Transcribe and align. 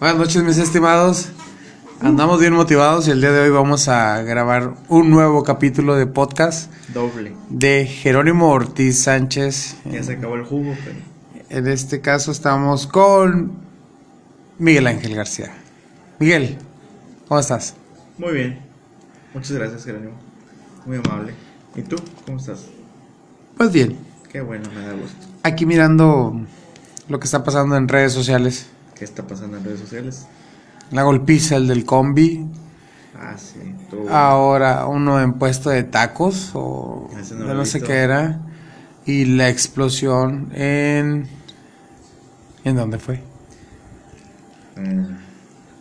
Buenas 0.00 0.18
noches, 0.18 0.42
mis 0.44 0.58
estimados. 0.58 1.30
Andamos 2.00 2.38
bien 2.40 2.52
motivados 2.52 3.08
y 3.08 3.10
el 3.10 3.20
día 3.20 3.32
de 3.32 3.40
hoy 3.40 3.50
vamos 3.50 3.88
a 3.88 4.22
grabar 4.22 4.74
un 4.88 5.10
nuevo 5.10 5.42
capítulo 5.42 5.96
de 5.96 6.06
podcast 6.06 6.70
Doble. 6.94 7.34
de 7.50 7.86
Jerónimo 7.86 8.50
Ortiz 8.50 9.02
Sánchez. 9.02 9.76
Ya 9.90 10.02
se 10.02 10.12
acabó 10.12 10.36
el 10.36 10.44
jugo, 10.44 10.76
pero. 10.84 10.96
En 11.50 11.66
este 11.66 12.00
caso 12.00 12.30
estamos 12.30 12.86
con 12.86 13.52
Miguel 14.58 14.86
Ángel 14.86 15.14
García. 15.16 15.50
Miguel, 16.20 16.58
¿cómo 17.26 17.40
estás? 17.40 17.74
Muy 18.18 18.32
bien. 18.34 18.60
Muchas 19.34 19.52
gracias, 19.52 19.84
Jerónimo. 19.84 20.12
Muy 20.86 20.98
amable. 20.98 21.34
¿Y 21.74 21.82
tú? 21.82 21.96
¿Cómo 22.26 22.38
estás? 22.38 22.66
Pues 23.56 23.72
bien, 23.72 23.96
Qué 24.30 24.40
bueno, 24.40 24.68
me 24.74 24.86
da 24.86 24.92
gusto. 24.92 25.26
aquí 25.42 25.66
mirando 25.66 26.40
lo 27.08 27.18
que 27.18 27.24
está 27.24 27.44
pasando 27.44 27.76
en 27.76 27.88
redes 27.88 28.12
sociales. 28.12 28.66
¿Qué 28.94 29.04
está 29.04 29.26
pasando 29.26 29.56
en 29.56 29.64
redes 29.64 29.80
sociales? 29.80 30.26
La 30.90 31.02
golpiza, 31.02 31.56
el 31.56 31.68
del 31.68 31.84
combi. 31.84 32.46
Ah, 33.18 33.36
sí. 33.36 33.74
Ahora 34.10 34.86
uno 34.86 35.20
en 35.20 35.34
puesto 35.34 35.70
de 35.70 35.82
tacos 35.82 36.50
o 36.54 37.10
no 37.36 37.58
de 37.58 37.66
sé 37.66 37.82
qué 37.82 37.94
era. 37.94 38.40
Y 39.04 39.24
la 39.24 39.48
explosión 39.48 40.50
en... 40.54 41.28
¿En 42.64 42.76
dónde 42.76 42.98
fue? 42.98 43.22
Eh, 44.76 45.06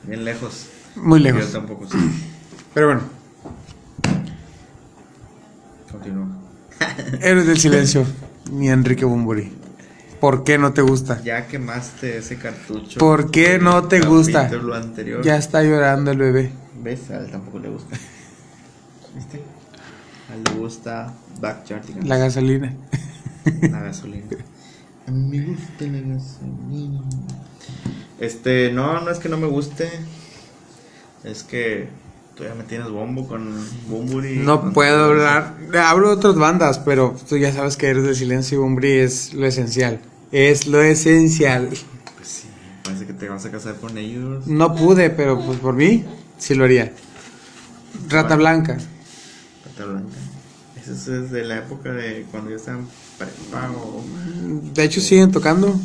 bien 0.04 0.26
lejos. 0.26 0.68
Muy 0.96 1.20
Yo 1.20 1.26
lejos. 1.26 1.52
tampoco 1.52 1.88
sé. 1.88 1.98
Pero 2.74 2.88
bueno, 2.88 3.02
Continúa. 5.92 6.28
Héroes 7.22 7.48
del 7.48 7.60
Silencio, 7.60 8.06
ni 8.52 8.70
Enrique 8.70 9.06
Bumburi. 9.06 9.52
¿Por 10.20 10.44
qué 10.44 10.58
no 10.58 10.74
te 10.74 10.82
gusta? 10.82 11.22
Ya 11.24 11.48
quemaste 11.48 12.18
ese 12.18 12.38
cartucho. 12.38 13.00
¿Por 13.00 13.30
qué 13.30 13.60
no 13.60 13.88
te 13.88 14.02
gusta? 14.02 14.50
anterior. 14.76 15.24
Ya 15.24 15.38
está 15.38 15.64
llorando 15.64 16.12
el 16.12 16.18
bebé. 16.18 16.52
¿Ves? 16.82 17.10
A 17.12 17.20
él 17.20 17.30
tampoco 17.30 17.60
le 17.60 17.70
gusta. 17.70 17.96
¿Viste? 19.16 19.42
A 20.30 20.36
él 20.36 20.44
le 20.44 20.60
gusta 20.60 21.14
Backyardigans. 21.40 22.08
La 22.08 22.18
gasolina. 22.18 22.74
La 23.62 23.80
gasolina. 23.80 24.26
A 25.08 25.12
mí 25.12 25.40
me 25.40 25.46
gusta 25.46 25.86
la 25.86 26.16
gasolina. 26.16 27.02
Este, 28.20 28.72
no, 28.74 29.00
no 29.00 29.10
es 29.10 29.20
que 29.20 29.30
no 29.30 29.38
me 29.38 29.48
guste. 29.48 29.90
Es 31.24 31.44
que 31.44 31.88
tú 32.38 32.44
ya 32.44 32.54
me 32.54 32.64
tienes 32.64 32.90
bombo 32.90 33.28
con 33.28 33.50
Bumburi. 33.90 34.36
No 34.38 34.62
con- 34.62 34.74
puedo 34.74 35.06
hablar. 35.06 35.56
Hablo 35.84 36.10
de 36.10 36.14
otras 36.16 36.36
bandas, 36.36 36.80
pero 36.80 37.16
tú 37.28 37.38
ya 37.38 37.52
sabes 37.52 37.78
que 37.78 37.88
Héroes 37.88 38.06
del 38.06 38.16
Silencio 38.16 38.58
y 38.58 38.62
Bumburi 38.62 38.92
es 39.00 39.34
lo 39.34 39.46
esencial. 39.48 40.00
Es 40.32 40.68
lo 40.68 40.82
esencial. 40.82 41.70
Pues 42.16 42.28
sí, 42.28 42.48
parece 42.84 43.06
que 43.08 43.14
te 43.14 43.28
vas 43.30 43.46
a 43.46 43.52
casar 43.52 43.76
con 43.78 43.98
ellos. 43.98 44.46
No 44.48 44.76
pude, 44.76 45.10
pero 45.10 45.40
pues 45.40 45.60
por 45.60 45.74
mí 45.74 46.06
sí 46.38 46.54
lo 46.56 46.66
haría. 46.66 46.94
Rata 48.10 48.36
Bueno. 48.36 48.38
Blanca. 48.38 48.78
Pata 49.64 49.86
blanca. 49.86 50.16
Eso 50.82 51.16
es 51.24 51.32
de 51.32 51.44
la 51.44 51.58
época 51.58 51.92
de 51.92 52.26
cuando 52.32 52.50
yo 52.52 52.56
estaba 52.58 52.78
en 52.78 52.88
prepa 53.18 53.72
o... 53.72 54.04
De 54.74 54.84
hecho 54.84 55.02
siguen 55.02 55.32
tocando. 55.32 55.76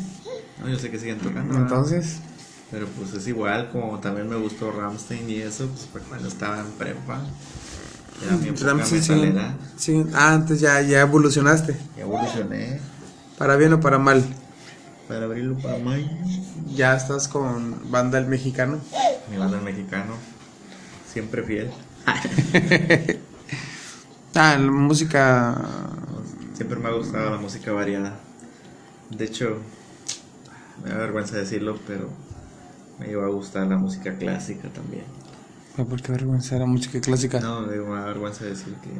No, 0.60 0.68
yo 0.68 0.78
sé 0.78 0.90
que 0.90 0.98
siguen 0.98 1.18
tocando. 1.18 1.54
¿verdad? 1.54 2.02
Pero 2.72 2.86
pues 2.88 3.12
es 3.14 3.28
igual, 3.28 3.68
como 3.70 4.00
también 4.00 4.28
me 4.28 4.36
gustó 4.36 4.72
Ramstein 4.72 5.28
y 5.30 5.36
eso, 5.36 5.68
pues 5.68 5.86
fue 5.92 6.00
cuando 6.00 6.26
estaba 6.26 6.58
en 6.58 6.70
prepa. 6.72 7.20
Era 8.24 8.36
mi 8.36 8.48
época 8.48 8.84
siguen- 9.76 10.10
ah, 10.14 10.32
antes 10.32 10.60
ya, 10.60 10.80
ya 10.80 11.02
evolucionaste. 11.02 11.76
Y 11.96 12.00
evolucioné 12.00 12.80
Para 13.38 13.56
bien 13.56 13.72
o 13.74 13.80
para 13.80 13.98
mal. 13.98 14.24
para 15.08 15.26
abrirlo 15.26 15.56
para 15.58 15.78
mayo. 15.78 16.06
Ya 16.74 16.96
estás 16.96 17.28
con 17.28 17.90
banda 17.90 18.18
el 18.18 18.26
mexicano. 18.26 18.78
Mi 19.30 19.36
banda 19.36 19.58
el 19.58 19.64
mexicano, 19.64 20.14
siempre 21.12 21.42
fiel. 21.42 21.70
Ah, 24.34 24.56
la 24.58 24.70
música. 24.70 25.60
Siempre 26.54 26.78
me 26.78 26.88
ha 26.88 26.92
gustado 26.92 27.30
la 27.30 27.36
música 27.36 27.70
variada. 27.72 28.14
De 29.10 29.26
hecho, 29.26 29.58
me 30.82 30.88
da 30.90 30.96
vergüenza 30.96 31.36
decirlo, 31.36 31.78
pero 31.86 32.08
me 33.02 33.10
iba 33.10 33.24
a 33.24 33.28
gustar 33.28 33.66
la 33.66 33.76
música 33.76 34.14
clásica 34.16 34.68
también. 34.68 35.04
¿Por 35.76 36.02
qué 36.02 36.12
vergüenza 36.12 36.56
la 36.58 36.66
música 36.66 37.00
clásica? 37.00 37.40
No, 37.40 37.62
me 37.62 37.76
da 37.76 38.04
vergüenza 38.06 38.44
decir 38.44 38.74
que 38.82 38.90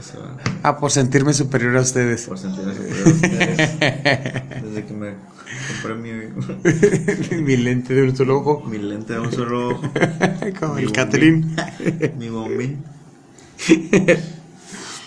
eso 0.00 0.18
Ah, 0.62 0.76
por 0.78 0.90
sentirme 0.90 1.32
superior 1.32 1.76
a 1.76 1.80
ustedes. 1.80 2.26
por 2.26 2.38
sentirme 2.38 2.74
superior 2.74 3.06
a 3.06 3.10
ustedes. 3.10 3.58
Desde 4.62 4.84
que 4.86 4.92
me 4.94 5.14
compré 5.82 5.94
mi, 5.94 6.12
Mi 7.42 7.56
lente 7.56 7.94
de 7.94 8.02
un 8.02 8.14
solo 8.16 8.38
ojo. 8.38 8.68
mi 8.68 8.78
lente 8.78 9.14
de 9.14 9.20
un 9.20 9.32
solo 9.32 9.68
ojo, 9.70 9.82
Como 10.60 10.74
Mi 10.74 10.82
el. 10.82 10.92
Catherine. 10.92 11.46
mi 12.18 12.28
bombín, 12.28 12.84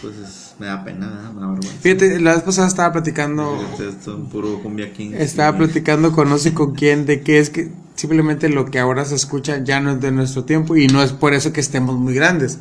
pues 0.01 0.15
es- 0.17 0.40
me 0.61 0.67
da 0.67 0.83
pena, 0.83 1.07
¿verdad? 1.07 1.33
me 1.33 1.41
da 1.41 1.47
vergüenza. 1.47 1.79
Fíjate, 1.81 2.19
la 2.19 2.35
vez 2.35 2.43
pasada 2.43 2.67
estaba 2.67 2.91
platicando. 2.93 3.59
Este 3.71 3.89
es 3.89 4.07
un 4.07 4.29
puro 4.29 4.61
cumbia 4.61 4.93
king. 4.93 5.11
Estaba 5.15 5.57
platicando 5.57 6.11
con 6.11 6.29
no 6.29 6.37
sé 6.37 6.53
con 6.53 6.75
quién 6.75 7.07
de 7.07 7.21
que 7.21 7.39
es 7.39 7.49
que 7.49 7.71
simplemente 7.95 8.47
lo 8.47 8.65
que 8.65 8.77
ahora 8.77 9.03
se 9.05 9.15
escucha 9.15 9.63
ya 9.63 9.79
no 9.79 9.93
es 9.93 10.01
de 10.01 10.11
nuestro 10.11 10.45
tiempo 10.45 10.77
y 10.77 10.85
no 10.85 11.01
es 11.01 11.13
por 11.13 11.33
eso 11.33 11.51
que 11.51 11.61
estemos 11.61 11.97
muy 11.97 12.13
grandes. 12.13 12.59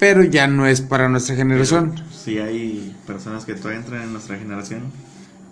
Pero 0.00 0.24
ya 0.24 0.48
no 0.48 0.66
es 0.66 0.80
para 0.80 1.08
nuestra 1.08 1.36
generación. 1.36 1.94
Si 2.12 2.38
hay 2.38 2.96
personas 3.06 3.44
que 3.44 3.54
todavía 3.54 3.78
entran 3.78 4.02
en 4.02 4.12
nuestra 4.12 4.36
generación 4.36 4.82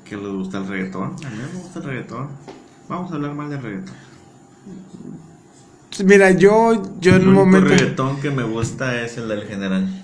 que 0.05 0.17
les 0.17 0.27
gusta 0.27 0.59
el 0.59 0.67
reggaetón. 0.67 1.15
A 1.25 1.31
mí 1.31 1.37
me 1.37 1.61
gusta 1.61 1.79
el 1.79 1.85
reggaetón. 1.85 2.29
Vamos 2.89 3.13
a 3.13 3.15
hablar 3.15 3.33
mal 3.35 3.49
del 3.49 3.63
reggaetón. 3.63 3.95
Mira, 6.05 6.33
yo, 6.33 6.83
yo 7.01 7.15
en 7.15 7.23
el 7.23 7.29
un 7.29 7.35
momento. 7.35 7.69
reggaetón 7.69 8.21
que 8.21 8.31
me 8.33 8.43
gusta 8.43 9.01
es 9.03 9.17
el 9.19 9.29
del 9.29 9.45
general. 9.45 10.04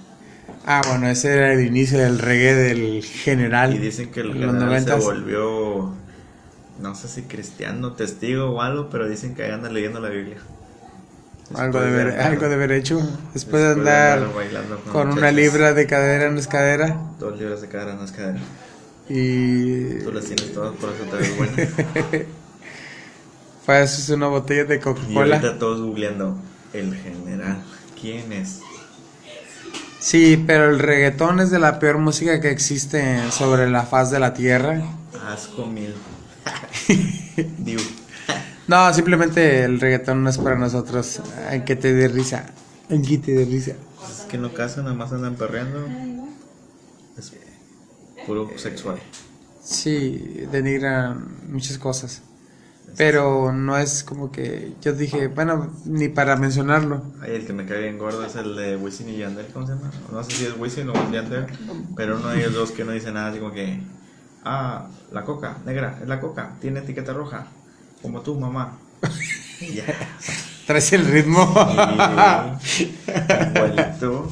Ah, 0.73 0.83
bueno, 0.87 1.09
ese 1.09 1.35
era 1.35 1.53
el 1.53 1.67
inicio 1.67 1.99
del 1.99 2.19
reggae 2.19 2.55
del 2.55 3.03
general. 3.03 3.75
Y 3.75 3.79
dicen 3.79 4.13
que 4.13 4.21
el 4.21 4.31
en 4.31 4.41
los 4.43 4.53
general 4.55 4.85
se 4.85 4.95
volvió, 4.95 5.93
no 6.81 6.95
sé 6.95 7.09
si 7.09 7.23
cristiano, 7.23 7.95
testigo 7.95 8.51
o 8.51 8.63
algo, 8.63 8.89
pero 8.89 9.09
dicen 9.09 9.35
que 9.35 9.43
ahí 9.43 9.51
anda 9.51 9.69
leyendo 9.69 9.99
la 9.99 10.11
Biblia. 10.11 10.37
Algo 11.57 11.81
de, 11.81 11.89
andar- 11.91 12.21
algo 12.21 12.49
de 12.49 12.55
haber 12.55 12.71
hecho. 12.71 13.01
Después 13.35 13.63
de 13.63 13.69
después 13.71 13.89
andar 13.89 14.33
bailando 14.33 14.79
con 14.93 15.11
una 15.11 15.33
libra 15.33 15.73
de 15.75 15.87
cadera 15.89 16.31
no 16.31 16.39
es 16.39 16.47
cadera. 16.47 16.97
Dos 17.19 17.37
libras 17.37 17.61
de 17.63 17.69
cadera 17.69 17.95
no 17.97 18.05
es 18.05 18.13
cadera. 18.13 18.39
Y. 19.09 19.99
Tú 20.05 20.13
las 20.13 20.25
tienes 20.25 20.53
todas, 20.55 20.77
por 20.77 20.91
eso 20.91 21.05
te 21.11 21.17
ves 21.17 21.37
buena. 21.37 21.53
Pues 23.67 23.99
es 23.99 24.09
una 24.11 24.27
botella 24.29 24.65
de 24.65 24.77
Y 24.77 24.79
Coca-Cola. 24.79 25.37
ahorita 25.37 25.59
todos 25.59 25.81
googleando, 25.81 26.37
el 26.73 26.95
general, 26.97 27.63
¿quién 28.01 28.33
es? 28.33 28.61
Sí, 30.01 30.43
pero 30.47 30.71
el 30.71 30.79
reggaetón 30.79 31.41
es 31.41 31.51
de 31.51 31.59
la 31.59 31.79
peor 31.79 31.99
música 31.99 32.41
que 32.41 32.51
existe 32.51 33.31
sobre 33.31 33.71
la 33.71 33.83
faz 33.85 34.11
de 34.11 34.19
la 34.19 34.33
tierra. 34.33 34.83
Asco 35.29 35.67
mil. 35.67 35.95
No, 38.67 38.95
simplemente 38.95 39.65
el 39.65 39.81
reggaetón 39.81 40.23
no 40.23 40.31
es 40.31 40.39
para 40.39 40.57
nosotros. 40.57 41.21
Hay 41.49 41.65
que 41.65 41.75
te 41.75 41.93
dé 41.93 42.07
risa. 42.07 42.47
Hay 42.89 43.03
que 43.03 43.19
te 43.19 43.33
dé 43.33 43.45
risa. 43.45 43.73
Es 43.73 44.27
que 44.29 44.37
en 44.37 44.45
la 44.45 44.51
casa 44.51 44.81
nada 44.83 44.95
más 44.95 45.13
andan 45.13 45.35
perreando. 45.35 45.89
Es 47.19 47.33
puro 48.25 48.49
sexual. 48.57 49.01
Sí, 49.61 50.47
denigran 50.53 51.51
muchas 51.51 51.79
cosas. 51.79 52.23
Pero 52.97 53.53
no 53.53 53.79
es 53.79 54.05
como 54.05 54.31
que 54.31 54.75
yo 54.83 54.93
dije, 54.93 55.29
bueno, 55.29 55.73
ni 55.85 56.09
para 56.09 56.37
mencionarlo. 56.37 57.03
Ay, 57.21 57.37
el 57.37 57.47
que 57.47 57.53
me 57.53 57.67
cae 57.67 57.83
bien 57.83 57.99
gordo 57.99 58.25
es 58.25 58.37
el 58.37 58.57
de 58.57 58.77
Wisin 58.77 59.09
y 59.09 59.19
Yandel, 59.19 59.47
¿cómo 59.53 59.67
se 59.67 59.75
llama? 59.75 59.91
No 60.13 60.23
sé 60.25 60.33
si 60.33 60.45
es 60.45 60.57
Wisin 60.59 60.89
o 60.91 61.11
Yandel, 61.11 61.47
pero 61.97 62.17
uno 62.17 62.29
de 62.29 62.41
ellos 62.41 62.55
dos 62.55 62.71
que 62.73 62.85
no 62.85 62.93
dice 62.93 63.13
nada, 63.13 63.31
así 63.31 63.39
como 63.39 63.53
que, 63.53 63.81
ah, 64.45 64.89
la 65.13 65.25
coca, 65.25 65.59
negra, 65.65 65.99
es 66.03 66.09
la 66.09 66.21
coca, 66.21 66.53
tiene 66.61 66.81
etiqueta 66.81 67.13
roja, 67.13 67.47
como 68.03 68.21
tú, 68.21 68.39
mamá. 68.39 68.79
Ya. 69.61 69.85
Traes 70.67 70.91
el 70.95 71.05
ritmo. 71.05 71.53
Y, 72.79 72.97
igualito. 73.55 74.31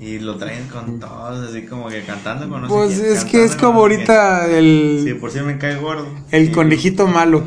Y 0.00 0.18
lo 0.18 0.36
traen 0.36 0.66
con 0.68 0.98
todos, 0.98 1.48
así 1.50 1.66
como 1.66 1.88
que 1.88 2.02
cantando 2.04 2.48
con 2.48 2.62
no 2.62 2.68
sé 2.68 2.74
Pues 2.74 2.98
quién, 3.00 3.12
es 3.12 3.24
que 3.26 3.44
es 3.44 3.54
como 3.54 3.74
no 3.74 3.78
ahorita 3.80 4.46
quién. 4.46 4.56
el, 4.58 5.00
Sí, 5.04 5.14
por 5.14 5.30
si 5.30 5.40
me 5.40 5.58
cae 5.58 5.76
gordo. 5.76 6.06
el 6.30 6.50
conejito 6.52 7.06
malo. 7.06 7.42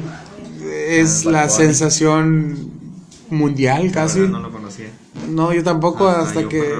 Es 0.88 1.26
Ah, 1.26 1.32
la 1.32 1.50
sensación 1.50 2.70
mundial 3.30 3.92
casi. 3.92 4.20
No 4.20 4.40
lo 4.40 4.52
conocía. 4.52 4.90
No, 5.30 5.52
yo 5.52 5.64
tampoco 5.64 6.08
Ah, 6.08 6.22
hasta 6.22 6.42
yo 6.42 6.50
que... 6.50 6.74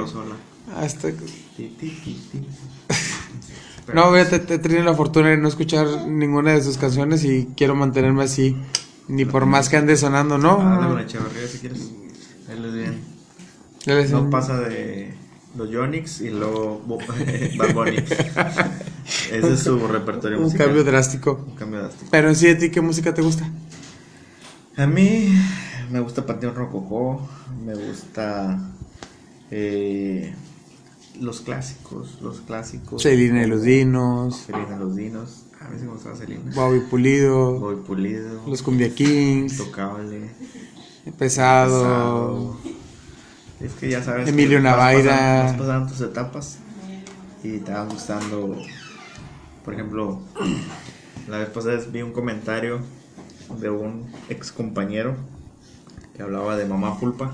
Hasta 0.78 1.12
que... 1.12 1.18
No, 3.94 4.12
fíjate, 4.14 4.40
te 4.40 4.54
he 4.56 4.60
tenido 4.60 4.84
la 4.84 4.94
fortuna 4.94 5.30
de 5.30 5.38
no 5.38 5.48
escuchar 5.50 5.88
ninguna 6.08 6.54
de 6.54 6.64
sus 6.64 6.78
canciones 6.78 7.24
y 7.26 7.50
quiero 7.58 7.76
mantenerme 7.76 8.24
así. 8.24 8.56
Ni 9.10 9.26
por 9.26 9.46
más 9.46 9.68
que 9.70 9.76
ande 9.78 9.98
sonando, 9.98 10.38
¿no? 10.38 10.98
Echeverría 11.00 11.48
si 11.48 11.58
quieres. 11.60 11.92
Él 12.50 12.66
es 12.66 12.74
bien. 12.74 13.02
No 14.12 14.30
pasa 14.30 14.60
de 14.62 15.14
los 15.56 15.70
Yonix 15.70 16.22
y 16.22 16.30
luego 16.30 16.82
Bad 17.58 17.74
Bunny. 17.74 17.98
Ese 19.32 19.54
es 19.54 19.60
su 19.60 19.78
repertorio 19.88 20.38
Un 20.38 20.46
musical. 20.46 20.68
cambio 20.68 20.84
drástico. 20.84 21.44
Un 21.48 21.56
cambio 21.56 21.80
drástico. 21.80 22.08
Pero 22.12 22.30
en 22.30 22.36
sí, 22.36 22.48
¿a 22.50 22.58
ti 22.58 22.70
qué 22.72 22.82
música 22.82 23.14
te 23.14 23.22
gusta? 23.22 23.50
A 24.78 24.88
mí 24.88 25.30
me 25.92 26.00
gusta 26.00 26.26
Panteón 26.26 26.56
Rococó, 26.56 27.28
me 27.64 27.76
gusta 27.76 28.60
eh, 29.52 30.34
los 31.20 31.42
clásicos, 31.42 32.20
los 32.22 32.42
clásicos. 32.42 33.02
Selena 33.04 33.44
y 33.44 33.48
los 33.48 33.62
Dinos, 33.64 34.38
Selena 34.48 34.76
y 34.76 34.80
los 34.80 34.96
Dinos. 34.96 35.44
A 35.62 35.70
mí 35.70 35.78
sí 35.80 35.86
me 35.86 35.92
gustaba 35.92 36.16
Selena. 36.16 36.42
Bobby 36.56 36.80
Pulido, 36.90 37.60
Bobby 37.60 37.82
Pulido. 37.86 38.42
los 38.48 38.62
Cumbia 38.64 38.94
Kings, 38.94 39.60
Intocable. 39.60 40.30
Pesado, 41.18 41.82
Pesado. 41.82 42.58
Es 43.64 43.74
que 43.74 43.90
ya 43.90 44.04
sabes. 44.04 44.28
Emilio 44.28 44.58
que 44.60 44.64
vas 44.66 44.76
Navaira. 44.78 45.12
pasando- 45.12 45.44
vas 45.44 45.54
pasando 45.58 45.90
tus 45.92 46.02
etapas 46.02 46.58
y 47.44 47.58
te 47.60 47.72
va 47.72 47.86
gustando. 47.86 48.58
Por 49.64 49.74
ejemplo, 49.74 50.20
la 51.30 51.38
vez 51.40 51.50
pasada 51.50 51.80
vi 51.92 52.02
un 52.02 52.12
comentario 52.12 52.80
de 53.60 53.70
un 53.70 54.12
ex 54.30 54.52
compañero 54.52 55.16
que 56.16 56.24
hablaba 56.24 56.58
de 56.58 56.66
Mamá 56.66 57.00
Pulpa. 57.00 57.34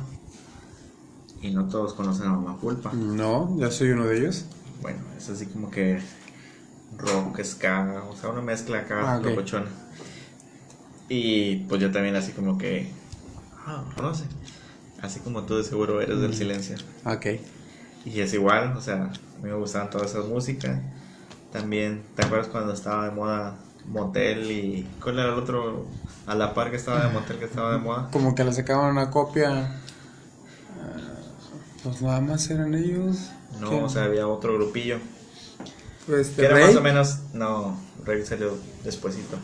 Y 1.42 1.52
no 1.52 1.68
todos 1.70 1.94
conocen 1.94 2.28
a 2.28 2.32
Mamá 2.34 2.58
Pulpa. 2.58 2.92
No, 2.94 3.56
ya 3.58 3.72
soy 3.72 3.92
uno 3.92 4.06
de 4.06 4.18
ellos. 4.20 4.46
Bueno, 4.82 5.00
es 5.18 5.30
así 5.30 5.46
como 5.48 5.72
que 5.72 6.00
rock, 6.98 7.42
ska, 7.44 8.04
o 8.10 8.16
sea, 8.16 8.30
una 8.30 8.42
mezcla 8.42 8.80
acá 8.80 9.14
Ah, 9.16 9.18
ok. 9.20 9.25
locochona. 9.25 9.68
Y 11.08 11.58
pues 11.68 11.82
yo 11.82 11.92
también 11.92 12.16
así 12.16 12.34
como 12.34 12.58
que, 12.58 12.92
ah, 13.66 13.84
conoce. 13.96 14.25
Así 15.01 15.19
como 15.22 15.44
tú 15.44 15.57
de 15.57 15.63
seguro 15.63 16.01
eres 16.01 16.18
Mm. 16.18 16.22
del 16.22 16.34
silencio. 16.36 16.75
Ok. 17.06 17.25
Y 18.06 18.19
es 18.22 18.34
igual, 18.34 18.75
o 18.78 18.81
sea, 18.81 19.04
a 19.04 19.07
mí 19.44 19.50
me 19.50 19.54
gustaban 19.54 19.90
todas 19.90 20.12
esas 20.12 20.25
músicas. 20.25 20.80
También, 21.51 22.04
¿te 22.16 22.24
acuerdas 22.25 22.48
cuando 22.48 22.74
estaba 22.74 23.06
de 23.06 23.12
moda 23.12 23.56
Motel 23.88 24.51
y 24.51 24.88
cuál 25.01 25.19
era 25.19 25.30
el 25.34 25.40
otro 25.40 25.86
a 26.28 26.36
la 26.36 26.54
par 26.54 26.69
que 26.69 26.78
estaba 26.78 27.06
de 27.06 27.12
Motel 27.13 27.38
que 27.40 27.46
estaba 27.46 27.72
de 27.72 27.78
moda? 27.80 28.10
Como 28.12 28.36
que 28.36 28.44
le 28.44 28.54
sacaban 28.54 28.92
una 28.92 29.10
copia. 29.10 29.51
ah, 30.81 31.18
Pues 31.84 32.01
nada 32.01 32.22
más 32.22 32.50
eran 32.50 32.74
ellos. 32.75 33.30
No, 33.60 33.69
¿Qué? 33.69 33.75
o 33.78 33.90
sea, 33.90 34.04
había 34.04 34.28
otro 34.28 34.54
grupillo. 34.56 34.98
Este, 36.07 36.42
Que 36.42 36.46
era 36.48 36.56
Rey. 36.56 36.66
más 36.68 36.75
o 36.75 36.81
menos, 36.81 37.19
no, 37.34 37.78
Rey 38.06 38.25
salió 38.25 38.57
despuesito. 38.84 39.38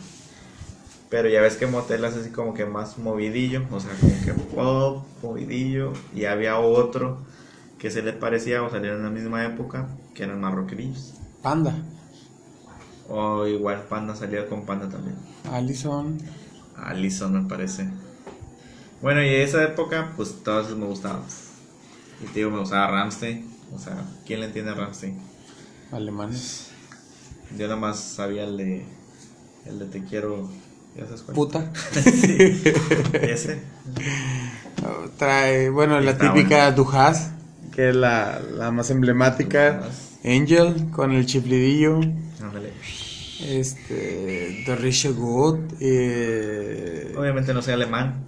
Pero 1.08 1.28
ya 1.28 1.40
ves 1.40 1.56
que 1.56 1.66
Motel 1.66 2.04
es 2.04 2.16
así 2.16 2.30
como 2.30 2.52
que 2.52 2.66
más 2.66 2.98
movidillo, 2.98 3.62
o 3.70 3.78
sea, 3.78 3.92
como 4.00 4.12
que 4.24 4.32
pop, 4.32 5.04
movidillo. 5.22 5.92
Y 6.14 6.24
había 6.24 6.58
otro 6.58 7.18
que 7.78 7.90
se 7.90 8.02
le 8.02 8.12
parecía 8.12 8.62
o 8.62 8.70
salieron 8.70 8.98
en 8.98 9.04
la 9.04 9.10
misma 9.10 9.44
época, 9.44 9.88
que 10.14 10.24
eran 10.24 10.40
más 10.40 10.54
rockerillos. 10.54 11.14
Panda. 11.42 11.74
O 13.08 13.46
igual 13.46 13.84
Panda 13.88 14.16
salía 14.16 14.48
con 14.48 14.66
Panda 14.66 14.88
también. 14.88 15.16
Allison. 15.50 16.18
Alison 16.76 17.32
me 17.32 17.48
parece. 17.48 17.88
Bueno, 19.00 19.22
y 19.22 19.28
esa 19.28 19.62
época, 19.62 20.12
pues 20.16 20.42
todas 20.42 20.66
esas 20.66 20.78
me 20.78 20.86
gustaban. 20.86 21.22
Y 22.22 22.26
te 22.26 22.40
digo, 22.40 22.50
me 22.50 22.60
gustaba 22.60 22.88
Ramstein. 22.88 23.48
O 23.74 23.78
sea, 23.78 24.04
¿quién 24.24 24.40
le 24.40 24.46
entiende 24.46 24.72
a 24.72 24.74
Ramstein? 24.74 25.20
Alemanes. 25.92 26.70
Yo 27.56 27.64
nada 27.68 27.76
más 27.76 28.00
sabía 28.00 28.44
el 28.44 28.56
de. 28.56 28.86
El 29.66 29.78
de 29.78 29.86
Te 29.86 30.04
quiero. 30.04 30.48
¿Ya 30.98 31.04
sabes 31.06 31.22
cuál? 31.22 31.34
Puta. 31.34 31.72
Sí, 31.92 32.62
ese. 33.12 33.58
Trae, 35.18 35.70
bueno, 35.70 36.00
la 36.00 36.12
Está 36.12 36.32
típica 36.32 36.70
Dujas, 36.72 37.30
que 37.74 37.90
es 37.90 37.96
la, 37.96 38.40
la 38.40 38.70
más 38.70 38.90
emblemática. 38.90 39.82
Angel 40.24 40.90
con 40.90 41.12
el 41.12 41.26
chiflidillo. 41.26 42.00
Ándale. 42.42 42.72
Este. 43.46 44.62
The 44.66 44.76
Richard 44.76 45.14
Good. 45.14 45.58
Eh, 45.80 47.14
Obviamente 47.16 47.52
no 47.54 47.62
soy 47.62 47.74
alemán. 47.74 48.24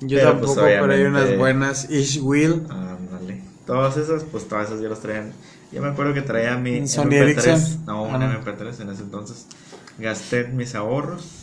yo 0.00 0.18
pero, 0.18 0.30
tampoco, 0.32 0.54
pues, 0.60 0.78
pero 0.80 0.92
hay 0.92 1.02
unas 1.02 1.36
buenas. 1.36 1.90
Ish 1.90 2.20
Will. 2.22 2.66
Ándale. 2.70 3.42
Todas 3.66 3.96
esas, 3.96 4.24
pues 4.24 4.46
todas 4.48 4.68
esas 4.68 4.80
yo 4.80 4.88
las 4.88 5.00
traía. 5.00 5.30
Yo 5.72 5.80
me 5.82 5.88
acuerdo 5.88 6.12
que 6.14 6.22
traía 6.22 6.56
mi 6.56 6.86
Sony 6.88 7.04
MP3. 7.04 7.12
Ericsson. 7.22 7.84
No, 7.86 8.02
un 8.04 8.14
Ah, 8.14 8.18
no. 8.18 8.44
MP3 8.44 8.80
en 8.82 8.90
ese 8.90 9.02
entonces. 9.02 9.46
Gasté 9.98 10.44
mis 10.48 10.74
ahorros 10.74 11.39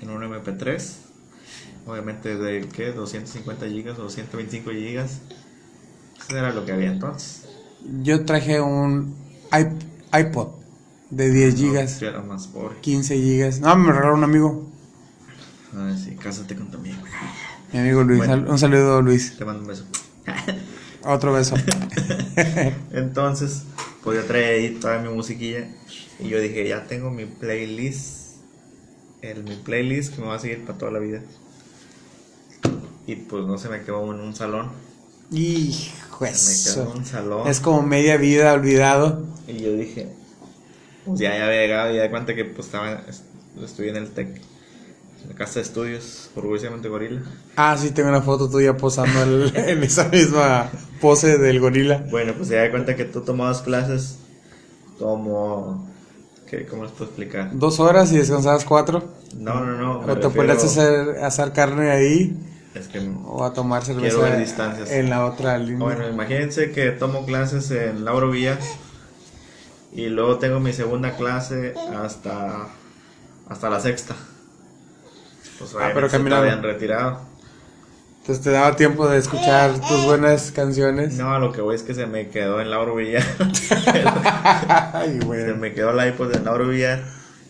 en 0.00 0.10
un 0.10 0.22
MP3. 0.22 0.92
Obviamente 1.86 2.36
de 2.36 2.66
qué, 2.68 2.92
250 2.92 3.66
gigas 3.68 3.98
o 3.98 4.02
225 4.02 4.70
gigas. 4.70 5.20
Eso 6.28 6.36
era 6.36 6.52
lo 6.52 6.64
que 6.64 6.72
había 6.72 6.90
entonces. 6.90 7.48
Yo 8.02 8.24
traje 8.24 8.60
un 8.60 9.14
iP- 9.52 9.84
iPod 10.12 10.48
de 11.10 11.30
10 11.30 11.54
gigas, 11.54 11.94
No, 11.94 12.00
yo 12.00 12.08
era 12.08 12.20
más 12.22 12.48
pobre. 12.48 12.76
15 12.80 13.16
gigas. 13.16 13.60
No, 13.60 13.76
me 13.76 13.92
regaló 13.92 14.14
un 14.14 14.24
amigo. 14.24 14.68
Ay, 15.76 15.96
sí, 16.02 16.16
cásate 16.16 16.56
con 16.56 16.70
tu 16.70 16.78
amigo. 16.78 16.96
Mi 17.72 17.78
amigo 17.80 18.02
Luis. 18.02 18.18
Bueno. 18.18 18.50
Un 18.50 18.58
saludo, 18.58 19.02
Luis. 19.02 19.36
Te 19.36 19.44
mando 19.44 19.60
un 19.62 19.68
beso. 19.68 19.84
Otro 21.04 21.32
beso. 21.32 21.54
Entonces, 22.92 23.62
pues 24.02 24.18
yo 24.20 24.24
traía 24.24 24.48
ahí 24.48 24.70
toda 24.80 24.98
mi 25.00 25.08
musiquilla. 25.08 25.68
Y 26.18 26.28
yo 26.28 26.40
dije, 26.40 26.66
ya 26.66 26.84
tengo 26.86 27.10
mi 27.10 27.26
playlist. 27.26 28.25
El, 29.30 29.42
mi 29.44 29.56
playlist 29.56 30.14
que 30.14 30.20
me 30.20 30.28
va 30.28 30.36
a 30.36 30.38
seguir 30.38 30.64
para 30.64 30.78
toda 30.78 30.92
la 30.92 30.98
vida. 30.98 31.20
Y 33.06 33.16
pues 33.16 33.44
no 33.44 33.58
se 33.58 33.68
me 33.68 33.82
quedó 33.82 34.12
en 34.12 34.20
un 34.20 34.34
salón. 34.34 34.70
Hijo 35.30 36.26
Se 36.26 36.74
me 36.74 36.74
quedó 36.74 36.82
en 36.82 36.88
eso. 36.88 36.98
un 36.98 37.04
salón. 37.06 37.48
Es 37.48 37.60
como 37.60 37.82
media 37.82 38.16
vida 38.16 38.52
olvidado. 38.52 39.22
Y 39.46 39.58
yo 39.60 39.72
dije, 39.74 40.08
pues 41.04 41.18
ya, 41.20 41.36
ya 41.36 41.46
había 41.46 41.60
llegado 41.62 41.92
y 41.92 41.96
ya 41.96 42.02
de 42.02 42.10
cuenta 42.10 42.34
que 42.34 42.44
pues 42.44 42.66
estaba, 42.66 42.92
est- 43.08 43.24
estudié 43.62 43.90
en 43.90 43.96
el 43.96 44.10
TEC. 44.10 44.28
En 45.22 45.30
la 45.30 45.34
casa 45.34 45.54
de 45.54 45.62
estudios, 45.62 46.30
orgullosamente 46.36 46.88
gorila. 46.88 47.22
Ah, 47.56 47.76
sí, 47.76 47.90
tengo 47.90 48.08
una 48.10 48.22
foto 48.22 48.48
tuya 48.48 48.76
posando 48.76 49.22
el- 49.22 49.56
en 49.56 49.82
esa 49.82 50.08
misma 50.08 50.70
pose 51.00 51.38
del 51.38 51.60
gorila. 51.60 52.04
Bueno, 52.10 52.34
pues 52.36 52.48
ya 52.48 52.62
de 52.62 52.70
cuenta 52.70 52.94
que 52.96 53.04
tú 53.04 53.20
tomabas 53.22 53.62
clases 53.62 54.16
como... 54.98 55.88
¿qué, 56.48 56.66
¿Cómo 56.66 56.84
les 56.84 56.92
puedo 56.92 57.04
explicar? 57.06 57.50
Dos 57.52 57.80
horas 57.80 58.12
y 58.12 58.18
descansabas 58.18 58.64
cuatro. 58.64 59.02
No, 59.36 59.60
no, 59.64 59.76
no. 59.76 60.12
O 60.12 60.16
te 60.18 60.28
ponías 60.30 60.62
a 60.62 60.66
hacer, 60.66 61.18
a 61.22 61.26
hacer 61.26 61.52
carne 61.52 61.90
ahí. 61.90 62.36
Es 62.74 62.88
que 62.88 63.00
O 63.26 63.42
a 63.44 63.52
tomar 63.54 63.84
cerveza 63.84 64.18
ver 64.18 64.38
distancias. 64.38 64.90
en 64.90 65.08
la 65.10 65.24
otra 65.26 65.56
línea. 65.58 65.78
Bueno, 65.78 66.08
imagínense 66.08 66.72
que 66.72 66.90
tomo 66.90 67.24
clases 67.24 67.70
en 67.70 68.04
Lauro 68.04 68.30
Villa 68.30 68.58
y 69.92 70.08
luego 70.08 70.38
tengo 70.38 70.60
mi 70.60 70.72
segunda 70.74 71.16
clase 71.16 71.72
hasta 72.02 72.68
hasta 73.48 73.70
la 73.70 73.80
sexta. 73.80 74.14
Pues 75.58 75.74
Ah, 75.80 75.90
pero 75.94 76.08
caminaba. 76.10 76.42
habían 76.42 76.62
retirado. 76.62 77.20
Entonces 78.26 78.42
te 78.42 78.50
daba 78.50 78.74
tiempo 78.74 79.06
de 79.08 79.18
escuchar 79.18 79.80
tus 79.80 80.04
buenas 80.04 80.50
canciones. 80.50 81.14
No, 81.14 81.32
a 81.32 81.38
lo 81.38 81.52
que 81.52 81.60
voy 81.60 81.76
es 81.76 81.84
que 81.84 81.94
se 81.94 82.08
me 82.08 82.28
quedó 82.28 82.60
en 82.60 82.70
Lauro 82.70 82.96
Villa. 82.96 83.24
Ay, 84.92 85.20
se 85.20 85.24
güey. 85.24 85.54
me 85.54 85.72
quedó 85.72 85.92
la 85.92 86.08
iPod 86.08 86.34
en 86.34 86.44
Lauro 86.44 86.66
Villa 86.66 87.04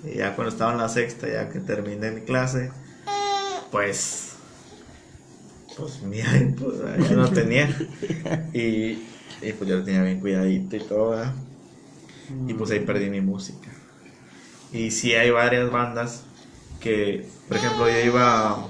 y 0.05 0.19
ya 0.19 0.37
cuando 0.37 0.53
estaba 0.53 0.73
en 0.73 0.79
la 0.79 0.91
sexta, 0.91 1.29
ya 1.29 1.49
que 1.49 1.61
terminé 1.61 2.11
mi 2.11 2.21
clase, 2.21 2.71
pues 3.73 4.35
pues 5.79 6.03
mi 6.03 6.19
iPod 6.19 6.75
ya 7.09 7.17
no 7.17 7.31
tenía. 7.31 7.75
Y, 8.53 9.03
y 9.41 9.53
pues 9.57 9.71
yo 9.71 9.77
lo 9.79 9.83
tenía 9.83 10.03
bien 10.03 10.21
cuidadito 10.21 10.77
y 10.77 10.81
todo, 10.81 11.11
¿verdad? 11.13 11.33
Y 12.47 12.53
pues 12.53 12.71
ahí 12.71 12.81
perdí 12.81 13.09
mi 13.09 13.23
música. 13.23 13.71
Y 14.75 14.91
sí 14.91 15.15
hay 15.15 15.31
varias 15.31 15.71
bandas 15.71 16.25
que, 16.81 17.27
por 17.49 17.57
ejemplo, 17.57 17.89
yo 17.89 17.99
iba, 17.99 18.69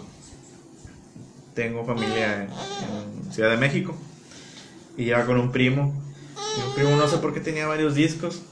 tengo 1.57 1.85
familia 1.85 2.43
en, 2.45 3.33
Ciudad 3.33 3.51
de 3.51 3.57
México 3.57 3.97
y 4.97 5.05
iba 5.05 5.25
con 5.27 5.41
un 5.41 5.51
primo. 5.51 5.93
Y 6.57 6.69
un 6.69 6.75
primo 6.75 6.97
no 6.97 7.09
sé 7.09 7.17
por 7.19 7.35
qué 7.35 7.41
tenía 7.41 7.67
varios 7.67 7.95
discos. 7.97 8.43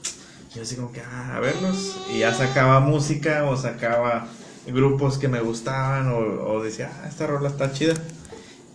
Yo 0.53 0.63
así 0.63 0.75
como 0.75 0.91
que, 0.91 1.01
ah, 1.01 1.37
a 1.37 1.39
verlos. 1.39 1.97
Y 2.13 2.19
ya 2.19 2.33
sacaba 2.33 2.81
música 2.81 3.45
o 3.45 3.55
sacaba 3.55 4.27
grupos 4.67 5.17
que 5.17 5.27
me 5.27 5.39
gustaban 5.39 6.11
o, 6.11 6.61
decía, 6.61 6.91
ah, 7.01 7.07
esta 7.07 7.25
rola 7.25 7.47
está 7.47 7.71
chida. 7.71 7.93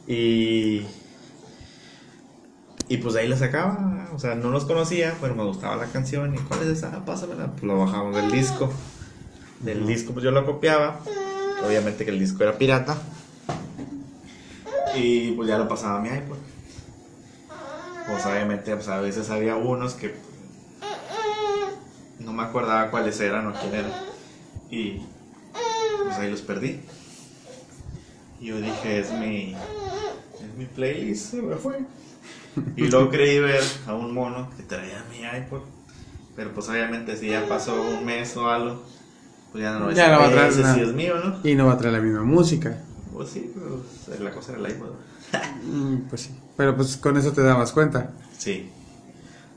Y... 0.07 0.87
Y 2.89 2.97
pues 2.97 3.15
ahí 3.15 3.29
la 3.29 3.37
sacaba, 3.37 4.09
o 4.13 4.19
sea, 4.19 4.35
no 4.35 4.51
los 4.51 4.65
conocía, 4.65 5.17
pero 5.21 5.37
me 5.37 5.45
gustaba 5.45 5.77
la 5.77 5.87
canción. 5.87 6.35
¿Y 6.35 6.39
cuál 6.39 6.63
es 6.63 6.79
esa? 6.79 6.93
Ah, 6.93 7.05
Pásamela. 7.05 7.53
Pues 7.53 7.63
lo 7.63 7.79
bajamos 7.79 8.17
del 8.17 8.33
disco. 8.33 8.73
Del 9.61 9.87
disco, 9.87 10.13
pues 10.13 10.25
yo 10.25 10.33
lo 10.33 10.45
copiaba. 10.45 10.99
Obviamente 11.65 12.05
que 12.05 12.11
el 12.11 12.19
disco 12.19 12.43
era 12.43 12.59
pirata. 12.59 12.97
Y 14.97 15.33
pues 15.33 15.49
ya 15.49 15.59
lo 15.59 15.69
pasaba 15.69 15.99
a 15.99 16.01
mi 16.01 16.09
iPod. 16.09 16.37
Pues 18.09 18.27
obviamente, 18.27 18.75
pues 18.75 18.89
a 18.89 19.01
veces 19.01 19.31
había 19.31 19.57
unos 19.57 19.95
que 19.95 20.15
no 22.19 22.33
me 22.33 22.43
acordaba 22.43 22.91
cuáles 22.91 23.21
eran 23.21 23.47
o 23.47 23.53
quién 23.53 23.75
eran. 23.75 23.93
Y 24.71 25.03
pues 26.05 26.17
ahí 26.19 26.31
los 26.31 26.43
perdí. 26.43 26.81
Y 28.41 28.47
yo 28.47 28.61
dije, 28.61 29.01
es 29.01 29.13
mi, 29.13 29.55
es 29.55 30.55
mi 30.57 30.65
playlist, 30.67 31.31
se 31.33 31.43
me 31.43 31.57
fue. 31.57 31.81
Y 32.77 32.89
luego 32.89 33.11
creí 33.11 33.39
ver 33.39 33.63
a 33.87 33.95
un 33.95 34.13
mono 34.13 34.51
que 34.57 34.63
traía 34.65 35.05
mi 35.11 35.19
iPod. 35.39 35.63
Pero 36.35 36.53
pues 36.53 36.69
obviamente 36.69 37.17
si 37.17 37.29
ya 37.29 37.47
pasó 37.47 37.81
un 37.81 38.05
mes 38.05 38.37
o 38.37 38.49
algo, 38.49 38.83
pues 39.53 39.63
ya 39.63 39.73
no 39.79 39.87
lo 39.87 39.93
Ya 39.93 40.11
no 40.11 40.21
va 40.21 40.27
a 40.29 40.31
traer 40.31 40.51
ese 40.51 40.63
nada. 40.63 40.75
sí 40.75 40.81
es 40.81 40.93
mío, 40.93 41.15
¿no? 41.23 41.37
Y 41.49 41.55
no 41.55 41.67
va 41.67 41.75
a 41.75 41.79
traer 41.79 41.95
la 41.95 42.01
misma 42.01 42.23
música. 42.23 42.79
Pues 43.21 43.33
sí, 43.33 43.53
pero 43.55 43.85
la 44.25 44.31
cosa 44.31 44.53
era 44.53 44.67
el 44.67 44.73
iPod. 44.73 44.93
Mm, 45.63 46.09
Pues 46.09 46.23
sí. 46.23 46.31
Pero 46.57 46.75
pues 46.75 46.97
con 46.97 47.19
eso 47.19 47.33
te 47.33 47.43
dabas 47.43 47.71
cuenta. 47.71 48.13
Sí. 48.39 48.71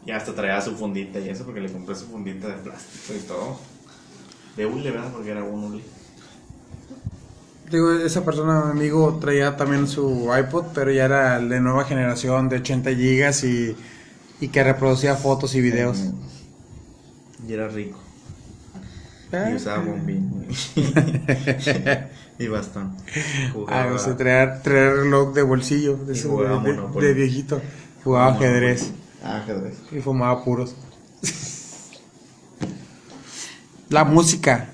Y 0.05 0.11
hasta 0.11 0.35
traía 0.35 0.59
su 0.59 0.75
fundita 0.75 1.17
y 1.17 1.29
eso 1.29 1.45
porque 1.45 1.61
le 1.61 1.71
compré 1.71 1.95
su 1.95 2.07
fundita 2.07 2.49
de 2.49 2.55
plástico 2.55 3.13
y 3.17 3.25
todo. 3.25 3.57
De 4.57 4.65
hule, 4.65 4.91
¿verdad? 4.91 5.13
Porque 5.13 5.31
era 5.31 5.45
un 5.45 5.63
hule. 5.63 5.83
Digo, 7.71 7.93
esa 7.93 8.25
persona, 8.25 8.65
mi 8.65 8.71
amigo, 8.71 9.17
traía 9.21 9.55
también 9.55 9.87
su 9.87 10.29
iPod, 10.37 10.65
pero 10.73 10.91
ya 10.91 11.05
era 11.05 11.39
de 11.39 11.61
nueva 11.61 11.85
generación, 11.85 12.49
de 12.49 12.57
80 12.57 12.93
gigas 12.93 13.45
y, 13.45 13.77
y 14.41 14.49
que 14.49 14.61
reproducía 14.61 15.15
fotos 15.15 15.55
y 15.55 15.61
videos. 15.61 15.99
Y 17.47 17.53
era 17.53 17.69
rico. 17.69 17.97
Ah. 19.31 19.49
Y 19.49 19.55
usaba 19.55 19.81
bombín. 19.85 20.47
y 22.39 22.47
bastón. 22.47 22.95
Ah, 22.97 23.49
Jugaba. 23.53 23.85
no 23.91 23.97
sé, 23.99 24.13
traía, 24.13 24.61
traía 24.61 24.89
reloj 24.91 25.33
de 25.33 25.41
bolsillo, 25.43 25.97
de, 25.97 26.13
de 26.13 27.13
viejito. 27.13 27.61
Jugaba 28.03 28.33
ajedrez 28.33 28.91
Ah, 29.23 29.37
ajedrez. 29.37 29.75
y 29.91 29.99
fumaba 30.01 30.43
puros. 30.43 30.75
La 33.89 34.03
música. 34.03 34.69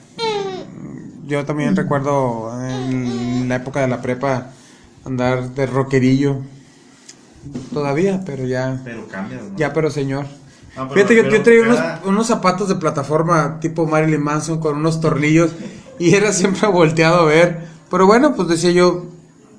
Yo 1.27 1.45
también 1.45 1.75
recuerdo 1.75 2.51
en 2.67 3.47
la 3.49 3.55
época 3.55 3.81
de 3.81 3.87
la 3.87 4.01
prepa 4.01 4.51
andar 5.05 5.49
de 5.51 5.65
rockerillo. 5.67 6.37
Todavía, 7.73 8.21
pero 8.25 8.45
ya. 8.45 8.79
Pero 8.83 9.07
cambias, 9.07 9.43
¿no? 9.43 9.57
Ya, 9.57 9.73
pero 9.73 9.91
señor. 9.91 10.25
No, 10.75 10.87
pero- 10.87 10.93
Fíjate, 11.07 11.15
yo, 11.15 11.23
pero 11.23 11.35
yo 11.35 11.43
traía 11.43 11.61
unos, 11.63 11.79
unos 12.05 12.27
zapatos 12.27 12.69
de 12.69 12.75
plataforma 12.75 13.59
tipo 13.59 13.85
Marilyn 13.85 14.21
Manson 14.23 14.59
con 14.59 14.77
unos 14.77 15.01
tornillos 15.01 15.51
y 15.99 16.15
era 16.15 16.33
siempre 16.33 16.67
volteado 16.67 17.19
a 17.19 17.25
ver. 17.25 17.67
Pero 17.91 18.07
bueno, 18.07 18.35
pues 18.35 18.47
decía 18.47 18.71
yo, 18.71 19.05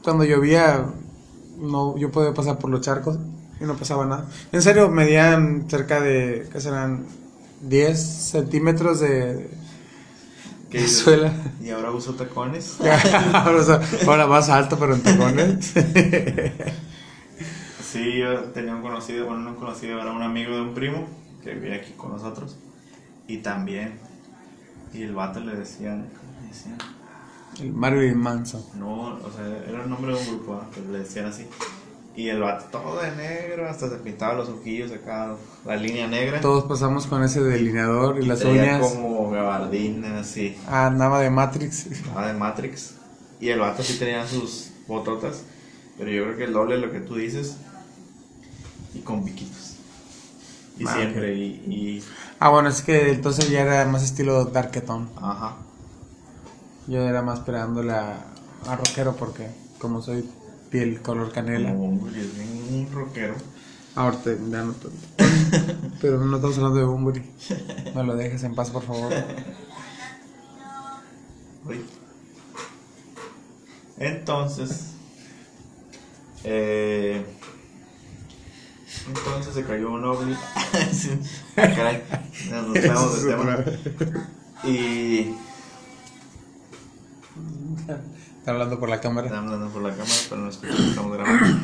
cuando 0.03 0.25
llovía, 0.25 0.87
no, 1.59 1.97
yo 1.97 2.11
podía 2.11 2.35
pasar 2.35 2.59
por 2.59 2.71
los 2.71 2.81
charcos 2.81 3.19
y 3.61 3.65
no 3.65 3.77
pasaba 3.77 4.07
nada. 4.07 4.29
En 4.53 4.63
serio, 4.63 4.89
medían 4.89 5.67
cerca 5.69 6.01
de, 6.01 6.49
¿qué 6.53 6.61
serán? 6.61 7.07
10 7.63 8.01
centímetros 8.01 9.01
de, 9.01 9.51
¿Qué 10.71 10.83
de 10.83 10.89
suela. 10.89 11.33
Y 11.63 11.71
ahora 11.71 11.91
uso 11.91 12.15
tacones. 12.15 12.77
ahora, 13.35 13.61
o 13.61 13.63
sea, 13.65 13.81
ahora 14.07 14.27
más 14.27 14.49
alto, 14.49 14.79
pero 14.79 14.95
en 14.95 15.03
tacones. 15.03 15.73
Sí, 17.91 18.19
yo 18.19 18.45
tenía 18.53 18.77
un 18.77 18.83
conocido, 18.83 19.27
bueno, 19.27 19.43
no 19.43 19.51
un 19.51 19.57
conocido, 19.57 20.01
era 20.01 20.13
un 20.13 20.23
amigo 20.23 20.55
de 20.55 20.61
un 20.61 20.75
primo 20.75 21.09
que 21.43 21.55
vivía 21.55 21.75
aquí 21.75 21.93
con 21.97 22.13
nosotros. 22.13 22.57
Y 23.27 23.39
también. 23.39 23.99
Y 24.95 25.03
el 25.03 25.13
vato 25.13 25.41
le 25.41 25.57
decían, 25.57 26.09
¿cómo 26.17 26.20
le 26.20 26.20
decían? 26.51 26.79
El 27.61 27.73
Marilyn 27.73 28.17
Manson. 28.19 28.63
No, 28.79 29.15
o 29.15 29.31
sea, 29.35 29.47
era 29.69 29.83
el 29.85 29.91
nombre 29.91 30.13
de 30.15 30.21
un 30.21 30.27
grupo, 30.27 30.55
¿ah? 30.55 30.67
pero 30.75 30.91
le 30.93 31.01
decían 31.01 31.27
así. 31.27 31.47
Y 32.17 32.29
el 32.29 32.41
vato 32.41 32.67
todo 32.71 33.01
de 33.01 33.13
negro, 33.17 33.69
hasta 33.69 33.89
se 33.89 33.97
pintaba 33.97 34.35
los 34.35 34.49
ojillos 34.49 34.91
acá, 34.93 35.35
la 35.65 35.77
línea 35.77 36.07
negra. 36.07 36.41
Todos 36.41 36.65
pasamos 36.65 37.07
con 37.07 37.23
ese 37.23 37.41
delineador 37.41 38.19
y 38.23 38.27
las 38.27 38.45
uñas. 38.45 38.81
como 38.81 39.31
gabardina, 39.31 40.21
así. 40.21 40.57
Ah, 40.69 40.87
andaba 40.87 41.21
de 41.21 41.31
Matrix. 41.31 41.87
Ah, 42.17 42.27
de 42.27 42.35
Matrix. 42.35 42.95
Y 43.41 43.49
el 43.49 43.61
vato 43.61 43.83
sí 43.83 43.99
tenía 43.99 44.27
sus 44.27 44.71
bototas. 44.87 45.43
Pero 45.99 46.11
yo 46.11 46.25
creo 46.25 46.37
que 46.37 46.45
el 46.45 46.53
doble 46.53 46.75
de 46.77 46.81
lo 46.87 46.93
que 46.93 47.01
tú 47.01 47.15
dices. 47.17 47.57
Y 48.95 49.01
con 49.01 49.25
piquitos. 49.25 49.77
Y 50.79 50.87
Ah, 50.87 50.95
siempre, 50.97 51.35
y, 51.35 51.43
y- 51.67 52.05
Ah, 52.39 52.49
bueno, 52.49 52.69
es 52.71 52.83
que 52.83 53.13
entonces 53.13 53.51
ya 53.51 53.61
era 53.61 53.85
más 53.87 54.03
estilo 54.03 54.47
darketón. 54.47 55.09
Ajá. 55.17 55.57
Yo 56.91 57.09
era 57.09 57.23
más 57.23 57.39
pegándole 57.39 57.93
a, 57.93 58.27
rockero 58.77 59.15
porque 59.15 59.49
como 59.79 60.03
soy 60.03 60.29
piel 60.71 61.01
color 61.01 61.31
canela. 61.31 61.71
Como 61.71 61.85
un, 61.85 62.89
rockero. 62.93 63.37
Ahorita 63.95 64.33
ya 64.51 64.65
no. 64.65 64.75
Pero 66.01 66.19
no 66.19 66.35
estamos 66.35 66.57
hablando 66.57 66.81
de 66.81 66.85
Bumburi. 66.85 67.23
No 67.95 68.03
lo 68.03 68.17
dejes 68.17 68.43
en 68.43 68.57
paz, 68.57 68.71
por 68.71 68.83
favor. 68.83 69.13
Uy. 71.65 71.81
Entonces. 73.97 74.95
Eh, 76.43 77.25
entonces 79.07 79.55
se 79.55 79.63
cayó 79.63 79.93
un 79.93 80.05
ovni. 80.05 80.35
Ah, 81.57 81.69
caray. 81.77 82.03
Nos 82.51 83.23
del 83.23 83.37
tema. 83.37 83.65
Y. 84.65 85.37
Está 88.39 88.53
hablando 88.53 88.79
por 88.81 88.89
la 88.89 89.01
cámara. 89.01 89.27
Estamos 89.27 89.53
hablando 89.53 89.73
por 89.73 89.83
la 89.83 89.91
cámara, 89.91 90.15
pero 90.29 90.41
no 90.41 90.49
escucho 90.49 90.73
estamos 90.83 91.13
grabando. 91.17 91.59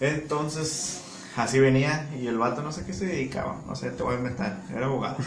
Entonces, 0.00 1.00
así 1.36 1.58
venía 1.58 2.08
y 2.20 2.26
el 2.26 2.38
vato 2.38 2.62
no 2.62 2.72
sé 2.72 2.84
qué 2.84 2.94
se 2.94 3.06
dedicaba, 3.06 3.60
no 3.66 3.76
sé, 3.76 3.90
te 3.90 4.02
voy 4.02 4.14
a 4.14 4.18
inventar, 4.18 4.62
era 4.74 4.86
abogado. 4.86 5.16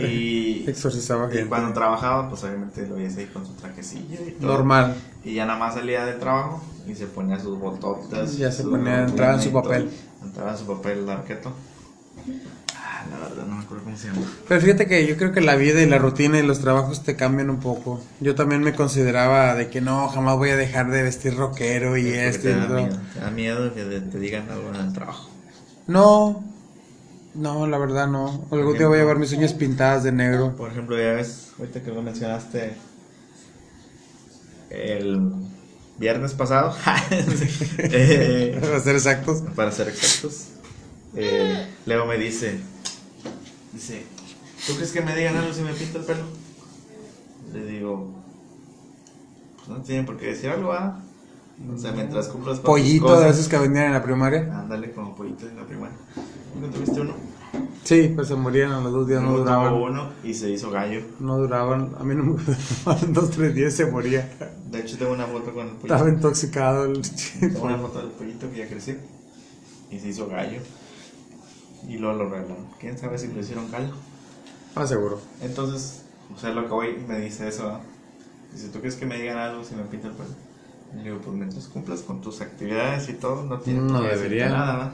Y, 0.00 0.64
Exorcizaba 0.70 1.28
y 1.28 1.32
gente. 1.34 1.48
cuando 1.50 1.74
trabajaba, 1.74 2.30
pues 2.30 2.42
obviamente 2.44 2.86
lo 2.86 2.94
veías 2.94 3.14
ahí 3.18 3.26
con 3.26 3.44
su 3.46 3.52
trajecilla 3.52 4.18
y 4.26 4.30
todo. 4.30 4.50
Normal. 4.52 4.96
Y 5.22 5.34
ya 5.34 5.44
nada 5.44 5.58
más 5.58 5.74
salía 5.74 6.06
del 6.06 6.18
trabajo 6.18 6.62
y 6.88 6.94
se 6.94 7.04
ponía 7.06 7.38
sus 7.38 7.58
bototas. 7.58 8.38
Ya 8.38 8.50
se 8.50 8.64
ponía- 8.64 9.04
entraba 9.04 9.34
en 9.34 9.42
su 9.42 9.50
y 9.50 9.52
papel. 9.52 9.90
Entraba 10.22 10.52
en 10.52 10.56
su 10.56 10.64
papel 10.66 11.00
el 11.00 11.10
arqueto. 11.10 11.52
No 13.46 13.56
me 13.56 13.62
acuerdo 13.62 13.84
cómo 13.84 13.96
se 13.96 14.08
llama. 14.08 14.22
Pero 14.48 14.60
fíjate 14.60 14.86
que 14.86 15.06
yo 15.06 15.16
creo 15.16 15.32
que 15.32 15.40
la 15.40 15.56
vida 15.56 15.82
y 15.82 15.86
la 15.86 15.98
rutina 15.98 16.38
y 16.38 16.42
los 16.42 16.60
trabajos 16.60 17.02
te 17.04 17.16
cambian 17.16 17.50
un 17.50 17.60
poco. 17.60 18.02
Yo 18.20 18.34
también 18.34 18.62
me 18.62 18.74
consideraba 18.74 19.54
de 19.54 19.68
que 19.68 19.80
no, 19.80 20.08
jamás 20.08 20.36
voy 20.36 20.50
a 20.50 20.56
dejar 20.56 20.90
de 20.90 21.02
vestir 21.02 21.36
rockero 21.36 21.96
y 21.96 22.08
Es 22.08 22.36
este 22.36 22.50
y 22.50 22.54
te 22.54 22.58
da 22.60 22.68
miedo, 22.68 22.98
te 23.14 23.20
da 23.20 23.30
miedo 23.30 23.74
que 23.74 23.84
te, 23.84 24.00
te 24.00 24.18
digan 24.18 24.50
algo 24.50 24.70
en 24.74 24.86
el 24.86 24.92
trabajo. 24.92 25.30
No, 25.86 26.44
no, 27.34 27.66
la 27.66 27.78
verdad 27.78 28.08
no. 28.08 28.46
Algún 28.50 28.76
día 28.76 28.88
voy 28.88 28.96
a 28.96 29.00
llevar 29.02 29.18
mis 29.18 29.32
uñas 29.32 29.52
pintadas 29.52 30.02
de 30.04 30.12
negro. 30.12 30.56
Por 30.56 30.70
ejemplo, 30.70 30.98
ya 30.98 31.12
ves, 31.12 31.52
ahorita 31.58 31.82
que 31.82 31.90
lo 31.90 32.02
mencionaste, 32.02 32.74
el 34.70 35.32
viernes 35.98 36.34
pasado, 36.34 36.74
eh, 37.78 38.58
Para 38.60 38.80
ser 38.80 38.96
exactos. 38.96 39.42
para 39.54 39.72
ser 39.72 39.88
exactos, 39.88 40.48
eh, 41.14 41.66
Leo 41.86 42.06
me 42.06 42.18
dice, 42.18 42.58
dice, 43.76 44.04
¿tú 44.66 44.74
crees 44.74 44.92
que 44.92 45.00
me 45.02 45.14
digan 45.16 45.36
algo 45.36 45.52
si 45.52 45.62
me 45.62 45.72
pinto 45.72 45.98
el 45.98 46.04
pelo? 46.04 46.24
Le 47.52 47.64
digo, 47.66 48.10
pues 49.56 49.68
no 49.68 49.82
tienen 49.82 50.06
por 50.06 50.16
qué 50.16 50.26
decir 50.28 50.50
algo, 50.50 50.72
¿ah? 50.72 51.00
O 51.74 51.78
sea, 51.78 51.92
mientras 51.92 52.28
cumplas 52.28 52.56
con 52.58 52.66
Pollito 52.66 53.06
cosas. 53.06 53.24
de 53.24 53.30
esos 53.30 53.48
que 53.48 53.58
vendían 53.58 53.86
en 53.86 53.92
la 53.94 54.02
primaria. 54.02 54.40
Ándale 54.60 54.92
como 54.92 55.14
pollito 55.14 55.46
en 55.48 55.56
la 55.56 55.64
primaria. 55.64 55.96
¿Nunca 56.54 56.74
tuviste 56.74 57.00
uno? 57.00 57.14
Sí, 57.82 58.12
pues 58.14 58.28
se 58.28 58.34
morían 58.34 58.72
a 58.72 58.80
los 58.80 58.92
dos 58.92 59.08
días, 59.08 59.22
no 59.22 59.28
tuvo 59.28 59.38
duraban. 59.38 59.72
uno 59.72 60.10
y 60.22 60.34
se 60.34 60.50
hizo 60.50 60.70
gallo. 60.70 61.00
No 61.18 61.38
duraban. 61.38 61.94
A 61.98 62.04
mí 62.04 62.14
no 62.14 62.24
me 62.24 62.42
duraban 62.42 63.12
dos, 63.14 63.30
tres 63.30 63.54
días 63.54 63.72
se 63.72 63.86
moría. 63.86 64.28
De 64.70 64.80
hecho, 64.80 64.98
tengo 64.98 65.12
una 65.12 65.24
foto 65.26 65.54
con 65.54 65.66
el 65.68 65.72
pollito. 65.76 65.94
Estaba 65.94 66.10
intoxicado 66.10 66.84
el 66.84 67.00
Tengo 67.40 67.62
una 67.62 67.78
foto 67.78 67.98
del 68.00 68.08
pollito 68.08 68.50
que 68.50 68.58
ya 68.58 68.68
creció 68.68 68.96
y 69.90 69.98
se 69.98 70.08
hizo 70.08 70.26
gallo. 70.28 70.60
Y 71.86 71.98
luego 71.98 72.18
lo 72.24 72.28
regalaron. 72.30 72.66
¿Quién 72.80 72.98
sabe 72.98 73.18
si 73.18 73.28
lo 73.28 73.40
hicieron 73.40 73.68
caldo? 73.68 73.94
Ah, 74.74 74.86
seguro. 74.86 75.20
Entonces, 75.40 76.02
o 76.34 76.38
sea, 76.38 76.50
lo 76.50 76.62
que 76.64 76.70
voy 76.72 76.96
me 77.06 77.18
dice 77.20 77.48
eso. 77.48 77.80
Dice, 78.52 78.68
¿tú 78.68 78.80
crees 78.80 78.96
que 78.96 79.06
me 79.06 79.18
digan 79.20 79.38
algo 79.38 79.62
si 79.64 79.74
me 79.74 79.82
pinta 79.84 80.08
el 80.08 80.14
pelo? 80.14 80.30
Y 80.92 80.96
le 80.98 81.02
digo, 81.04 81.18
pues 81.20 81.36
mientras 81.36 81.66
cumplas 81.68 82.00
con 82.00 82.20
tus 82.20 82.40
actividades 82.40 83.08
y 83.08 83.14
todo, 83.14 83.42
no 83.44 83.58
tiene 83.60 83.80
No 83.80 84.02
debería. 84.02 84.48
nada. 84.48 84.76
¿va? 84.76 84.92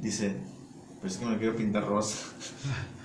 Dice, 0.00 0.36
pues 1.00 1.14
es 1.14 1.18
que 1.18 1.24
me 1.26 1.32
lo 1.32 1.38
quiero 1.38 1.56
pintar 1.56 1.86
rosa. 1.86 2.16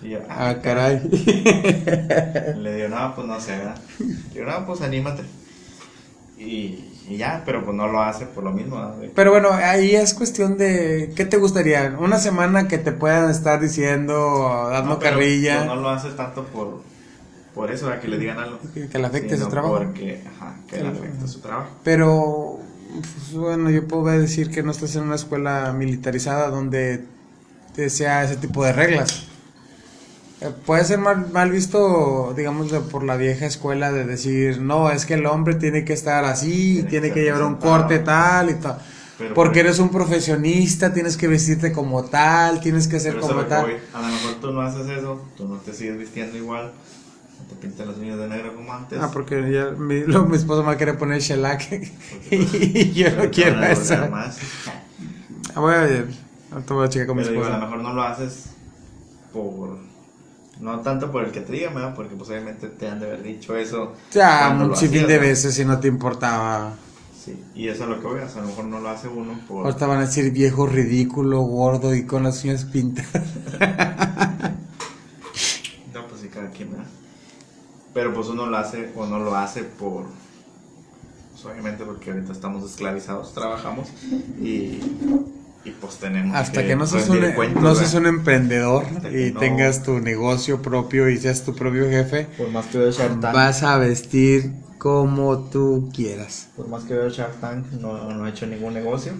Y 0.04 0.10
yo, 0.10 0.20
ah, 0.30 0.50
Ah, 0.50 0.62
caray. 0.62 1.00
Le 1.10 2.76
digo, 2.76 2.88
no, 2.90 3.16
pues 3.16 3.26
no 3.26 3.40
sé, 3.42 3.58
¿verdad? 3.58 3.82
Le 4.00 4.40
digo, 4.42 4.46
no, 4.52 4.64
pues 4.68 4.82
anímate. 4.82 5.24
Y, 6.38 6.84
y 7.08 7.18
ya, 7.18 7.44
pero 7.46 7.64
pues 7.64 7.76
no 7.76 7.88
lo 7.88 8.02
hace 8.02 8.26
por 8.26 8.44
lo 8.44 8.52
mismo. 8.52 8.86
De- 9.00 9.10
Pero 9.10 9.32
bueno, 9.32 9.50
ahí 9.52 9.96
es 9.96 10.14
cuestión 10.14 10.58
de. 10.58 11.14
¿Qué 11.16 11.26
te 11.26 11.38
gustaría? 11.38 11.96
Una 12.00 12.18
semana 12.20 12.68
que 12.68 12.78
te 12.78 12.92
puedan 12.92 13.30
estar 13.30 13.60
diciendo, 13.62 14.68
dando 14.72 14.96
No, 14.96 15.00
carrilla, 15.00 15.58
pues, 15.58 15.68
no 15.68 15.76
lo 15.78 15.90
hace 15.90 16.10
tanto 16.12 16.44
por, 16.46 16.82
por 17.56 17.72
eso, 17.72 17.90
a 17.90 18.00
que 18.00 18.08
le 18.08 18.18
digan 18.18 18.38
algo. 18.40 18.60
que, 18.74 18.88
que 18.88 19.00
le 19.00 19.06
afecte 19.08 19.38
su 19.38 19.48
trabajo. 19.48 19.76
Porque, 19.78 20.22
ajá, 20.36 20.56
que 20.68 20.82
le 20.82 20.90
afecte 20.90 21.28
su 21.28 21.40
trabajo. 21.40 21.70
Pero, 21.84 22.60
pues, 22.92 23.34
bueno, 23.34 23.70
yo 23.70 23.88
puedo 23.88 24.06
decir 24.08 24.50
que 24.52 24.62
no 24.64 24.72
estás 24.72 24.96
en 24.96 25.04
una 25.04 25.16
escuela 25.16 25.74
militarizada 25.74 26.50
donde 26.50 27.06
sea 27.90 28.24
ese 28.24 28.36
tipo 28.38 28.64
de 28.66 28.74
reglas. 28.74 29.28
Eh, 30.42 30.52
Puede 30.66 30.84
ser 30.86 31.00
mal, 31.00 31.32
mal 31.32 31.50
visto, 31.52 32.34
digamos, 32.38 32.72
de- 32.72 32.80
por 32.82 33.04
la 33.04 33.18
vieja 33.18 33.46
escuela 33.48 33.92
de 33.92 34.06
decir, 34.06 34.62
no, 34.62 34.92
es 34.92 35.06
que 35.06 35.16
el 35.16 35.26
hombre 35.26 35.56
tiene 35.56 35.84
que 35.84 35.94
estar 35.94 36.26
así, 36.26 36.76
Tiene 36.76 36.90
tiene 36.90 37.12
que 37.12 37.24
llevar 37.24 37.42
un 37.44 37.56
presentado". 37.56 37.82
corte 37.82 38.00
tal 38.00 38.50
y 38.52 38.54
tal. 38.56 38.78
Pero 39.18 39.34
Porque 39.34 39.60
por- 39.62 39.66
eres 39.68 39.80
un 39.80 39.90
profesionista, 39.90 40.94
tienes 40.94 41.18
que 41.18 41.28
vestirte 41.28 41.72
como 41.72 42.04
tal, 42.04 42.60
tienes 42.60 42.88
que 42.88 43.00
ser 43.00 43.18
como 43.20 43.42
tal. 43.46 43.64
voy. 43.66 43.74
A 43.94 44.02
lo 44.02 44.08
mejor 44.10 44.34
tú 44.40 44.52
no 44.52 44.62
haces 44.62 44.88
eso, 44.88 45.26
tú 45.36 45.48
no 45.48 45.56
te 45.58 45.74
sigues 45.74 45.98
vistiendo 45.98 46.38
igual, 46.38 46.72
no 47.40 47.46
te 47.50 47.56
pintas 47.56 47.88
las 47.88 47.98
uñas 47.98 48.20
de 48.20 48.28
negro 48.28 48.54
como 48.56 48.72
antes. 48.72 49.00
Ah, 49.02 49.10
porque 49.12 49.52
ya 49.52 49.72
mi, 49.72 50.02
lo- 50.02 50.28
mi 50.28 50.38
esposo 50.38 50.64
me 50.64 50.78
querer 50.78 51.00
poner 51.00 51.20
shellac 51.20 51.68
Porque, 52.30 52.72
y 52.76 52.92
yo 52.94 53.10
no 53.16 53.32
quiero 53.32 53.60
eso. 53.64 53.96
más. 54.12 54.38
Ah, 55.56 55.60
voy 55.62 55.74
a 55.74 55.80
ver, 55.82 56.08
ahorita 56.52 56.74
voy 56.76 56.86
a 56.86 56.90
checar 56.90 57.08
con 57.08 57.18
mi 57.18 57.24
Pero 57.24 57.34
digo, 57.34 57.46
a 57.46 57.58
lo 57.58 57.66
mejor 57.66 57.80
no 57.82 57.94
lo 57.94 58.04
haces 58.04 58.46
por. 59.34 59.87
No 60.60 60.80
tanto 60.82 61.12
por 61.12 61.24
el 61.24 61.32
que 61.32 61.42
te 61.42 61.54
diga, 61.54 61.70
¿verdad? 61.70 61.94
Porque 61.96 62.16
pues 62.16 62.30
obviamente 62.30 62.68
te 62.68 62.88
han 62.88 63.00
de 63.00 63.06
haber 63.06 63.24
dicho 63.24 63.56
eso. 63.56 63.94
Ya, 64.12 64.58
un 64.60 64.76
sinfín 64.76 65.08
de 65.08 65.20
veces 65.20 65.54
si 65.54 65.64
no 65.66 65.80
te 65.80 65.88
importaba. 65.88 66.74
Sí, 67.24 67.40
y 67.54 67.68
eso 67.68 67.84
es 67.84 67.90
lo 67.90 68.00
que 68.00 68.08
voy 68.08 68.22
a 68.22 68.26
hacer. 68.26 68.40
A 68.40 68.42
lo 68.42 68.48
mejor 68.50 68.66
no 68.66 68.80
lo 68.80 68.90
hace 68.90 69.08
uno 69.08 69.40
por. 69.48 69.66
Ahorita 69.66 69.86
van 69.86 70.00
a 70.00 70.02
decir 70.02 70.32
viejo 70.32 70.66
ridículo, 70.66 71.42
gordo 71.42 71.94
y 71.94 72.06
con 72.06 72.24
las 72.24 72.44
uñas 72.44 72.66
pintadas. 72.66 73.24
No, 75.94 76.06
pues 76.08 76.22
sí, 76.22 76.28
cada 76.28 76.50
quien, 76.52 76.72
¿verdad? 76.72 76.86
Pero 77.94 78.14
pues 78.14 78.28
uno 78.28 78.46
lo 78.46 78.58
hace 78.58 78.92
o 78.96 79.08
no 79.08 79.18
lo 79.18 79.36
hace 79.36 79.64
por. 79.64 80.06
Pues 81.32 81.46
obviamente 81.46 81.84
porque 81.86 82.12
ahorita 82.12 82.32
estamos 82.32 82.64
esclavizados, 82.70 83.34
trabajamos 83.34 83.90
y. 84.40 84.80
Y 85.68 85.72
pues 85.72 85.98
tenemos. 85.98 86.36
Hasta 86.36 86.66
que 86.66 86.76
no 86.78 86.88
seas, 86.88 87.10
un, 87.10 87.20
cuentas, 87.34 87.62
no 87.62 87.76
seas 87.76 87.94
un 87.94 88.06
emprendedor 88.06 88.86
y 89.12 89.32
no- 89.32 89.40
tengas 89.40 89.84
tu 89.84 90.00
negocio 90.00 90.62
propio 90.62 91.10
y 91.10 91.18
seas 91.18 91.44
tu 91.44 91.54
propio 91.56 91.90
jefe, 91.90 92.28
Por 92.38 92.50
más 92.50 92.68
que 92.68 92.78
Shark 92.92 93.20
Tank. 93.20 93.34
vas 93.36 93.64
a 93.64 93.78
vestir 93.78 94.54
como 94.78 95.50
tú 95.50 95.90
quieras. 95.94 96.48
Por 96.56 96.70
más 96.70 96.84
que 96.86 96.94
veo 96.94 97.10
Shark 97.10 97.42
Tank, 97.42 97.66
no, 97.82 98.12
no 98.14 98.26
he 98.26 98.30
hecho 98.30 98.48
ningún 98.48 98.74
negocio. 98.76 99.12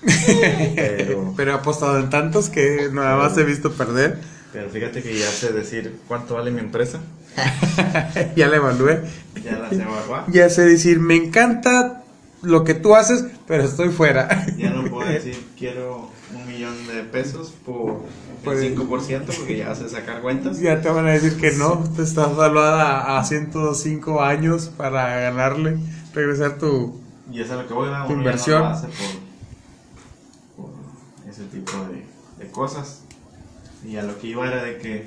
pero. 0.74 1.34
Pero 1.36 1.50
he 1.50 1.54
apostado 1.54 1.98
en 1.98 2.08
tantos 2.08 2.48
que 2.48 2.88
nada 2.92 3.16
más 3.16 3.36
he 3.36 3.44
visto 3.44 3.72
perder. 3.72 4.18
Pero 4.52 4.70
fíjate 4.70 5.02
que 5.02 5.18
ya 5.18 5.26
sé 5.26 5.52
decir 5.52 6.00
cuánto 6.08 6.34
vale 6.34 6.50
mi 6.50 6.60
empresa. 6.60 7.00
ya 8.36 8.48
la 8.48 8.56
evalué. 8.56 9.02
Ya 9.44 9.58
la 9.58 9.68
sé 9.68 9.82
evaluar. 9.82 10.24
Ya 10.32 10.48
sé 10.48 10.62
decir, 10.64 10.98
me 10.98 11.16
encanta 11.16 11.99
lo 12.42 12.64
que 12.64 12.74
tú 12.74 12.94
haces, 12.94 13.24
pero 13.46 13.64
estoy 13.64 13.88
fuera. 13.90 14.46
Ya 14.56 14.70
no 14.70 14.88
puedo 14.90 15.08
decir 15.08 15.36
quiero 15.58 16.08
un 16.34 16.46
millón 16.46 16.86
de 16.86 17.02
pesos 17.04 17.52
por 17.66 18.02
Por 18.44 18.56
el 18.56 18.64
el- 18.64 18.78
5% 18.78 19.24
porque 19.36 19.58
ya 19.58 19.74
sé 19.74 19.88
sacar 19.88 20.22
cuentas. 20.22 20.58
ya 20.60 20.80
te 20.80 20.88
van 20.88 21.06
a 21.06 21.10
decir 21.12 21.36
que 21.36 21.52
no, 21.52 21.84
te 21.96 22.02
estás 22.02 22.34
valuada 22.36 23.18
a 23.18 23.24
105 23.24 24.22
años 24.22 24.70
para 24.76 25.20
ganarle, 25.20 25.78
regresar 26.14 26.58
tu... 26.58 26.98
Y 27.32 27.40
eso 27.42 27.54
es 27.54 27.60
lo 27.62 27.68
que 27.68 27.74
voy 27.74 27.88
a 27.92 28.06
Tu 28.06 28.12
uno 28.12 28.22
ya 28.22 28.30
inversión. 28.30 28.62
No 28.62 28.80
por 30.56 30.70
ese 31.28 31.44
tipo 31.44 31.72
de, 31.92 32.44
de 32.44 32.50
cosas. 32.50 33.02
Y 33.84 33.96
a 33.96 34.02
lo 34.02 34.18
que 34.18 34.26
iba 34.28 34.46
era 34.46 34.62
de 34.62 34.78
que 34.78 35.06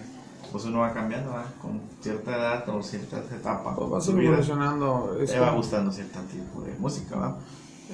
pues 0.53 0.65
uno 0.65 0.81
va 0.81 0.93
cambiando 0.93 1.31
¿verdad? 1.31 1.47
con 1.59 1.81
cierta 1.99 2.35
edad 2.37 2.69
o 2.69 2.83
ciertas 2.83 3.29
etapas. 3.31 3.75
Pues 3.75 3.89
vas 3.89 4.07
evolucionando. 4.07 5.17
Te 5.25 5.39
va 5.39 5.47
como- 5.47 5.57
gustando 5.57 5.91
cierto 5.91 6.19
tipo 6.31 6.61
de 6.61 6.75
música, 6.75 7.15
¿va? 7.17 7.37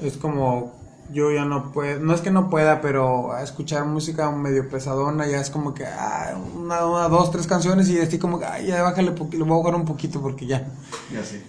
Es 0.04 0.18
como 0.18 0.74
yo 1.12 1.32
ya 1.32 1.46
no 1.46 1.72
puedo, 1.72 2.02
no 2.02 2.14
es 2.14 2.20
que 2.20 2.32
no 2.32 2.50
pueda, 2.50 2.82
pero 2.82 3.32
a 3.32 3.42
escuchar 3.44 3.86
música 3.86 4.30
medio 4.30 4.70
pesadona 4.70 5.26
ya 5.26 5.40
es 5.40 5.50
como 5.50 5.74
que 5.74 5.86
ah, 5.86 6.38
una, 6.56 6.86
una, 6.86 7.08
dos, 7.08 7.32
tres 7.32 7.48
canciones 7.48 7.90
y 7.90 7.98
estoy 7.98 8.20
como 8.20 8.40
que 8.40 8.46
ay, 8.46 8.68
ya 8.68 8.84
bájale, 8.84 9.12
le 9.12 9.44
voy 9.44 9.60
a 9.60 9.64
bajar 9.64 9.76
un 9.80 9.86
poquito 9.86 10.22
porque 10.22 10.46
ya. 10.46 10.68
Ya 11.14 11.24
sé. 11.24 11.42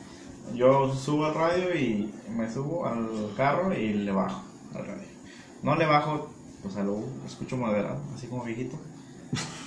Yo 0.55 0.95
subo 0.95 1.27
al 1.27 1.35
radio 1.35 1.75
y 1.75 2.15
me 2.35 2.49
subo 2.49 2.87
al 2.87 3.09
carro 3.37 3.75
y 3.75 3.95
le 3.95 4.13
bajo 4.13 4.43
al 4.77 4.87
radio. 4.87 5.09
No 5.65 5.75
le 5.75 5.87
bajo, 5.87 6.29
o 6.65 6.71
sea, 6.71 6.85
lo 6.85 7.01
escucho 7.27 7.57
moderado, 7.57 7.99
así 8.15 8.29
como 8.29 8.45
viejito. 8.45 8.77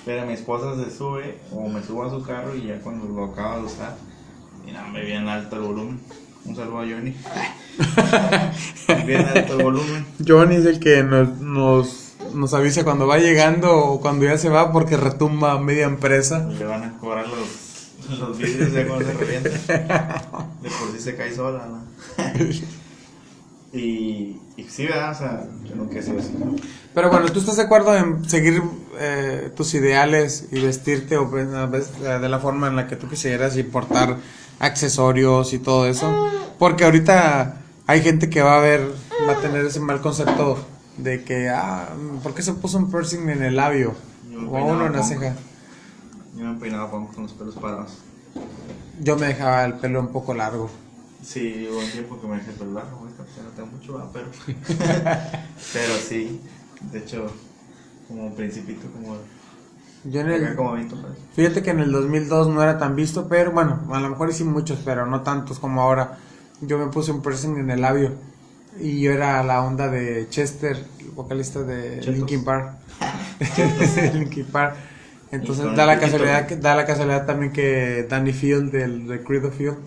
Pero 0.05 0.25
mi 0.25 0.33
esposa 0.33 0.75
se 0.75 0.95
sube 0.95 1.38
o 1.51 1.69
me 1.69 1.81
subo 1.81 2.03
a 2.03 2.10
su 2.10 2.24
carro 2.24 2.55
y 2.55 2.67
ya 2.67 2.79
cuando 2.79 3.05
lo 3.07 3.31
acaba 3.31 3.57
de 3.57 3.63
usar, 3.63 3.95
y 4.67 4.91
me 4.91 5.05
bien 5.05 5.27
alto 5.27 5.55
el 5.55 5.62
volumen. 5.62 6.00
Un 6.45 6.55
saludo 6.57 6.79
a 6.79 6.86
Johnny. 6.86 7.16
bien 9.05 9.25
alto 9.25 9.57
el 9.57 9.63
volumen. 9.63 10.05
Johnny 10.25 10.55
es 10.55 10.66
el 10.66 10.79
que 10.79 11.03
nos, 11.03 11.39
nos, 11.39 12.16
nos 12.33 12.53
avisa 12.53 12.83
cuando 12.83 13.07
va 13.07 13.18
llegando 13.18 13.74
o 13.74 14.01
cuando 14.01 14.25
ya 14.25 14.37
se 14.37 14.50
va 14.50 14.74
porque 14.74 14.98
retumba 14.98 15.57
media 15.59 15.85
empresa. 15.85 16.46
Le 16.50 16.66
van 16.66 16.83
a 16.83 16.98
cobrar 16.98 17.25
los, 17.27 18.20
los 18.20 18.37
vidrios 18.37 18.74
ya 18.74 18.85
cuando 18.85 19.05
se 19.05 19.13
revienta. 19.13 19.50
De 19.50 20.70
por 20.70 20.92
sí 20.94 21.00
se 21.00 21.16
cae 21.16 21.33
sola, 21.33 21.66
¿no? 21.68 21.83
Y, 23.75 24.39
y 24.55 24.63
sí, 24.70 24.85
¿verdad? 24.85 25.11
O 25.11 25.16
sea, 25.16 25.48
yo 25.68 25.75
nunca 25.75 25.98
he 25.98 26.03
sido 26.03 26.20
así. 26.20 26.31
Pero 26.94 27.09
bueno, 27.09 27.31
¿tú 27.31 27.39
estás 27.39 27.57
de 27.57 27.63
acuerdo 27.63 27.98
en 27.98 28.29
seguir 28.29 28.61
eh, 29.00 29.51
tus 29.56 29.74
ideales 29.74 30.48
y 30.51 30.60
vestirte 30.62 31.18
o, 31.18 31.29
pues, 31.29 31.48
veces, 31.70 31.92
eh, 32.01 32.20
de 32.20 32.29
la 32.29 32.40
forma 32.40 32.68
en 32.68 32.75
la 32.75 32.88
que 32.88 32.96
tú 32.96 33.08
quisieras 33.10 33.58
y 33.58 33.64
portar 33.64 34.18
accesorios 34.60 35.53
y 35.53 35.60
todo 35.60 35.88
eso? 35.88 36.29
Porque 36.60 36.86
ahorita 36.86 37.62
hay 37.88 38.01
gente 38.01 38.29
que 38.29 38.42
va 38.42 38.58
a 38.58 38.62
ver, 38.62 38.94
va 39.27 39.34
a 39.34 39.42
tener 39.42 39.66
ese 39.66 39.79
mal 39.79 40.01
concepto 40.01 40.58
de 40.98 41.24
que, 41.24 41.50
ah, 41.50 41.90
¿por 42.22 42.34
qué 42.34 42.42
se 42.42 42.53
puso 42.53 42.77
un 42.77 42.92
piercing 42.92 43.29
en 43.29 43.44
el 43.44 43.56
labio? 43.56 43.96
O 44.50 44.64
uno 44.64 44.86
en 44.86 44.94
la 44.94 45.03
ceja. 45.03 45.36
Yo 46.36 46.46
me 46.46 46.60
peinaba 46.60 46.90
con, 46.90 47.10
los 47.18 47.34
pelos 47.34 47.56
parados. 47.56 48.00
Yo 49.00 49.18
me 49.18 49.27
dejaba 49.27 49.66
el 49.66 49.75
pelo 49.75 50.00
un 50.00 50.10
poco 50.10 50.34
largo. 50.34 50.70
Sí, 51.24 51.68
hubo 51.72 51.79
un 51.79 51.90
tiempo 51.90 52.20
que 52.20 52.27
me 52.27 52.38
dejé 52.38 52.51
el 52.51 52.58
pelo 52.58 52.74
largo, 52.74 53.03
no 53.06 53.50
tengo 53.56 53.68
mucho, 53.68 54.10
pero... 54.12 54.27
pero 55.74 55.94
sí, 55.98 56.42
de 56.92 57.00
hecho, 57.00 57.32
como 58.07 58.27
un 58.27 58.35
principito, 58.35 58.87
como... 58.92 59.18
Yo 60.05 60.20
en 60.22 60.31
el, 60.31 60.55
como 60.55 60.74
20 60.74 60.96
pesos. 60.96 61.18
Fíjate 61.33 61.63
que 61.63 61.70
en 61.70 61.79
el 61.79 61.92
2002 61.92 62.50
no 62.50 62.61
era 62.61 62.77
tan 62.77 62.96
visto, 62.96 63.27
pero 63.29 63.51
bueno, 63.51 63.79
a 63.92 64.00
lo 64.01 64.09
mejor 64.09 64.33
sí 64.33 64.44
muchos, 64.44 64.79
pero 64.83 65.05
no 65.05 65.22
tantos 65.22 65.59
como 65.59 65.81
ahora. 65.81 66.18
Yo 66.61 66.77
me 66.77 66.87
puse 66.87 67.11
un 67.11 67.22
piercing 67.22 67.57
en 67.57 67.72
el 67.72 67.81
labio 67.81 68.11
y 68.79 69.00
yo 69.01 69.11
era 69.11 69.42
la 69.44 69.63
onda 69.63 69.87
de 69.87 70.27
Chester, 70.29 70.77
el 71.00 71.11
vocalista 71.11 71.61
de 71.61 72.00
Chetos. 72.00 72.16
Linkin 72.16 72.44
Park. 72.44 72.74
Linkin 74.13 74.46
Park. 74.46 74.75
Entonces 75.31 75.66
da 75.75 75.85
la 75.85 75.94
el 75.94 76.00
casualidad 76.00 76.48
que, 76.48 76.57
da 76.57 76.75
la 76.75 76.85
casualidad 76.85 77.25
también 77.25 77.51
que 77.53 78.05
Danny 78.09 78.33
Field 78.33 78.72
del 78.72 79.07
de 79.07 79.24
Creed 79.24 79.46
of 79.46 79.55
Field 79.57 79.77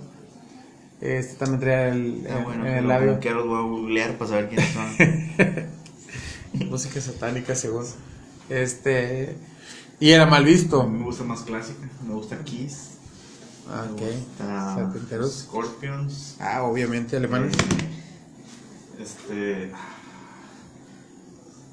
este 1.01 1.35
también 1.37 1.61
traía 1.61 1.89
el, 1.89 2.27
Ah, 2.29 2.39
en- 2.39 2.45
bueno, 2.45 2.67
el 2.67 2.89
labio 2.89 3.13
a 3.13 3.61
googlear 3.63 4.13
para 4.17 4.31
saber 4.31 4.49
quiénes 4.49 4.73
son. 4.73 4.87
música 6.71 7.01
satánica 7.01 7.55
según 7.55 7.85
este 8.49 9.37
y 10.01 10.11
era 10.11 10.27
mal 10.27 10.45
visto. 10.45 10.83
A 10.83 10.87
mí 10.87 10.99
me 10.99 11.05
gusta 11.05 11.25
más 11.25 11.41
clásica, 11.43 11.89
me 12.07 12.15
gusta 12.15 12.39
Kiss, 12.45 12.91
Ah, 13.69 13.87
ok. 13.93 14.03
Scorpions, 15.29 16.37
Ah, 16.39 16.63
obviamente 16.63 17.17
alemanes. 17.17 17.57
este... 18.99 19.73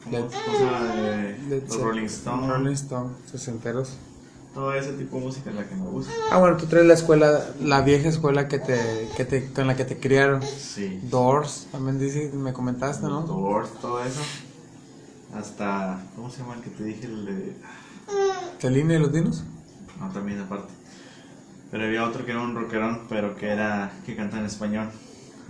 ¿Cómo, 0.03 0.17
Led- 0.17 0.25
cómo 0.45 0.57
se 0.57 0.63
llama? 0.65 0.95
De- 0.95 1.37
Led 1.49 1.61
los 1.63 1.71
Zeppelin, 1.71 1.83
Rolling 1.85 2.05
Stones. 2.05 2.49
Rolling 2.49 2.73
Stone, 2.73 3.09
sesenteros. 3.31 3.89
Todo 4.53 4.73
ese 4.73 4.93
tipo 4.93 5.17
de 5.17 5.23
música 5.23 5.49
es 5.49 5.55
la 5.55 5.67
que 5.67 5.75
me 5.75 5.87
gusta. 5.89 6.11
Ah, 6.31 6.37
bueno, 6.39 6.57
tú 6.57 6.65
traes 6.67 6.85
la 6.85 6.93
escuela, 6.93 7.49
la 7.61 7.81
vieja 7.81 8.09
escuela 8.09 8.47
que 8.47 8.59
te, 8.59 9.09
que 9.17 9.25
te, 9.25 9.51
con 9.51 9.65
la 9.67 9.75
que 9.75 9.85
te 9.85 9.97
criaron. 9.99 10.41
Sí. 10.43 10.99
Doors, 11.03 11.67
también 11.71 11.97
dice, 11.99 12.31
me 12.33 12.53
comentaste, 12.53 13.07
Los 13.07 13.11
¿no? 13.11 13.21
Doors, 13.27 13.69
todo 13.81 14.03
eso. 14.03 14.19
Hasta, 15.35 15.99
¿cómo 16.15 16.29
se 16.29 16.39
llama 16.39 16.55
el 16.55 16.61
que 16.61 16.69
te 16.69 16.83
dije? 16.83 17.05
El 17.05 17.25
de... 17.25 17.57
Celina 18.59 18.95
y 18.95 18.99
los 18.99 19.11
dinos. 19.11 19.43
No, 19.99 20.09
también 20.09 20.39
aparte. 20.39 20.71
Pero 21.71 21.85
había 21.85 22.03
otro 22.03 22.25
que 22.25 22.31
era 22.31 22.41
un 22.41 22.55
rockerón, 22.55 23.07
pero 23.09 23.35
que 23.35 23.49
era, 23.49 23.91
que 24.05 24.15
canta 24.15 24.39
en 24.39 24.45
español. 24.45 24.89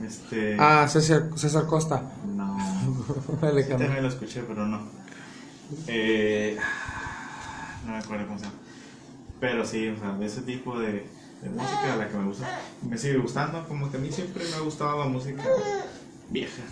Este... 0.05 0.55
Ah, 0.59 0.87
César, 0.87 1.29
César 1.35 1.65
Costa. 1.67 2.01
No. 2.25 2.53
Sí, 3.63 3.69
también 3.69 4.01
lo 4.01 4.09
escuché, 4.09 4.43
pero 4.43 4.65
no. 4.65 4.81
Eh, 5.87 6.57
no 7.85 7.91
me 7.91 7.97
acuerdo 7.97 8.27
cómo 8.27 8.39
se 8.39 8.45
llama. 8.45 8.57
Pero 9.39 9.65
sí, 9.65 9.87
o 9.89 9.97
sea, 9.97 10.13
de 10.13 10.25
ese 10.25 10.41
tipo 10.41 10.79
de, 10.79 11.07
de 11.41 11.49
música 11.49 11.95
la 11.97 12.07
que 12.07 12.17
me 12.17 12.25
gusta. 12.25 12.47
Me 12.81 12.97
sigue 12.97 13.17
gustando, 13.17 13.67
como 13.67 13.91
que 13.91 13.97
a 13.97 13.99
mí 13.99 14.11
siempre 14.11 14.43
me 14.49 14.55
ha 14.55 14.59
gustado 14.59 14.99
la 14.99 15.05
música 15.05 15.43
vieja. 16.29 16.63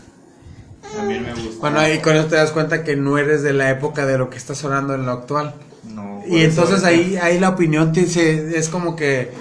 También 0.96 1.24
me 1.24 1.34
gusta. 1.34 1.60
Bueno, 1.60 1.80
ahí 1.80 2.00
con 2.00 2.16
eso 2.16 2.28
te 2.28 2.36
das 2.36 2.52
cuenta 2.52 2.84
que 2.84 2.96
no 2.96 3.18
eres 3.18 3.44
de 3.44 3.54
la 3.54 3.70
época 3.70 4.06
de 4.06 4.18
lo 4.18 4.30
que 4.30 4.38
está 4.38 4.56
sonando 4.56 4.94
en 4.96 5.06
lo 5.06 5.12
actual. 5.12 5.56
No, 5.84 6.22
Y 6.28 6.42
entonces 6.44 6.84
ahí, 6.84 7.18
ahí 7.18 7.40
la 7.40 7.50
opinión 7.50 7.92
te 7.94 8.02
dice, 8.02 8.58
es 8.58 8.70
como 8.70 8.96
que 8.96 9.32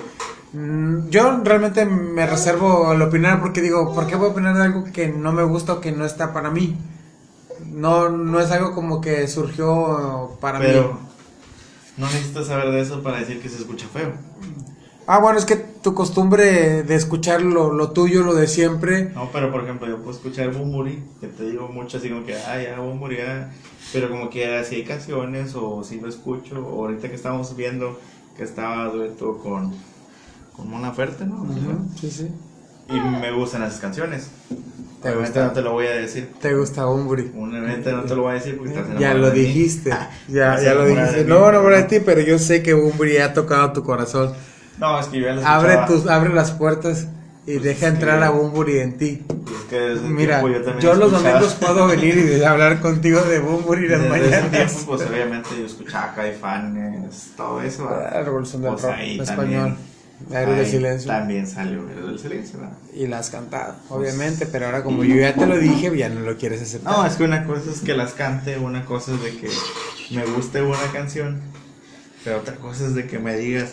mm, 0.53 1.09
yo 1.09 1.41
realmente 1.45 1.85
me 1.87 2.27
reservo 2.27 2.93
el 2.93 3.03
opinar 3.03 3.41
porque 3.41 3.61
digo, 3.63 3.95
¿por 3.95 4.07
qué 4.07 4.17
voy 4.17 4.29
a 4.29 4.33
opinar 4.33 4.57
de 4.57 4.63
algo 4.65 4.85
que 4.93 5.09
no 5.09 5.33
me 5.33 5.43
gusta 5.43 5.75
o 5.75 5.81
que 5.81 5.93
no 5.93 6.05
está 6.05 6.33
para 6.33 6.51
mí? 6.51 6.77
No, 7.67 8.09
no 8.09 8.41
es 8.41 8.51
algo 8.51 8.75
como 8.75 9.01
que 9.01 9.29
surgió 9.29 10.39
para 10.41 10.59
Pero 10.59 10.95
mí. 10.95 10.99
no 11.97 12.07
necesitas 12.07 12.47
saber 12.47 12.71
de 12.73 12.81
eso 12.81 13.03
para 13.03 13.19
decir 13.21 13.41
que 13.43 13.49
se 13.49 13.57
escucha 13.59 13.87
feo. 13.93 14.13
Ah, 15.07 15.19
bueno, 15.19 15.39
es 15.39 15.45
que 15.45 15.57
tu 15.57 15.95
costumbre 15.95 16.83
de 16.85 16.95
escuchar 16.95 17.43
lo, 17.43 17.73
lo 17.73 17.91
tuyo, 17.91 18.23
lo 18.23 18.35
de 18.35 18.47
siempre. 18.47 19.11
No, 19.15 19.31
pero 19.33 19.51
por 19.51 19.65
ejemplo, 19.65 19.89
yo 19.89 19.99
puedo 19.99 20.13
escuchar 20.13 20.53
Bumburi, 20.53 21.03
que 21.21 21.27
te 21.27 21.45
digo 21.51 21.69
mucho 21.69 21.99
así 21.99 22.09
como 22.09 22.25
que, 22.25 22.35
ah, 22.37 22.63
ya, 22.63 22.79
Bumburi, 22.79 23.17
ya. 23.17 23.51
Pero 23.93 24.09
como 24.09 24.31
que 24.31 24.57
así 24.57 24.77
hay 24.77 24.85
canciones, 24.85 25.55
o 25.57 25.83
si 25.83 26.01
lo 26.01 26.09
escucho, 26.09 26.65
o 26.65 26.85
ahorita 26.87 27.09
que 27.09 27.17
estamos 27.17 27.57
viendo 27.57 27.99
que 28.37 28.45
estaba 28.45 28.89
dueto 28.89 29.39
con, 29.39 29.75
con 30.57 30.71
Mona 30.71 30.93
Ferte, 30.93 31.27
¿no? 31.27 31.45
Sí, 32.01 32.11
sí. 32.11 32.29
Y 32.89 33.01
me 33.01 33.33
gustan 33.33 33.63
esas 33.63 33.81
canciones. 33.81 34.29
¿Te 35.03 35.15
gusta? 35.15 35.47
no 35.47 35.53
te 35.53 35.63
lo 35.63 35.73
voy 35.73 35.87
a 35.87 35.93
decir. 35.93 36.31
Te 36.41 36.55
gusta 36.55 36.85
Bumburi. 36.85 37.33
Obviamente 37.37 37.91
no 37.91 38.03
te 38.03 38.15
lo 38.15 38.23
voy 38.23 38.33
a 38.33 38.35
decir 38.35 38.59
porque 38.59 38.75
estás 38.75 38.87
Ya 38.99 39.13
enamorado 39.13 39.19
lo 39.19 39.31
de 39.31 39.33
mí. 39.41 39.47
dijiste. 39.47 39.91
Ya, 40.29 40.61
ya 40.61 40.75
lo 40.75 40.85
dijiste. 40.87 41.25
No, 41.25 41.51
no 41.51 41.63
de 41.69 41.83
ti, 41.85 42.01
pero 42.01 42.21
yo 42.21 42.39
sé 42.39 42.63
que 42.63 42.75
Bumburi 42.75 43.17
ha 43.19 43.33
tocado 43.33 43.73
tu 43.73 43.83
corazón. 43.83 44.33
No, 44.79 44.99
es 44.99 45.07
que 45.07 45.21
yo 45.21 45.27
ya 45.35 45.55
Abre 45.57 45.79
tus, 45.87 46.07
abre 46.07 46.33
las 46.35 46.53
puertas 46.53 47.07
y 47.47 47.53
Pues 47.55 47.65
deja 47.65 47.89
entrar 47.89 48.19
güey. 48.19 48.29
a 48.29 48.31
Bumburi 48.31 48.79
en 48.79 48.97
ti. 48.99 49.23
Es 49.29 49.69
que 49.69 49.97
Mira, 50.09 50.41
también 50.41 50.79
yo 50.81 50.95
los 50.95 51.11
domingos 51.13 51.55
puedo 51.55 51.87
venir 51.87 52.17
y 52.39 52.45
hablar 52.45 52.81
contigo 52.81 53.21
de 53.23 53.39
Bumburi 53.41 53.89
las 53.89 54.01
Desde 54.03 54.17
ese 54.19 54.29
tiempo, 54.31 54.51
mañanas. 54.51 54.83
pues 54.87 55.03
obviamente 55.03 55.49
yo 55.59 55.67
escuchaba 55.67 56.15
Caifanes, 56.15 57.31
todo 57.37 57.61
eso. 57.63 57.85
¿verdad? 57.89 58.11
La 58.15 58.23
revolución 58.23 58.63
del 58.63 58.73
Pues 58.73 58.83
rock 58.85 58.93
ahí 58.95 59.21
español. 59.21 59.77
Héroes 60.31 60.57
del 60.59 60.67
silencio. 60.67 61.11
También 61.11 61.47
salió 61.47 61.89
Héroes 61.89 62.07
del 62.09 62.19
Silencio, 62.19 62.59
¿verdad? 62.61 62.77
Y 62.95 63.07
la 63.07 63.21
has 63.21 63.31
cantado, 63.31 63.75
obviamente, 63.89 64.45
pero 64.45 64.67
ahora 64.67 64.83
como 64.83 65.03
yo 65.03 65.15
ya 65.17 65.35
te 65.35 65.47
lo 65.47 65.57
dije, 65.57 65.97
ya 65.97 66.11
no 66.11 66.21
lo 66.21 66.37
quieres 66.37 66.61
aceptar. 66.61 66.93
No, 66.93 67.07
es 67.07 67.15
que 67.15 67.25
una 67.25 67.47
cosa 67.47 67.71
es 67.71 67.81
que 67.81 67.95
las 67.95 68.13
cante, 68.13 68.59
una 68.59 68.85
cosa 68.85 69.13
es 69.15 69.23
de 69.23 69.31
que 69.39 69.49
me 70.15 70.27
guste 70.27 70.61
una 70.61 70.77
canción, 70.93 71.41
pero 72.23 72.37
otra 72.37 72.57
cosa 72.57 72.85
es 72.85 72.95
de 72.95 73.07
que 73.07 73.19
me 73.19 73.35
digas, 73.35 73.73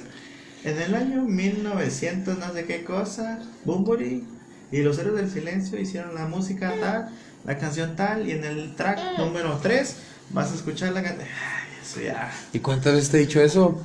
en 0.64 0.82
el 0.82 0.96
año 0.96 1.22
1900 1.24 2.38
no 2.38 2.54
sé 2.54 2.66
qué 2.66 2.84
cosa, 2.84 3.40
Bumburi 3.66 4.24
y 4.72 4.82
los 4.82 4.98
Héroes 5.00 5.16
del 5.16 5.30
Silencio 5.30 5.80
hicieron 5.80 6.16
la 6.16 6.28
música 6.28 6.74
tal, 6.80 7.10
la 7.46 7.58
canción 7.58 7.96
tal, 7.96 8.28
y 8.28 8.32
en 8.32 8.44
el 8.44 8.76
track 8.76 9.18
número 9.18 9.60
3 9.62 9.96
vas 10.32 10.52
a 10.52 10.56
escuchar 10.56 10.94
la 10.94 11.04
canción... 11.04 11.28
Eso 11.90 12.02
ya... 12.02 12.30
¿Y 12.52 12.60
cuántas 12.60 12.94
veces 12.96 13.10
te 13.10 13.18
he 13.18 13.20
dicho 13.22 13.40
eso? 13.42 13.82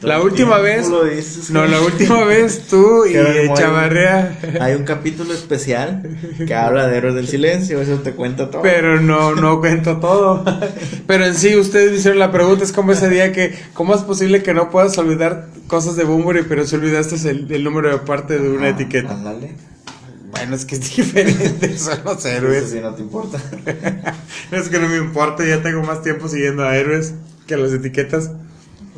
La 0.00 0.16
el 0.16 0.22
última 0.22 0.58
vez. 0.58 0.88
lo 0.88 1.04
dices, 1.04 1.50
No, 1.50 1.64
la 1.66 1.80
última 1.80 2.24
vez 2.24 2.66
tú 2.68 3.06
y 3.10 3.16
hay- 3.16 3.48
Chavarrea. 3.54 4.36
Hay 4.60 4.74
un 4.74 4.82
capítulo 4.84 5.32
especial 5.32 6.02
que 6.46 6.52
habla 6.54 6.88
de 6.88 6.96
Héroes 6.96 7.14
del 7.14 7.28
Silencio, 7.28 7.80
eso 7.80 7.96
te 8.00 8.10
cuenta 8.12 8.50
todo. 8.50 8.62
Pero 8.62 9.00
no, 9.00 9.36
no 9.36 9.60
cuento 9.60 9.98
todo. 9.98 10.44
Pero 11.06 11.26
en 11.26 11.34
sí, 11.36 11.54
ustedes 11.56 11.92
me 11.92 11.98
hicieron 11.98 12.18
la 12.18 12.32
pregunta, 12.32 12.64
es 12.64 12.72
como 12.72 12.90
ese 12.90 13.08
día 13.08 13.32
que, 13.32 13.56
¿cómo 13.72 13.94
es 13.94 14.02
posible 14.02 14.42
que 14.42 14.52
no 14.52 14.70
puedas 14.70 14.98
olvidar 14.98 15.46
cosas 15.68 15.94
de 15.94 16.02
Bumburi, 16.04 16.42
pero 16.48 16.66
si 16.66 16.74
olvidaste 16.74 17.14
el, 17.30 17.50
el 17.52 17.62
número 17.62 17.88
de 17.90 17.98
parte 17.98 18.36
de 18.38 18.48
una 18.50 18.66
Ah, 18.66 18.70
etiqueta? 18.70 19.16
Bueno, 20.32 20.56
es 20.56 20.64
que 20.64 20.74
es 20.74 20.80
diferente, 20.96 21.78
son 21.78 22.00
los 22.04 22.18
Eso 22.18 22.28
héroes. 22.28 22.70
sí 22.70 22.80
no 22.80 22.92
te 22.94 23.02
importa. 23.02 23.38
Es 24.50 24.68
que 24.68 24.78
no 24.80 24.88
me 24.88 24.96
importa, 24.98 25.44
ya 25.46 25.62
tengo 25.62 25.82
más 25.82 26.02
tiempo 26.02 26.28
siguiendo 26.28 26.64
a 26.64 26.76
héroes 26.76 27.14
que 27.46 27.56
las 27.56 27.72
etiquetas. 27.72 28.30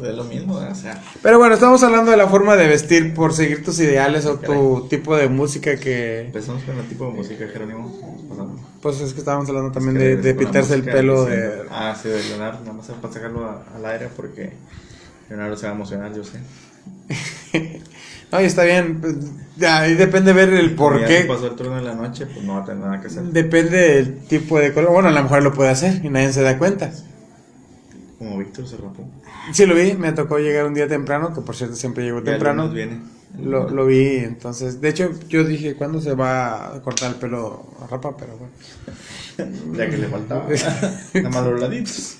Es 0.02 0.14
lo 0.14 0.24
mismo, 0.24 0.56
o 0.56 0.74
sea. 0.74 1.02
Pero 1.22 1.38
bueno, 1.38 1.54
estamos 1.54 1.82
hablando 1.82 2.10
de 2.10 2.18
la 2.18 2.28
forma 2.28 2.54
de 2.56 2.68
vestir 2.68 3.14
por 3.14 3.32
seguir 3.32 3.64
tus 3.64 3.78
ideales 3.80 4.26
o 4.26 4.38
tu 4.38 4.86
tipo 4.90 5.16
de 5.16 5.28
música 5.28 5.76
que... 5.76 6.20
Empezamos 6.26 6.62
con 6.64 6.76
el 6.78 6.84
tipo 6.86 7.06
de 7.06 7.12
música, 7.12 7.46
Jerónimo. 7.50 8.26
Pasamos. 8.28 8.60
Pues 8.82 9.00
es 9.00 9.14
que 9.14 9.20
estábamos 9.20 9.48
hablando 9.48 9.72
también 9.72 9.96
Es 9.96 10.02
que 10.02 10.08
de, 10.08 10.16
de 10.22 10.34
pintarse 10.34 10.74
el 10.74 10.82
pelo 10.82 11.24
de... 11.24 11.62
Ah, 11.70 11.96
sí, 12.00 12.10
de 12.10 12.22
Leonardo. 12.24 12.60
Nada 12.60 12.72
más 12.74 12.86
para 12.88 13.14
sacarlo 13.14 13.46
a- 13.46 13.64
al 13.74 13.86
aire 13.86 14.08
porque 14.14 14.52
Leonardo 15.30 15.56
se 15.56 15.64
va 15.66 15.72
a 15.72 15.74
emocionar, 15.76 16.12
yo 16.14 16.22
sé. 16.24 16.40
No, 18.32 18.40
y 18.40 18.44
está 18.44 18.64
bien. 18.64 19.00
pues, 19.00 19.14
Ahí 19.66 19.94
depende 19.94 20.32
ver 20.32 20.52
el 20.52 20.74
por 20.74 21.00
Ya 21.00 21.06
si 21.06 21.14
qué. 21.14 21.20
pasó 21.24 21.46
el 21.46 21.54
turno 21.54 21.76
de 21.76 21.82
la 21.82 21.94
noche, 21.94 22.26
pues 22.26 22.44
no 22.44 22.54
va 22.54 22.62
a 22.62 22.64
tener 22.64 22.84
nada 22.84 23.00
que 23.00 23.06
hacer. 23.06 23.22
Depende 23.22 23.76
del 23.94 24.18
tipo 24.26 24.58
de 24.58 24.72
color. 24.74 24.90
Bueno, 24.92 25.08
a 25.08 25.12
lo 25.12 25.22
mejor 25.22 25.42
lo 25.44 25.54
puede 25.54 25.70
hacer 25.70 26.04
y 26.04 26.10
nadie 26.10 26.32
se 26.32 26.42
da 26.42 26.58
cuenta. 26.58 26.90
Como 28.18 28.38
Víctor 28.38 28.66
se 28.66 28.76
rapó. 28.76 29.06
Sí 29.52 29.66
lo 29.66 29.74
vi, 29.74 29.92
me 29.94 30.12
tocó 30.12 30.38
llegar 30.38 30.64
un 30.66 30.74
día 30.74 30.88
temprano, 30.88 31.34
que 31.34 31.40
por 31.42 31.54
cierto 31.54 31.76
siempre 31.76 32.04
llego 32.04 32.20
Ya 32.20 32.32
temprano. 32.32 32.68
viene. 32.70 33.00
Lo, 33.38 33.68
lo 33.68 33.84
vi, 33.84 34.16
entonces, 34.18 34.80
de 34.80 34.88
hecho 34.88 35.10
yo 35.28 35.44
dije, 35.44 35.74
¿cuándo 35.74 36.00
se 36.00 36.14
va 36.14 36.76
a 36.76 36.80
cortar 36.82 37.10
el 37.12 37.16
pelo 37.18 37.66
a 37.82 37.86
rapa? 37.86 38.16
Pero 38.16 38.38
bueno. 38.38 38.52
Ya 39.76 39.90
que 39.90 39.98
le 39.98 40.06
faltaba. 40.08 40.46
Nada 41.14 41.28
más 41.28 41.44
los 41.46 41.60
laditos. 41.60 42.16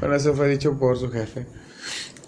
Bueno, 0.00 0.14
eso 0.16 0.34
fue 0.34 0.48
dicho 0.48 0.76
por 0.78 0.98
su 0.98 1.10
jefe. 1.10 1.46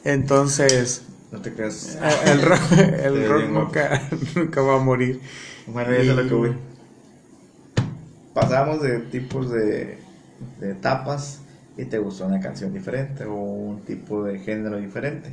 Entonces, 0.04 1.02
No 1.32 1.40
te 1.40 1.52
creas. 1.52 1.98
el 2.26 2.42
rock, 2.42 2.60
el 2.78 3.28
rock 3.28 3.44
nunca, 3.48 4.02
nunca 4.36 4.60
va 4.62 4.76
a 4.76 4.78
morir. 4.78 5.20
Bueno, 5.66 5.90
eso 5.92 6.12
es 6.12 6.16
lo 6.16 6.28
que 6.28 6.34
voy. 6.34 6.52
Pasamos 8.34 8.80
de 8.82 9.00
tipos 9.00 9.50
de, 9.50 9.98
de 10.60 10.70
etapas 10.70 11.40
y 11.76 11.84
te 11.84 11.98
gustó 11.98 12.26
una 12.26 12.40
canción 12.40 12.72
diferente 12.72 13.24
o 13.24 13.34
un 13.34 13.80
tipo 13.84 14.24
de 14.24 14.38
género 14.38 14.76
diferente. 14.78 15.30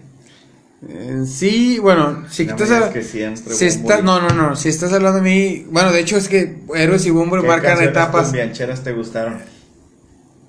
En 0.87 1.25
sí, 1.25 1.79
bueno, 1.79 2.25
si 2.29 2.45
No 2.45 2.51
estás 2.51 2.69
a- 2.71 2.91
si 2.93 3.65
está- 3.65 3.97
Bumburi. 3.97 4.03
no, 4.05 4.29
no, 4.29 4.49
no, 4.49 4.55
si 4.55 4.69
estás 4.69 4.93
hablando 4.93 5.21
de 5.21 5.23
mí, 5.23 5.65
bueno, 5.71 5.91
de 5.91 5.99
hecho 6.01 6.17
es 6.17 6.27
que 6.29 6.61
Héroes 6.75 7.05
y 7.07 7.11
¿Qué 7.41 7.47
marcan 7.47 7.81
etapas. 7.81 8.27
cumbiancheras 8.27 8.83
te 8.83 8.93
gustaron? 8.93 9.39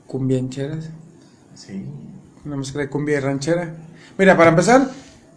Cumbiancheras, 0.07 0.90
Sí. 1.55 1.85
una 2.44 2.57
mezcla 2.57 2.83
de 2.83 2.88
cumbia 2.88 3.18
y 3.18 3.20
ranchera. 3.20 3.74
Mira, 4.18 4.37
para 4.37 4.51
empezar, 4.51 4.90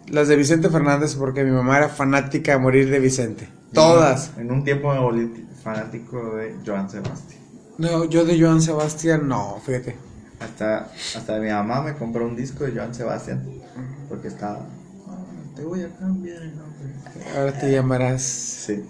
las 0.08 0.28
de 0.28 0.36
Vicente 0.36 0.68
Fernández, 0.68 1.14
porque 1.14 1.44
mi 1.44 1.50
mamá 1.52 1.78
era 1.78 1.88
fanática 1.88 2.54
a 2.54 2.58
morir 2.58 2.90
de 2.90 2.98
Vicente. 3.00 3.48
Todas. 3.72 4.32
En 4.38 4.50
un 4.50 4.64
tiempo 4.64 4.92
me 4.92 5.00
volví 5.00 5.46
fanático 5.62 6.36
de 6.36 6.54
Joan 6.66 6.90
Sebastián. 6.90 7.40
No, 7.78 8.04
yo 8.04 8.24
de 8.24 8.38
Joan 8.40 8.60
Sebastián, 8.60 9.26
no, 9.28 9.58
fíjate. 9.64 9.96
Hasta, 10.42 10.90
hasta 11.16 11.38
mi 11.38 11.48
mamá 11.50 11.82
me 11.82 11.94
compró 11.94 12.26
un 12.26 12.36
disco 12.36 12.64
de 12.64 12.72
Joan 12.72 12.94
Sebastián. 12.94 13.42
Porque 14.08 14.28
estaba. 14.28 14.66
"Ah, 15.08 15.16
te 15.56 15.62
voy 15.62 15.82
a 15.82 15.88
cambiar 15.96 16.42
el 16.42 16.56
nombre. 16.56 16.92
Ahora 17.36 17.58
te 17.58 17.70
llamarás. 17.70 18.22
Sí. 18.22 18.82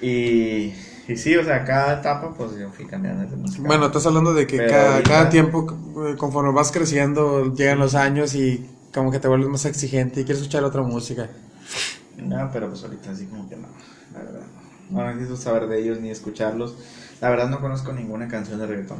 Y, 0.00 0.74
y 1.08 1.16
sí, 1.16 1.36
o 1.36 1.44
sea, 1.44 1.64
cada 1.64 2.00
etapa, 2.00 2.34
pues 2.34 2.56
yo 2.58 2.70
fui 2.70 2.86
cambiando 2.86 3.24
de 3.28 3.36
música. 3.36 3.62
Bueno, 3.66 3.86
estás 3.86 4.04
hablando 4.06 4.34
de 4.34 4.46
que 4.46 4.56
cada, 4.66 4.94
ahorita- 4.94 5.10
cada 5.10 5.30
tiempo, 5.30 5.66
eh, 6.08 6.16
conforme 6.16 6.52
vas 6.52 6.72
creciendo, 6.72 7.54
llegan 7.54 7.78
los 7.78 7.94
años 7.94 8.34
y 8.34 8.68
como 8.92 9.10
que 9.10 9.20
te 9.20 9.28
vuelves 9.28 9.48
más 9.48 9.64
exigente 9.64 10.20
y 10.20 10.24
quieres 10.24 10.42
escuchar 10.42 10.64
otra 10.64 10.82
música. 10.82 11.28
No, 12.18 12.50
pero 12.52 12.68
pues 12.68 12.82
ahorita 12.82 13.10
así 13.12 13.26
como 13.26 13.48
que 13.48 13.56
no, 13.56 13.68
la 14.12 14.18
verdad. 14.20 14.40
No 14.90 15.06
necesito 15.06 15.36
saber 15.36 15.68
de 15.68 15.80
ellos 15.80 16.00
ni 16.00 16.10
escucharlos. 16.10 16.76
La 17.20 17.30
verdad 17.30 17.48
no 17.48 17.60
conozco 17.60 17.92
ninguna 17.92 18.28
canción 18.28 18.58
de 18.58 18.66
reggaetón. 18.66 18.98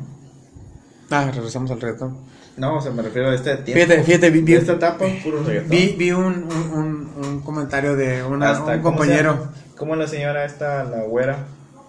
Ah, 1.12 1.30
regresamos 1.32 1.70
al 1.70 1.80
reto. 1.80 2.12
No, 2.56 2.76
o 2.78 2.80
sea, 2.82 2.90
me 2.92 3.02
refiero 3.02 3.30
a 3.30 3.34
este 3.34 3.56
tiempo. 3.58 3.82
Fíjate, 3.84 4.02
fíjate, 4.04 4.30
vi, 4.30 4.40
vi- 4.40 4.54
esta 4.54 4.72
etapa, 4.72 5.06
puro 5.22 5.42
reggaetón. 5.42 5.70
vi, 5.70 5.94
vi 5.98 6.12
un, 6.12 6.24
un, 6.44 6.70
un- 6.74 7.24
un 7.24 7.40
comentario 7.40 7.96
de 7.96 8.22
una- 8.24 8.50
Hasta, 8.50 8.76
un 8.76 8.82
¿cómo 8.82 8.96
compañero. 8.98 9.48
Como 9.76 9.96
la 9.96 10.06
señora 10.06 10.44
esta, 10.44 10.84
la 10.84 11.02
güera, 11.04 11.38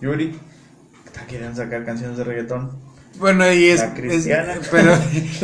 Yuri, 0.02 0.38
está 1.06 1.26
queriendo 1.28 1.56
sacar 1.58 1.84
canciones 1.86 2.18
de 2.18 2.24
reggaetón. 2.24 2.72
Bueno, 3.20 3.52
y 3.52 3.66
es, 3.70 3.82
La 3.82 3.94
cristiana. 3.94 4.54
es- 4.62 4.68
pero 4.72 4.92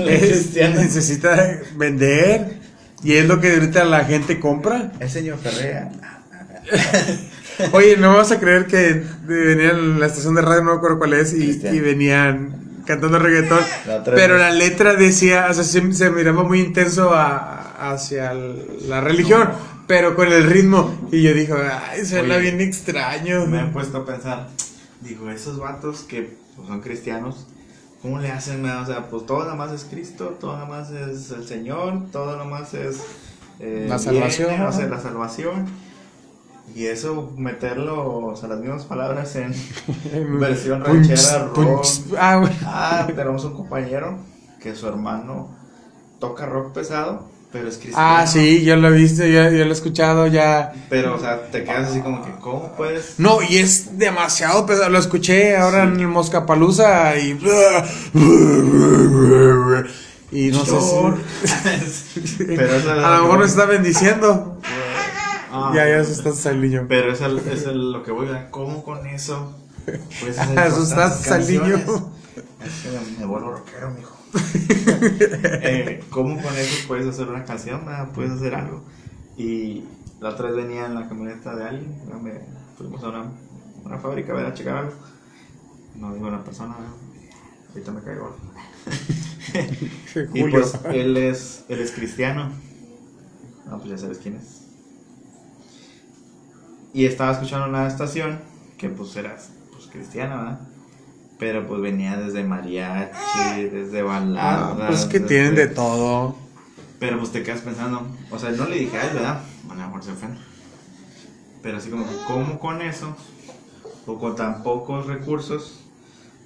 La 0.05 0.11
es- 0.11 0.19
cristiana. 0.21 0.75
necesita 0.81 1.59
vender 1.75 2.57
y 3.03 3.13
es 3.13 3.27
lo 3.27 3.39
que 3.41 3.53
ahorita 3.53 3.83
la 3.85 4.05
gente 4.05 4.39
compra. 4.39 4.91
El 4.99 5.09
señor 5.09 5.37
Ferrea. 5.37 5.91
Oye, 7.73 7.97
no 7.97 8.15
vas 8.15 8.31
a 8.31 8.39
creer 8.39 8.67
que 8.67 9.03
venían 9.25 9.77
en 9.77 9.99
la 9.99 10.05
estación 10.05 10.33
de 10.35 10.41
radio, 10.41 10.61
no 10.63 10.71
me 10.71 10.77
acuerdo 10.77 10.97
cuál 10.97 11.13
es, 11.13 11.33
y 11.33 11.79
venían 11.81 12.68
cantando 12.89 13.19
reggaetón. 13.19 13.59
La 13.87 14.03
Pero 14.03 14.37
la 14.37 14.49
letra 14.51 14.95
decía, 14.95 15.45
o 15.47 15.53
sea, 15.53 15.63
se, 15.63 15.93
se 15.93 16.09
miraba 16.09 16.41
muy 16.43 16.59
intenso 16.59 17.13
a- 17.13 17.91
hacia 17.93 18.33
la 18.33 18.99
religión, 18.99 19.47
pero 19.87 20.15
con 20.15 20.27
el 20.33 20.43
ritmo. 20.43 21.07
Y 21.11 21.21
yo 21.21 21.33
dije, 21.33 21.53
ay, 21.53 22.03
suena 22.03 22.35
Oye, 22.35 22.41
bien 22.51 22.61
extraño. 22.61 23.45
Me 23.45 23.61
he 23.61 23.65
puesto 23.67 23.99
a 23.99 24.05
pensar, 24.05 24.49
digo, 25.01 25.29
esos 25.29 25.59
vatos 25.59 26.01
que 26.01 26.35
pues, 26.55 26.67
son 26.67 26.81
cristianos, 26.81 27.45
¿cómo 28.01 28.19
le 28.19 28.31
hacen? 28.31 28.65
O 28.65 28.85
sea, 28.85 29.07
pues 29.07 29.25
todo 29.27 29.43
nada 29.43 29.55
más 29.55 29.71
es 29.71 29.85
Cristo, 29.89 30.35
todo 30.39 30.53
nada 30.53 30.65
más 30.65 30.89
es 30.89 31.29
el 31.31 31.47
Señor, 31.47 32.09
todo 32.11 32.33
nada 32.33 32.45
más 32.49 32.73
es 32.73 32.97
eh, 33.59 33.85
La 33.87 33.99
salvación, 33.99 34.49
viene, 34.49 34.65
o 34.65 34.71
sea, 34.71 34.87
la 34.87 34.99
salvación. 34.99 35.67
Y 36.79 36.87
eso, 36.87 37.33
meterlo, 37.35 38.25
o 38.27 38.35
sea, 38.37 38.47
las 38.47 38.59
mismas 38.59 38.85
palabras 38.85 39.35
en 39.35 39.53
versión 40.39 40.81
ranchera, 40.81 41.49
rock. 41.53 41.85
Ah. 42.17 42.49
Ah, 42.65 43.05
tenemos 43.13 43.43
un 43.43 43.53
compañero 43.53 44.17
que 44.61 44.73
su 44.75 44.87
hermano 44.87 45.53
toca 46.21 46.45
rock 46.45 46.71
pesado, 46.71 47.27
pero 47.51 47.67
es 47.67 47.75
cristiano. 47.79 48.07
Ah, 48.09 48.25
sí, 48.25 48.63
yo 48.63 48.77
lo 48.77 48.87
he 48.87 48.91
visto, 48.91 49.25
yo, 49.25 49.43
yo 49.49 49.65
lo 49.65 49.71
he 49.71 49.73
escuchado 49.73 50.27
ya. 50.27 50.71
Pero, 50.89 51.15
o 51.15 51.19
sea, 51.19 51.51
te 51.51 51.65
quedas 51.65 51.89
así 51.89 51.99
como 51.99 52.23
que, 52.23 52.31
¿cómo 52.39 52.71
puedes? 52.77 53.15
No, 53.19 53.39
y 53.41 53.57
es 53.57 53.97
demasiado 53.97 54.65
pesado. 54.65 54.89
Lo 54.89 54.99
escuché 54.99 55.57
ahora 55.57 55.83
Sí. 55.85 55.95
en 55.95 55.99
el 55.99 56.07
Moscapalusa 56.07 57.17
y. 57.17 57.33
Y 60.31 60.51
no 60.51 60.63
Short. 60.63 61.17
sé 61.43 61.79
si. 61.87 62.43
Pero 62.45 62.71
a 63.03 63.17
lo 63.17 63.23
mejor 63.23 63.39
nos 63.39 63.49
está 63.49 63.65
bendiciendo. 63.65 64.58
Ah, 65.51 65.71
ya, 65.75 65.87
ya 65.89 66.01
asustaste 66.01 66.49
al 66.49 66.61
niño. 66.61 66.85
Pero 66.87 67.11
es, 67.11 67.21
el- 67.21 67.39
es 67.39 67.65
el- 67.65 67.91
lo 67.91 68.03
que 68.03 68.11
voy 68.11 68.27
a 68.29 68.49
¿Cómo 68.51 68.83
con 68.83 69.05
eso? 69.07 69.55
Puedes 70.19 70.37
Asustaste 70.37 71.33
al 71.33 71.47
niño. 71.47 71.75
Es 71.75 72.81
que 72.83 73.19
me 73.19 73.25
vuelvo 73.25 73.51
rockero, 73.51 73.91
mijo. 73.91 74.15
eh, 75.61 76.03
¿Cómo 76.11 76.39
con 76.41 76.55
eso 76.55 76.87
puedes 76.87 77.07
hacer 77.07 77.27
una 77.27 77.43
canción? 77.45 77.81
Puedes 78.13 78.31
hacer 78.31 78.53
algo. 78.53 78.83
Y 79.37 79.85
la 80.19 80.29
otra 80.29 80.51
vez 80.51 80.65
venía 80.65 80.85
en 80.85 80.95
la 80.95 81.07
camioneta 81.07 81.55
de 81.55 81.63
alguien. 81.63 81.95
fuimos 82.77 83.03
a 83.03 83.09
una, 83.09 83.31
una 83.83 83.97
fábrica 83.97 84.33
a 84.33 84.35
ver 84.35 84.45
a 84.45 84.53
checar 84.53 84.77
algo. 84.77 84.93
No 85.95 86.13
digo 86.13 86.27
una 86.27 86.43
persona, 86.43 86.75
¿verdad? 86.75 86.93
ahorita 87.69 87.91
me 87.91 88.01
caigo. 88.01 88.35
y 90.33 90.43
pues 90.43 90.73
él 90.91 91.17
es, 91.17 91.65
él 91.69 91.79
es 91.79 91.91
cristiano. 91.91 92.51
No, 93.65 93.77
pues 93.77 93.91
ya 93.91 93.97
sabes 93.97 94.17
quién 94.19 94.35
es. 94.35 94.58
Y 96.93 97.05
estaba 97.05 97.31
escuchando 97.31 97.67
una 97.67 97.87
estación 97.87 98.39
que 98.77 98.89
pues 98.89 99.15
era 99.15 99.37
pues, 99.71 99.85
cristiana, 99.91 100.35
¿verdad? 100.37 100.59
Pero 101.37 101.67
pues 101.67 101.81
venía 101.81 102.17
desde 102.17 102.43
mariachi, 102.43 103.63
desde 103.71 104.01
Ah, 104.01 104.03
baladas. 104.03 104.87
pues 104.89 105.05
que 105.05 105.19
desde- 105.19 105.27
tienen 105.27 105.55
de 105.55 105.67
todo. 105.67 106.35
Pero 106.99 107.17
pues 107.19 107.31
te 107.31 107.43
quedas 107.43 107.61
pensando, 107.61 108.07
o 108.29 108.37
sea, 108.39 108.51
no 108.51 108.65
le 108.65 108.77
dije 108.77 108.97
a 108.97 109.07
él, 109.07 109.13
¿verdad? 109.15 109.41
Bueno, 109.63 109.83
a 109.83 109.85
lo 109.85 109.91
mejor 109.93 110.03
se 110.03 110.11
ofende. 110.11 110.39
Pero 111.61 111.77
así 111.77 111.89
como, 111.89 112.05
¿cómo 112.27 112.59
con 112.59 112.81
eso? 112.81 113.15
O 114.05 114.17
con 114.17 114.35
tan 114.35 114.63
pocos 114.63 115.05
recursos, 115.07 115.79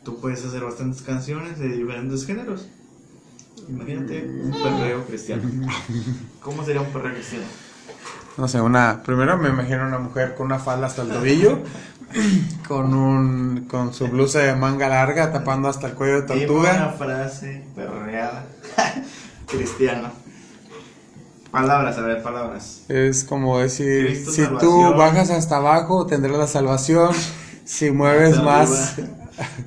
tú 0.03 0.19
puedes 0.19 0.43
hacer 0.45 0.63
bastantes 0.63 1.01
canciones 1.01 1.58
de 1.60 1.69
diferentes 1.69 2.25
géneros. 2.25 2.67
Imagínate 3.67 4.23
un 4.25 4.51
perreo 4.62 5.06
cristiano. 5.06 5.43
¿Cómo 6.41 6.63
sería 6.65 6.82
un 6.82 6.91
perreo 6.91 7.13
cristiano? 7.13 7.45
No 8.38 8.48
sé, 8.48 8.60
una. 8.62 9.04
Primero 9.04 9.38
me 9.38 9.50
imagino 9.50 9.86
una 9.88 10.00
mujer 10.00 10.36
con 10.36 10.48
una 10.48 10.60
falda 10.60 10.88
hasta 10.88 11.04
el 11.04 11.10
tobillo. 11.10 11.60
Con 12.67 12.93
un. 12.93 13.65
Con 13.67 13.91
su 13.93 14.08
blusa 14.08 14.39
de 14.39 14.56
manga 14.56 14.88
larga 14.88 15.32
tapando 15.32 15.67
hasta 15.67 15.88
el 15.88 15.93
cuello 15.93 16.22
de 16.22 16.36
Dime 16.36 16.52
una 16.52 16.69
tortuga. 16.69 16.96
frase 16.96 17.63
perreada 17.76 18.46
cristiana. 19.48 20.12
Palabras, 21.50 21.98
a 21.98 22.02
ver, 22.02 22.22
palabras. 22.22 22.82
Es 22.88 23.24
como 23.24 23.58
decir, 23.60 24.06
Cristo 24.06 24.32
si 24.32 24.46
tú 24.60 24.93
bajas 24.96 25.32
hasta 25.32 25.58
abajo, 25.58 26.06
tendrás 26.06 26.38
la 26.38 26.48
salvación. 26.48 27.13
Si 27.65 27.89
mueves 27.91 28.41
más, 28.43 28.93
arriba. 28.93 29.10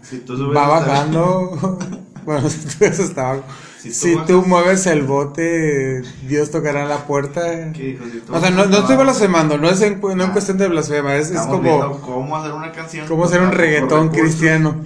Si 0.03 0.19
tú 0.19 0.37
subes 0.37 0.57
va 0.57 0.69
bajando. 0.69 1.79
bueno, 2.25 2.49
si 2.49 2.59
tú 2.59 2.75
ves 2.81 3.01
hasta 3.01 3.31
abajo. 3.31 3.45
Si 3.93 4.01
tú 4.01 4.07
Si 4.09 4.15
bajas- 4.15 4.27
tú 4.29 4.43
mueves 4.47 4.87
el 4.87 5.03
bote, 5.03 6.03
Dios 6.29 6.51
tocará 6.51 6.85
la 6.87 7.07
puerta. 7.07 7.73
¿Qué 7.73 7.83
dijo? 7.83 8.05
Si 8.11 8.19
tú 8.21 8.35
O 8.35 8.41
sea, 8.41 8.51
no, 8.51 8.65
estoy 8.65 8.97
blasfemando, 8.97 9.59
no 9.59 9.69
es 9.71 9.81
en, 9.83 10.01
no 10.01 10.11
en 10.13 10.21
Ah. 10.21 10.33
cuestión 10.33 10.59
de 10.59 10.69
blasfema, 10.69 11.17
es, 11.17 11.31
como 11.31 12.01
cómo 12.01 12.37
hacer 12.37 12.53
una 12.53 12.73
canción. 12.73 13.07
cómo 13.07 13.25
hacer 13.25 13.41
un 13.41 13.53
reggaetón 13.53 14.09
cristiano. 14.11 14.85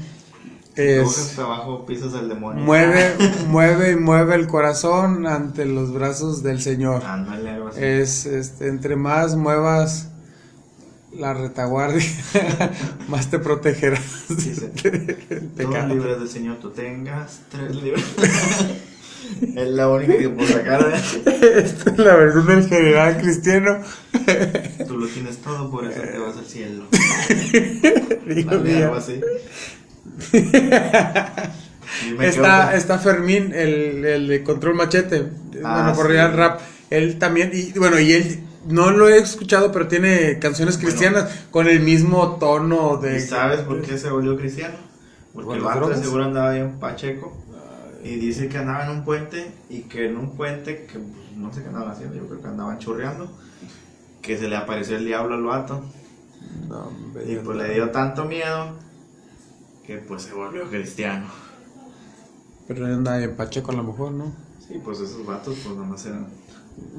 Es 0.76 1.38
abajo 1.38 1.84
pisas 1.84 2.14
el 2.14 2.28
demonio. 2.28 2.64
mueve, 2.64 3.14
mueve 3.48 3.90
y 3.92 3.96
mueve 3.96 4.36
el 4.36 4.46
corazón 4.46 5.26
ante 5.26 5.66
los 5.66 5.92
brazos 5.92 6.42
del 6.42 6.62
Señor. 6.62 7.04
Ándale, 7.04 7.50
algo 7.50 7.68
así. 7.68 7.80
Es 7.82 8.24
este, 8.24 8.68
entre 8.68 8.96
más 8.96 9.34
muevas 9.36 10.06
la 11.12 11.34
retaguardia, 11.34 12.06
más 13.08 13.28
te 13.28 13.40
protegerás 13.40 14.00
Dice, 14.28 14.70
del 14.70 15.50
Dos 15.56 15.84
libras 15.88 16.20
del 16.20 16.28
Señor 16.28 16.58
tú 16.60 16.70
tengas, 16.70 17.40
tres 17.50 17.74
libras. 17.74 18.04
es 19.56 19.68
la 19.68 19.88
única 19.88 20.16
que 20.18 20.28
puedo 20.28 20.48
sacar. 20.48 20.80
¿eh? 20.92 21.62
Esta 21.64 21.90
es 21.90 21.98
la 21.98 22.16
versión 22.16 22.46
del 22.46 22.68
general 22.68 23.18
cristiano. 23.18 23.78
Tú 24.86 24.98
lo 24.98 25.06
tienes 25.06 25.38
todo, 25.38 25.70
por 25.70 25.84
eso 25.84 26.00
te 26.00 26.18
vas 26.18 26.36
al 26.36 26.46
cielo. 26.46 26.84
Digo, 28.26 28.50
algo 28.50 28.94
así. 28.96 29.20
Está, 32.20 32.74
está 32.76 32.98
Fermín, 32.98 33.52
el, 33.54 34.04
el 34.04 34.28
de 34.28 34.42
Control 34.44 34.74
Machete. 34.74 35.26
Ah, 35.64 35.82
bueno, 35.82 35.94
por 35.94 36.06
sí. 36.06 36.12
Real 36.12 36.36
Rap. 36.36 36.60
Él 36.90 37.18
también, 37.18 37.50
y 37.52 37.72
bueno, 37.78 37.98
y 38.00 38.12
él 38.12 38.40
no 38.68 38.90
lo 38.90 39.08
he 39.08 39.18
escuchado, 39.18 39.72
pero 39.72 39.88
tiene 39.88 40.38
canciones 40.38 40.76
Bueno. 40.76 40.88
cristianas 40.88 41.30
con 41.50 41.68
el 41.68 41.80
mismo 41.80 42.36
tono 42.38 42.96
de. 42.96 43.18
¿Y 43.18 43.20
sabes 43.20 43.60
por 43.60 43.80
qué 43.82 43.96
se 43.98 44.10
volvió 44.10 44.36
cristiano? 44.36 44.74
Porque 45.32 45.46
¿Por 45.46 45.56
el 45.56 45.62
vato 45.62 45.94
seguro 45.94 46.24
andaba 46.24 46.52
bien 46.52 46.78
pacheco. 46.80 47.36
Y 48.02 48.16
dice 48.16 48.48
que 48.48 48.58
andaba 48.58 48.84
en 48.84 48.90
un 48.90 49.04
puente 49.04 49.50
y 49.68 49.82
que 49.82 50.06
en 50.06 50.16
un 50.16 50.30
puente, 50.36 50.86
que 50.86 50.98
pues, 50.98 51.36
no 51.36 51.52
sé 51.52 51.62
qué 51.62 51.68
andaban 51.68 51.90
haciendo, 51.90 52.16
yo 52.16 52.26
creo 52.26 52.40
que 52.40 52.48
andaban 52.48 52.78
churreando, 52.78 53.30
que 54.22 54.38
se 54.38 54.48
le 54.48 54.56
apareció 54.56 54.96
el 54.96 55.04
diablo 55.04 55.34
al 55.34 55.42
vato. 55.44 55.82
No, 56.68 56.90
Y 57.26 57.36
pues 57.36 57.56
le 57.58 57.74
dio 57.74 57.90
tanto 57.90 58.24
miedo 58.24 58.74
que 59.86 59.98
pues 59.98 60.22
se 60.22 60.32
volvió 60.32 60.68
cristiano. 60.68 61.26
Pero 62.66 62.86
él 62.86 62.94
anda 62.94 63.22
en 63.22 63.36
Pacheco 63.36 63.72
a 63.72 63.74
lo 63.74 63.82
mejor, 63.82 64.12
¿no? 64.12 64.32
Sí, 64.66 64.80
pues 64.82 65.00
esos 65.00 65.26
vatos 65.26 65.58
pues 65.64 65.76
nomás 65.76 66.06
eran... 66.06 66.28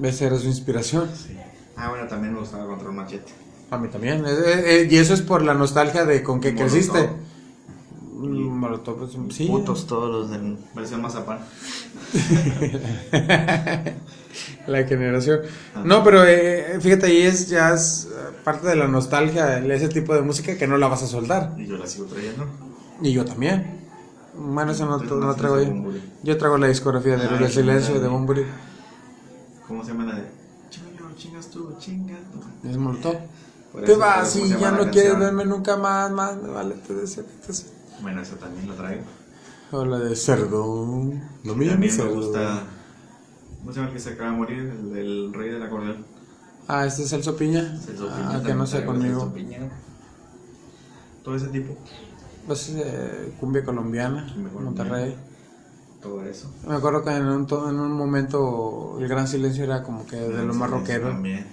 Esa 0.04 0.26
era 0.26 0.38
su 0.38 0.48
inspiración. 0.48 1.10
Sí. 1.16 1.36
Ah, 1.76 1.90
bueno, 1.90 2.08
también 2.08 2.34
me 2.34 2.40
gustaba 2.40 2.66
Control 2.68 2.94
Machete. 2.94 3.32
A 3.72 3.78
mí 3.78 3.88
también. 3.88 4.26
Eh, 4.26 4.30
eh, 4.30 4.64
eh, 4.66 4.88
y 4.92 4.98
eso 4.98 5.14
es 5.14 5.22
por 5.22 5.42
la 5.42 5.54
nostalgia 5.54 6.06
de 6.06 6.22
con 6.22 6.42
qué 6.42 6.52
Molotov. 6.52 6.72
creciste. 6.72 7.10
Molotov, 8.72 9.32
sí. 9.32 9.48
Putos 9.48 9.86
todos 9.88 10.10
los 10.10 10.30
de 10.32 10.56
versión 10.74 11.02
Mazapán. 11.02 11.40
La 14.68 14.84
generación. 14.86 15.42
Ah. 15.76 15.82
No, 15.84 16.04
pero 16.04 16.24
eh, 16.26 16.78
fíjate, 16.80 17.08
ahí 17.08 17.22
es 17.24 17.50
ya 17.50 17.74
es 17.74 18.08
eh, 18.12 18.34
parte 18.44 18.68
de 18.68 18.76
la 18.76 18.88
nostalgia, 18.88 19.58
ese 19.60 19.90
tipo 19.90 20.14
de 20.14 20.22
música 20.22 20.58
que 20.58 20.68
no 20.68 20.78
la 20.78 20.88
vas 20.88 21.04
a 21.04 21.08
soltar. 21.08 21.54
Y 21.58 21.66
yo 21.66 21.78
la 21.78 21.86
sigo 21.88 22.06
trayendo. 22.06 22.46
Y 23.02 23.12
yo 23.12 23.26
también. 23.26 23.82
Bueno, 24.34 24.72
eso 24.72 24.86
no, 24.86 24.98
no 24.98 25.16
no 25.16 25.36
traigo 25.36 25.60
yo. 25.62 25.92
Yo 26.24 26.38
traigo 26.38 26.58
la 26.58 26.68
discografía 26.68 27.18
de 27.18 27.28
Ah, 27.28 27.38
El 27.42 27.48
sí, 27.48 27.56
Silencio 27.56 28.00
de 28.00 28.08
Bunbury. 28.08 28.46
¿Cómo 29.68 29.84
se 29.84 29.92
llama 29.92 30.06
la 30.06 30.16
de? 30.16 30.24
Chingo, 30.70 31.12
chingas 31.18 31.48
tú, 31.48 31.76
chingas 31.80 32.20
tú. 32.32 32.70
Es 32.70 32.78
Molotov. 32.78 33.18
Te 33.86 33.96
vas 33.96 34.34
¿cómo 34.34 34.46
se 34.48 34.56
y 34.56 34.60
ya 34.60 34.72
no 34.72 34.92
quieres 34.92 35.18
verme 35.18 35.46
nunca 35.46 35.78
más, 35.78 36.12
más 36.12 36.36
vale 36.46 36.76
te 36.86 36.94
deseo 36.94 37.24
que 37.26 37.32
te- 37.54 37.81
Bueno, 38.02 38.22
esa 38.22 38.36
también 38.38 38.68
la 38.70 38.76
traigo. 38.76 39.04
O 39.72 39.86
la 39.86 40.00
de 40.00 40.16
cerdo. 40.16 40.76
No 41.44 41.56
me 41.56 41.66
llames 41.66 41.70
También 41.70 41.80
me 41.80 41.90
cerdo. 41.90 42.16
gusta. 42.16 42.64
¿Cómo 43.60 43.72
se 43.72 43.76
llama 43.80 43.88
el 43.90 43.94
que 43.94 44.00
se 44.02 44.10
acaba 44.12 44.32
de 44.32 44.38
morir? 44.38 44.60
El 44.60 44.94
del 44.94 45.34
rey 45.34 45.50
del 45.50 45.64
acordeón. 45.64 46.06
Ah, 46.68 46.86
este 46.86 47.04
es 47.04 47.10
Celso 47.10 47.36
Piña. 47.36 47.78
Celso 47.80 48.10
ah, 48.12 48.16
Piña 48.16 48.28
que 48.30 48.38
también 48.38 48.58
no 48.58 48.66
sea 48.68 48.80
traigo, 48.80 48.94
conmigo. 48.94 49.20
Celso 49.20 49.34
Piña. 49.34 49.60
Todo 51.24 51.36
ese 51.36 51.48
tipo. 51.48 51.76
Pues 52.48 52.70
eh, 52.76 53.34
cumbia 53.40 53.64
colombiana, 53.64 54.32
Cumbia. 54.34 54.52
Monterrey. 54.62 55.16
Todo 56.02 56.24
eso. 56.26 56.52
Me 56.68 56.74
acuerdo 56.74 57.04
que 57.04 57.12
en 57.16 57.28
un, 57.28 57.46
to- 57.46 57.70
en 57.70 57.80
un 57.80 57.92
momento 57.92 58.98
el 59.00 59.08
gran 59.08 59.28
silencio 59.28 59.64
era 59.64 59.84
como 59.84 60.06
que 60.08 60.16
de 60.16 60.44
los 60.44 60.56
más 60.56 60.70
Sí, 60.72 60.76
rockeros 60.78 61.12
También. 61.14 61.46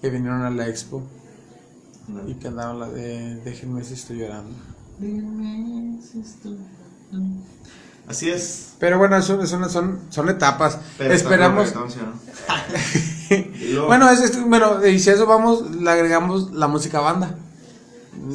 que 0.00 0.08
vinieron 0.08 0.40
a 0.42 0.50
la 0.50 0.66
expo 0.66 1.02
No. 2.08 2.26
y 2.26 2.34
que 2.36 2.48
andaban 2.48 2.80
la 2.80 2.88
de 2.88 3.36
déjenme 3.44 3.84
si 3.84 3.92
estoy 3.94 4.18
llorando. 4.20 4.50
Así 8.08 8.30
es. 8.30 8.74
Pero 8.78 8.98
bueno, 8.98 9.16
eso 9.16 9.36
no 9.36 9.68
son, 9.68 10.00
son 10.10 10.28
etapas. 10.28 10.78
Pero 10.98 11.14
Esperamos. 11.14 11.72
Bueno, 13.86 14.10
es, 14.10 14.20
es- 14.20 14.44
bueno, 14.44 14.86
y 14.86 14.98
si 14.98 15.08
a 15.08 15.14
eso 15.14 15.24
vamos, 15.24 15.70
le 15.76 15.90
agregamos 15.90 16.52
la 16.52 16.66
música 16.68 17.00
banda. 17.00 17.34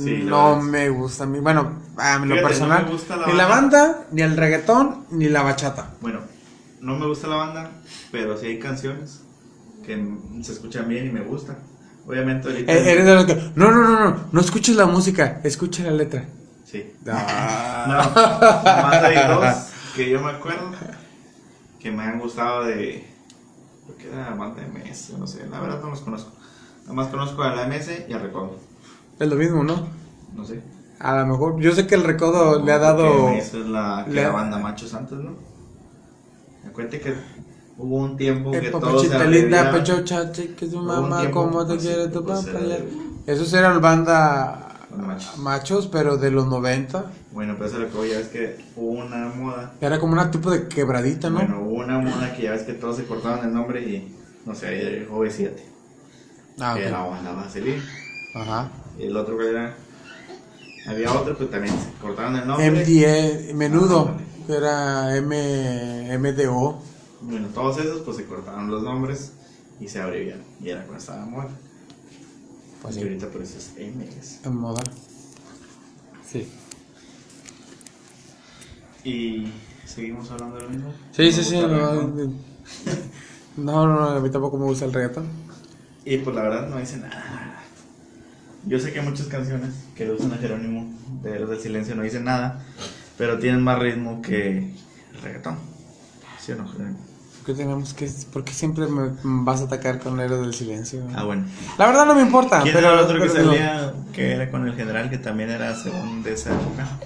Sí, 0.03 0.21
no 0.23 0.59
me 0.59 0.89
gusta 0.89 1.25
a 1.25 1.27
mí. 1.27 1.39
Bueno, 1.39 1.73
a 1.97 2.17
lo 2.17 2.23
Fíjate, 2.23 2.41
no 2.41 2.47
personal. 2.47 2.85
me 2.85 2.91
gusta 2.91 3.15
la 3.17 3.27
ni 3.27 3.33
la 3.33 3.45
banda. 3.45 4.05
ni 4.11 4.21
el 4.23 4.35
reggaetón, 4.35 5.05
ni 5.11 5.29
la 5.29 5.43
bachata. 5.43 5.91
Bueno, 6.01 6.21
no 6.81 6.97
me 6.97 7.05
gusta 7.05 7.27
la 7.27 7.35
banda, 7.35 7.69
pero 8.11 8.35
sí 8.37 8.47
hay 8.47 8.57
canciones 8.59 9.19
que 9.85 10.03
se 10.41 10.53
escuchan 10.53 10.87
bien 10.89 11.05
y 11.05 11.11
me 11.11 11.21
gustan. 11.21 11.57
Obviamente 12.07 12.47
ahorita... 12.49 12.73
Eh, 12.73 12.91
eres 12.93 13.05
de 13.05 13.13
los 13.13 13.25
que. 13.25 13.35
No, 13.55 13.69
no, 13.69 13.83
no, 13.83 13.99
no. 14.09 14.17
No 14.31 14.41
escuches 14.41 14.75
la 14.75 14.87
música, 14.87 15.41
escucha 15.43 15.83
la 15.83 15.91
letra. 15.91 16.25
Sí. 16.69 16.93
Ah. 17.07 17.85
No, 17.87 18.83
más 18.91 19.03
hay 19.03 19.15
dos 19.27 19.55
que 19.95 20.09
yo 20.09 20.19
me 20.21 20.31
acuerdo 20.31 20.71
que 21.79 21.91
me 21.91 22.03
han 22.03 22.19
gustado 22.19 22.65
de... 22.65 23.07
Creo 23.85 23.97
que 23.97 24.07
era 24.13 24.29
la 24.31 24.35
banda 24.35 24.61
MS, 24.63 25.13
no 25.17 25.25
sé, 25.25 25.47
la 25.49 25.59
verdad 25.61 25.79
no 25.81 25.91
los 25.91 26.01
conozco. 26.01 26.31
Nada 26.81 26.93
más 26.93 27.07
conozco 27.07 27.41
a 27.43 27.55
la 27.55 27.67
MS 27.67 27.89
y 28.09 28.13
a 28.13 28.17
Recodo, 28.19 28.57
Es 29.19 29.27
lo 29.29 29.35
mismo, 29.35 29.63
¿no? 29.63 29.87
no 30.35 30.43
sé. 30.45 30.61
A 30.99 31.15
lo 31.15 31.25
mejor. 31.27 31.59
Yo 31.61 31.71
sé 31.73 31.85
que 31.87 31.95
el 31.95 32.03
recodo 32.03 32.63
le 32.65 32.71
ha 32.71 32.79
dado. 32.79 33.29
MS 33.29 33.53
es 33.53 33.65
la, 33.67 34.03
que 34.05 34.11
le 34.13 34.25
ha- 34.25 34.29
banda 34.31 34.57
machos 34.57 34.93
antes, 34.93 35.17
¿no? 35.19 35.35
Acuérdate 36.67 36.99
que 36.99 37.13
hubo 37.77 37.97
un 37.97 38.17
tiempo 38.17 38.51
que 38.51 38.57
Eh, 38.57 38.71
todos 38.71 39.03
se 39.03 39.09
papachita 39.09 39.23
linda, 39.29 39.59
abreviaban. 39.69 39.73
pechocha, 39.83 40.31
que 40.31 40.65
un 40.65 40.85
mamá, 40.85 41.29
cómo 41.31 41.65
te 41.65 41.77
quiere 41.77 42.07
tu 42.07 42.25
papá. 42.25 42.41
Esos 43.25 43.53
eran 43.53 43.79
banda 43.81 44.66
machos. 44.95 45.37
machos, 45.37 45.87
pero 45.87 46.17
de 46.17 46.31
los 46.31 46.47
90. 46.47 47.11
Bueno, 47.31 47.53
pero 47.55 47.65
eso 47.67 47.75
es 47.77 47.83
lo 47.83 47.89
que 47.89 47.97
voy, 47.97 48.09
ya 48.09 48.17
ves 48.17 48.27
que 48.27 48.57
hubo 48.75 48.91
una 49.05 49.27
moda. 49.29 49.73
Era 49.81 49.99
como 49.99 50.13
una 50.13 50.31
tipo 50.31 50.49
de 50.51 50.67
quebradita, 50.67 51.29
¿no? 51.29 51.39
Bueno, 51.39 51.61
hubo 51.61 51.75
una 51.83 51.99
moda 51.99 52.33
que 52.35 52.43
ya 52.43 52.51
ves 52.51 52.63
que 52.63 52.73
todos 52.73 52.97
se 52.97 53.05
cortaban 53.05 53.45
el 53.47 53.53
nombre 53.53 53.81
y, 53.81 54.15
no 54.45 54.55
sé, 54.55 54.67
ahí 54.67 54.99
dejó 54.99 55.19
B7. 55.19 55.51
ah, 56.59 56.73
que 56.75 56.87
era 56.87 57.21
la 57.23 57.31
vaselina. 57.33 57.83
Ajá. 58.35 58.71
Y 58.97 59.03
el 59.05 59.17
otro 59.17 59.37
que 59.37 59.49
era. 59.49 59.75
Había 60.87 61.11
otro 61.11 61.37
que 61.37 61.45
también 61.45 61.75
se 61.77 61.91
cortaban 62.01 62.35
el 62.37 62.47
nombre. 62.47 62.71
MDE, 62.71 63.53
menudo, 63.53 64.11
Ah, 64.15 64.21
que 64.47 64.53
era 64.55 65.17
M, 65.17 66.17
MDO. 66.17 66.81
Bueno, 67.21 67.47
todos 67.53 67.77
esos 67.79 68.01
pues 68.01 68.15
se 68.17 68.25
cortaron 68.25 68.71
los 68.71 68.83
nombres 68.83 69.33
y 69.81 69.87
se 69.89 69.99
abreviaron. 70.01 70.43
Y 70.61 70.69
era 70.69 70.81
cuando 70.83 70.99
estaba 70.99 71.25
moda. 71.25 71.49
Pues 72.81 72.95
sí, 72.95 73.01
ahorita 73.01 73.29
por 73.29 73.41
eso 73.41 73.57
es 73.57 73.73
MS. 73.77 74.45
en 74.45 74.55
moda. 74.55 74.81
Sí. 76.25 76.47
Y 79.03 79.51
seguimos 79.85 80.29
hablando 80.31 80.57
de 80.57 80.63
lo 80.63 80.69
mismo. 80.69 80.93
Sí, 81.11 81.31
sí, 81.31 81.43
sí. 81.43 81.57
No, 83.57 83.87
no, 83.87 83.87
no, 83.87 84.09
a 84.09 84.19
mí 84.19 84.29
tampoco 84.29 84.57
me 84.57 84.65
gusta 84.65 84.85
el 84.85 84.93
reggaetón. 84.93 85.27
Y 86.05 86.17
pues 86.17 86.35
la 86.35 86.43
verdad 86.43 86.69
no 86.69 86.77
dice 86.77 86.97
nada. 86.97 87.63
Yo 88.65 88.79
sé 88.79 88.91
que 88.91 88.99
hay 88.99 89.05
muchas 89.05 89.27
canciones 89.27 89.73
que 89.95 90.11
usan 90.11 90.33
a 90.33 90.37
Jerónimo 90.37 90.93
de 91.23 91.31
Héroes 91.31 91.49
del 91.49 91.59
Silencio 91.59 91.95
no 91.95 92.03
dicen 92.03 92.25
nada, 92.25 92.63
pero 93.17 93.39
tienen 93.39 93.63
más 93.63 93.79
ritmo 93.79 94.21
que 94.21 94.57
el 94.57 95.21
reggaetón. 95.23 95.57
¿Sí 96.39 96.51
o 96.51 96.55
no, 96.55 96.67
Jerónimo? 96.67 96.99
¿Por 97.47 97.55
qué, 97.55 97.63
tenemos 97.63 97.93
que, 97.93 98.11
¿Por 98.33 98.43
qué 98.43 98.51
siempre 98.51 98.87
me 98.87 99.11
vas 99.23 99.61
a 99.61 99.63
atacar 99.63 99.99
con 99.99 100.19
Héroes 100.19 100.41
del 100.41 100.53
Silencio? 100.53 101.07
Ah, 101.15 101.23
bueno. 101.23 101.45
La 101.77 101.87
verdad 101.87 102.05
no 102.05 102.13
me 102.13 102.21
importa, 102.21 102.61
¿Quién 102.61 102.75
pero... 102.75 102.89
era 102.89 102.99
el 102.99 103.05
otro 103.05 103.21
que 103.21 103.27
no. 103.27 103.33
salía 103.33 103.93
que 104.11 104.33
era 104.33 104.51
con 104.51 104.67
el 104.67 104.75
general 104.75 105.09
que 105.09 105.17
también 105.17 105.51
era 105.51 105.73
según 105.73 106.23
de 106.23 106.33
esa 106.33 106.49
época? 106.53 106.99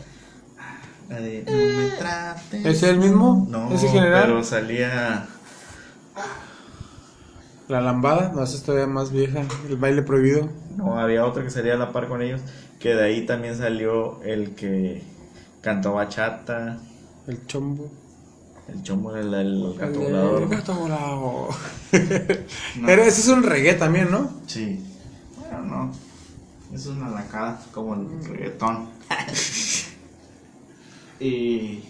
La 1.10 1.20
de 1.20 1.44
No 1.46 1.82
me 1.84 1.90
trates. 1.92 2.66
¿Es 2.66 2.82
el 2.82 2.98
mismo? 2.98 3.46
No, 3.52 3.72
¿Ese 3.72 3.88
general? 3.90 4.24
pero 4.24 4.44
salía. 4.44 5.28
La 7.68 7.80
lambada, 7.80 8.32
no, 8.34 8.44
esa 8.44 8.56
es 8.56 8.64
todavía 8.64 8.88
más 8.88 9.12
vieja. 9.12 9.44
El 9.70 9.78
baile 9.78 10.02
prohibido. 10.02 10.50
No, 10.76 11.00
había 11.00 11.24
otro 11.24 11.44
que 11.44 11.52
salía 11.52 11.76
a 11.76 11.78
la 11.78 11.92
par 11.92 12.08
con 12.08 12.24
ellos. 12.24 12.42
Que 12.80 12.96
de 12.96 13.04
ahí 13.04 13.28
también 13.28 13.56
salió 13.56 14.24
el 14.24 14.56
que 14.56 15.04
cantó 15.62 15.94
bachata. 15.94 16.80
El 17.28 17.46
chombo. 17.46 17.92
El 18.72 18.84
chombo, 18.84 19.16
el, 19.16 19.34
el 19.34 19.74
gato 19.78 20.02
El- 20.02 20.12
volador. 20.12 20.42
el 20.44 20.50
gato 20.50 20.74
volado. 20.76 21.50
No. 22.78 22.88
Pero 22.88 23.04
ese 23.04 23.22
es 23.22 23.28
un 23.28 23.44
reggae 23.44 23.74
también, 23.74 24.10
¿no? 24.10 24.32
Sí. 24.48 24.82
Bueno, 25.38 25.62
no. 25.62 25.92
Es 26.74 26.86
una 26.88 27.10
lacada, 27.10 27.62
como 27.74 27.96
el 27.96 28.24
reggaetón. 28.26 28.88
y. 31.20 31.84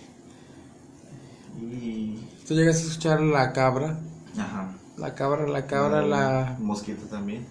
Y. 1.61 2.27
Tú 2.47 2.55
llegas 2.55 2.77
a 2.77 2.79
escuchar 2.87 3.21
la 3.21 3.53
cabra. 3.53 3.99
Ajá. 4.37 4.73
La 4.97 5.13
cabra, 5.15 5.47
la 5.47 5.65
cabra, 5.67 6.01
la... 6.01 6.57
Mosquito 6.59 7.03
también. 7.05 7.45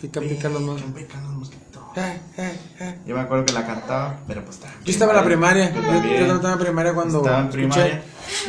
Pica, 0.00 0.20
pica 0.20 0.48
los 0.48 0.62
más. 0.62 0.76
Pican, 0.76 0.92
pican 0.94 1.22
los 1.24 1.32
mosquitos. 1.34 1.67
Yo 3.06 3.14
me 3.14 3.20
acuerdo 3.22 3.44
que 3.46 3.52
la 3.52 3.66
cantaba, 3.66 4.16
pero 4.26 4.42
pues 4.44 4.56
estaba. 4.56 4.74
Yo 4.84 4.90
estaba 4.92 5.12
en 5.12 5.16
la 5.18 5.24
primaria. 5.24 5.72
Yo 5.74 5.80
Yo, 5.82 6.26
yo 6.26 6.34
estaba 6.36 6.52
en 6.54 6.58
primaria 6.60 6.92
cuando 6.94 7.18
estaba 7.18 7.38
en 7.40 7.44
escuché. 7.46 7.68
primaria. 7.68 8.02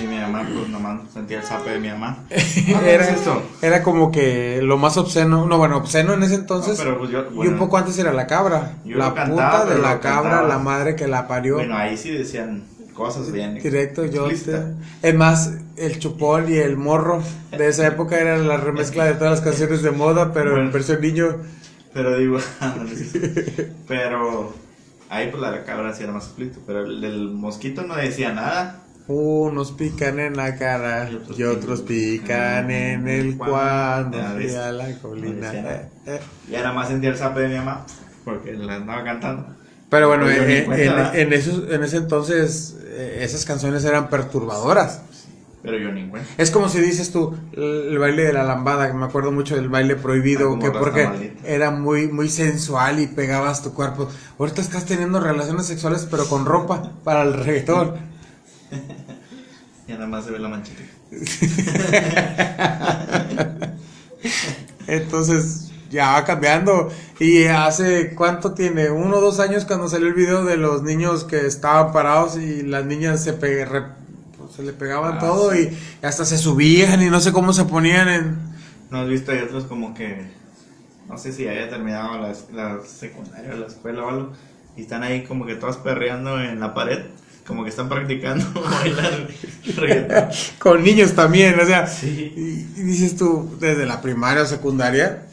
Y 0.03 0.07
mi 0.07 0.17
mamá, 0.19 0.45
pues 0.53 0.67
nomás 0.69 0.99
sentía 1.13 1.37
el 1.39 1.43
zape 1.43 1.69
de 1.71 1.79
mi 1.79 1.87
mamá. 1.89 2.17
era, 2.29 3.05
¿qué 3.07 3.13
es 3.13 3.21
eso? 3.21 3.41
era 3.61 3.81
como 3.81 4.11
que 4.11 4.59
lo 4.61 4.77
más 4.77 4.97
obsceno. 4.97 5.45
No, 5.45 5.57
bueno, 5.57 5.77
obsceno 5.77 6.13
en 6.13 6.23
ese 6.23 6.35
entonces. 6.35 6.77
No, 6.79 6.83
pero 6.83 6.97
pues 6.99 7.11
yo- 7.11 7.43
y 7.43 7.47
un 7.47 7.57
poco 7.57 7.77
antes 7.77 7.97
era 7.97 8.11
la 8.11 8.27
cabra. 8.27 8.73
Yo 8.83 8.97
la 8.97 9.13
cantaba, 9.13 9.61
puta 9.61 9.73
de 9.73 9.81
la 9.81 9.99
cabra, 10.01 10.29
cantaba. 10.31 10.47
la 10.49 10.57
madre 10.59 10.95
que 10.95 11.07
la 11.07 11.27
parió. 11.27 11.55
Bueno, 11.55 11.77
ahí 11.77 11.95
sí 11.97 12.11
decían 12.11 12.63
cosas 12.93 13.31
bien. 13.31 13.55
Directo, 13.55 14.03
yo 14.03 14.27
te... 14.27 14.61
Es 15.01 15.15
más, 15.15 15.51
el 15.77 15.97
chupón 15.99 16.51
y 16.51 16.57
el 16.57 16.75
morro 16.75 17.23
de 17.57 17.65
esa 17.69 17.87
época 17.87 18.19
era 18.19 18.37
la 18.37 18.57
remezcla 18.57 19.05
de 19.05 19.13
todas 19.13 19.31
las 19.31 19.41
canciones 19.41 19.81
de 19.81 19.91
moda, 19.91 20.33
pero 20.33 20.49
en 20.49 20.55
Bueno. 20.55 20.71
versión 20.73 20.99
niño. 20.99 21.37
Pero 21.93 22.17
digo, 22.17 22.37
pero 23.87 24.53
ahí 25.09 25.29
pues 25.31 25.41
la 25.41 25.63
cabra 25.63 25.93
sí 25.93 26.03
era 26.03 26.11
más 26.11 26.25
explícito, 26.25 26.59
pero 26.65 26.85
el 26.85 27.29
mosquito 27.31 27.83
no 27.83 27.95
decía 27.95 28.31
nada. 28.33 28.83
Unos 29.07 29.71
pican 29.71 30.19
en 30.19 30.37
la 30.37 30.55
cara 30.55 31.09
y 31.35 31.43
otros 31.43 31.81
pican 31.81 32.69
en 32.69 33.07
el 33.07 33.37
cuando 33.37 34.19
fui 34.35 34.53
a 34.53 34.71
la 34.71 34.87
No 34.89 34.99
colina. 34.99 35.51
nada. 35.51 35.75
Eh, 35.75 35.89
eh. 36.05 36.19
Y 36.51 36.55
ahora 36.55 36.73
más 36.73 36.89
sentía 36.89 37.09
el 37.09 37.17
zape 37.17 37.39
de 37.41 37.47
mi 37.49 37.55
mamá, 37.55 37.85
porque 38.23 38.53
la 38.53 38.75
andaba 38.75 39.03
cantando. 39.03 39.47
Pero 39.89 40.09
bueno, 40.09 40.27
ni 40.27 40.33
en, 40.35 40.71
en- 40.71 41.33
esos- 41.33 41.71
en 41.71 41.83
ese 41.83 41.97
entonces 41.97 42.77
eh, 42.83 43.21
esas 43.23 43.45
canciones 43.45 43.83
eran 43.83 44.09
perturbadoras. 44.11 45.01
Pero 45.61 45.77
yo 45.77 45.91
ni 45.91 46.07
cuenta. 46.07 46.29
Es 46.37 46.51
como 46.51 46.69
si 46.69 46.79
dices 46.79 47.11
tú, 47.11 47.35
el, 47.51 47.97
baile 47.99 48.23
de 48.23 48.31
la 48.33 48.43
lambada, 48.43 48.93
me 48.93 49.05
acuerdo 49.05 49.31
mucho 49.33 49.55
del 49.55 49.67
baile 49.67 49.97
prohibido, 49.97 50.55
Ah, 50.55 50.59
que 50.59 50.71
porque 50.71 51.33
era 51.43 51.69
muy, 51.71 52.07
muy 52.07 52.29
sensual 52.29 52.99
y 53.01 53.07
pegabas 53.07 53.61
tu 53.61 53.73
cuerpo. 53.73 54.07
Ahorita 54.37 54.61
estás 54.61 54.85
teniendo 54.85 55.19
relaciones 55.19 55.65
sexuales 55.65 56.07
pero 56.09 56.25
con 56.27 56.45
ropa 56.45 56.93
para 57.03 57.23
el 57.23 57.33
reggaetón. 57.33 57.95
Y 59.87 59.91
nada 59.91 60.07
más 60.07 60.23
se 60.25 60.31
ve 60.31 60.39
la 60.39 60.47
manchita. 60.47 60.81
Entonces 64.87 65.71
ya 65.89 66.13
va 66.13 66.23
cambiando. 66.25 66.89
Y 67.19 67.45
hace 67.45 68.13
cuánto 68.15 68.53
tiene, 68.53 68.89
uno 68.91 69.17
o 69.17 69.21
dos 69.21 69.39
años 69.39 69.65
cuando 69.65 69.89
salió 69.89 70.07
el 70.07 70.13
video 70.13 70.45
de 70.45 70.57
los 70.57 70.83
niños 70.83 71.23
que 71.25 71.45
estaban 71.45 71.91
parados 71.91 72.37
y 72.37 72.61
las 72.63 72.85
niñas 72.85 73.23
se, 73.23 73.33
pe- 73.33 73.65
se 74.59 74.65
le 74.65 74.73
pegaban 74.73 75.15
Ah, 75.17 75.19
todo 75.19 75.51
sí. 75.53 75.69
y 76.01 76.05
hasta 76.05 76.25
se 76.25 76.37
subían 76.37 77.01
y 77.01 77.09
no 77.09 77.19
sé 77.21 77.31
cómo 77.31 77.53
se 77.53 77.63
ponían 77.63 78.09
en... 78.09 78.37
¿No 78.91 78.99
has 78.99 79.07
visto? 79.07 79.31
Hay 79.31 79.39
otros 79.39 79.63
como 79.65 79.93
que, 79.93 80.27
no 81.07 81.17
sé 81.17 81.31
si 81.31 81.47
haya 81.47 81.69
terminado 81.69 82.17
la, 82.19 82.33
la 82.51 82.79
secundaria 82.85 83.53
o 83.53 83.57
la 83.57 83.67
escuela 83.67 84.03
o 84.03 84.09
algo, 84.09 84.33
y 84.75 84.81
están 84.81 85.03
ahí 85.03 85.23
como 85.23 85.45
que 85.45 85.55
todas 85.55 85.77
perreando 85.77 86.41
en 86.41 86.59
la 86.59 86.73
pared, 86.73 87.05
como 87.47 87.63
que 87.63 87.69
están 87.69 87.87
practicando 87.87 88.45
bailar 88.61 89.27
reggaetón. 89.77 90.29
Con 90.59 90.83
niños 90.83 91.13
también, 91.13 91.57
o 91.59 91.65
sea, 91.65 91.87
Sí. 91.87 92.33
y, 92.35 92.79
y 92.81 92.83
dices 92.83 93.15
tú, 93.15 93.55
desde 93.61 93.85
la 93.85 94.01
primaria 94.01 94.43
o 94.43 94.45
secundaria. 94.45 95.23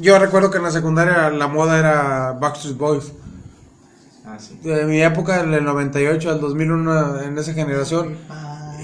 Yo 0.00 0.18
recuerdo 0.18 0.50
que 0.50 0.56
en 0.58 0.64
la 0.64 0.70
secundaria 0.72 1.28
la 1.30 1.46
moda 1.48 1.78
era 1.78 2.32
Backstreet 2.32 2.76
Boys. 2.78 3.12
Ah, 4.32 4.38
sí. 4.38 4.58
De 4.62 4.84
mi 4.84 5.00
época, 5.02 5.42
del 5.44 5.64
98 5.64 6.30
al 6.30 6.40
2001, 6.40 7.20
en 7.22 7.38
esa 7.38 7.52
generación. 7.52 8.16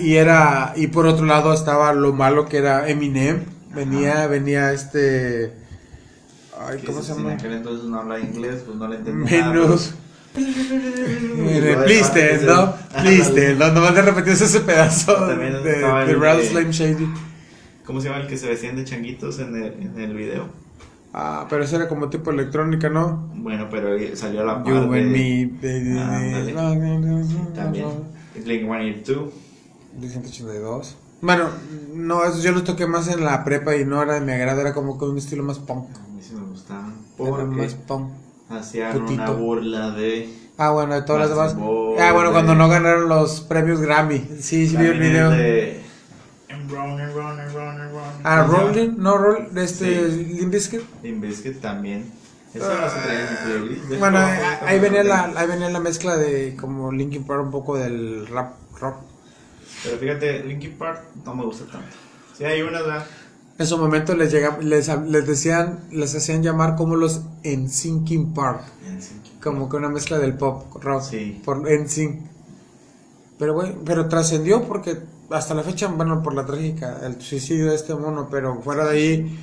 Y 0.01 0.15
era, 0.17 0.73
y 0.77 0.89
por 0.89 1.07
otro 1.07 1.25
lado 1.25 1.53
estaba 1.55 1.93
lo 1.95 2.13
malo 2.13 2.47
que 2.49 2.59
era 2.59 2.89
Eminem. 2.89 3.45
Venía, 3.75 4.13
Ajá. 4.15 4.27
venía 4.29 4.73
este. 4.73 5.53
Ay, 6.59 6.79
Que 6.81 6.87
¿cómo 6.87 7.03
se 7.03 7.13
En 7.13 7.19
llama? 7.19 7.33
aquel 7.35 7.53
entonces 7.53 7.87
no 7.87 8.01
hablaba 8.01 8.21
inglés, 8.21 8.63
pues 8.65 8.77
no 8.79 8.89
le 8.89 8.97
entendía 8.97 9.49
Menos. 9.53 9.95
pero- 10.35 10.47
Mire, 11.37 11.77
Please 11.85 12.05
stand, 12.05 12.43
¿no? 12.43 12.75
Please 13.03 13.31
stand, 13.31 13.59
¿no? 13.59 13.73
Nomás 13.73 13.95
le 13.95 14.03
repetías 14.03 14.41
ese 14.41 14.61
pedazo 14.61 15.27
de, 15.29 15.37
de 15.37 16.15
Rattle 16.15 16.43
de- 16.43 16.49
Slim 16.49 16.71
Shady. 16.71 17.09
¿Cómo 17.85 18.01
se 18.01 18.09
llama 18.09 18.21
el 18.23 18.27
que 18.27 18.37
se 18.37 18.49
vestían 18.49 18.77
de 18.77 18.85
changuitos 18.85 19.39
en 19.39 19.55
el, 19.57 19.73
en 19.81 19.99
el 20.01 20.15
video? 20.15 20.49
Ah, 21.19 21.47
pero 21.49 21.65
eso 21.65 21.77
era 21.77 21.89
como 21.89 22.11
tipo 22.11 22.31
electrónica, 22.31 22.91
¿no? 22.91 23.31
Bueno, 23.37 23.69
pero 23.71 23.89
salió 24.15 24.45
la 24.45 24.59
You 24.59 24.65
parte 24.65 24.79
and 24.79 24.91
de- 24.93 24.99
me, 25.01 25.47
baby. 25.47 25.95
Baby. 26.45 26.53
también. 27.55 27.87
Blink 28.45 28.63
182. 28.67 29.33
De 29.99 30.09
182. 30.11 30.97
Bueno, 31.23 31.49
no, 31.95 32.23
eso 32.23 32.43
yo 32.43 32.53
lo 32.53 32.63
toqué 32.65 32.87
más 32.87 33.09
en 33.09 33.25
la 33.25 33.43
prepa 33.45 33.75
y 33.77 33.87
no 33.87 34.03
era 34.03 34.15
de 34.15 34.21
mi 34.21 34.33
agrado, 34.33 34.61
era 34.61 34.75
como 34.75 34.99
con 34.99 35.11
un 35.11 35.17
estilo 35.19 35.43
más 35.43 35.59
punk. 35.59 35.87
A 35.97 36.09
mí 36.15 36.21
sí 36.21 36.35
me. 36.35 36.43
Era 36.45 36.91
Porque 37.17 37.45
más 37.47 37.75
punk. 37.75 38.11
hacían 38.51 38.93
Putito. 38.93 39.15
una 39.23 39.31
burla 39.31 39.91
de. 39.93 40.29
Ah, 40.59 40.71
bueno, 40.71 40.95
de 40.95 41.03
todas 41.03 41.23
las 41.23 41.31
demás. 41.31 41.55
Ah, 41.99 42.13
bueno, 42.13 42.29
de- 42.29 42.33
cuando 42.35 42.55
no 42.55 42.69
ganaron 42.69 43.09
los 43.09 43.41
premios 43.41 43.81
Grammy. 43.81 44.19
Sí, 44.39 44.69
sí 44.69 44.77
vi 44.77 44.85
el 44.85 44.99
video. 45.01 45.31
De... 45.31 45.81
Run, 46.69 47.01
and 47.01 47.15
run, 47.15 47.41
and. 47.41 47.51
Ah, 48.25 48.45
¿Cómo 48.47 48.53
se 48.53 48.63
llama? 48.65 48.73
Rolling, 48.73 48.95
no 48.99 49.19
Roll, 49.19 49.55
de 49.55 49.65
este 49.65 50.11
Sí. 50.11 50.25
Limp 51.03 51.23
Bizkit 51.23 51.61
también. 51.61 52.11
Eso 52.55 52.69
no 52.69 52.89
se 52.89 52.99
traía 53.01 53.21
en 53.21 53.31
mi 53.31 53.37
playlist. 53.67 53.85
De 53.91 53.99
Bueno, 53.99 54.19
ahí, 54.19 54.79
venía 54.79 55.05
la, 55.05 55.33
ahí 55.37 55.47
venía 55.47 55.69
la 55.69 55.81
mezcla 55.81 56.17
de 56.17 56.57
como 56.57 56.91
Linkin 56.91 57.25
Park 57.25 57.43
un 57.43 57.51
poco 57.51 57.77
del 57.77 58.27
rap 58.29 58.55
rock. 58.81 58.97
Pero 59.85 59.99
fíjate, 59.99 60.43
Linkin 60.45 60.73
Park 60.79 61.03
no 61.25 61.35
me 61.35 61.45
gusta 61.45 61.67
tanto. 61.71 61.89
Sí, 62.37 62.45
hay 62.45 62.63
unas, 62.63 62.83
¿verdad? 62.85 63.05
En 63.59 63.67
su 63.67 63.79
momento 63.79 64.15
les 64.15 64.31
llega, 64.33 64.59
les, 64.61 64.89
les 64.89 65.27
decían, 65.27 65.81
les 65.91 66.15
hacían 66.15 66.43
llamar 66.43 66.77
como 66.77 66.97
los 66.97 67.23
NSYNC 67.45 68.35
Park, 68.35 68.63
En 68.87 69.03
sí. 69.03 69.15
como 69.43 69.69
que 69.69 69.77
una 69.77 69.89
mezcla 69.89 70.19
del 70.19 70.35
pop 70.35 70.75
rock 70.83 71.03
Sí. 71.03 71.41
por 71.45 71.63
NSYNC. 71.71 72.21
Pero 73.39 73.55
bueno, 73.55 73.77
pero 73.85 74.09
trascendió 74.09 74.63
porque 74.65 74.99
hasta 75.31 75.55
la 75.55 75.63
fecha, 75.63 75.87
bueno, 75.89 76.23
por 76.23 76.35
la 76.35 76.47
trágica, 76.47 76.99
el 77.05 77.21
suicidio 77.21 77.71
de 77.71 77.75
este 77.77 77.95
mono, 77.95 78.29
pero 78.31 78.61
fuera 78.63 78.85
de 78.87 78.91
ahí, 78.97 79.41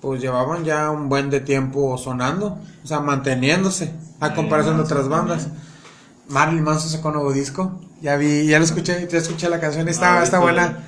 pues 0.00 0.20
llevaban 0.20 0.64
ya 0.64 0.90
un 0.90 1.08
buen 1.08 1.30
de 1.30 1.40
tiempo 1.40 1.96
sonando, 1.98 2.58
o 2.82 2.86
sea, 2.86 3.00
manteniéndose, 3.00 3.92
a 4.20 4.34
comparación 4.34 4.76
de 4.76 4.82
otras 4.82 5.08
bandas. 5.08 5.48
Marilyn 6.28 6.64
Manson 6.64 6.90
sacó 6.90 7.08
un 7.08 7.14
nuevo 7.14 7.32
disco, 7.32 7.80
ya 8.00 8.16
vi, 8.16 8.46
ya 8.46 8.58
lo 8.58 8.64
escuché, 8.64 9.06
ya 9.10 9.18
escuché 9.18 9.48
la 9.48 9.60
canción, 9.60 9.88
está, 9.88 10.20
Ah, 10.20 10.24
está 10.24 10.38
¿viste 10.38 10.52
buena. 10.52 10.78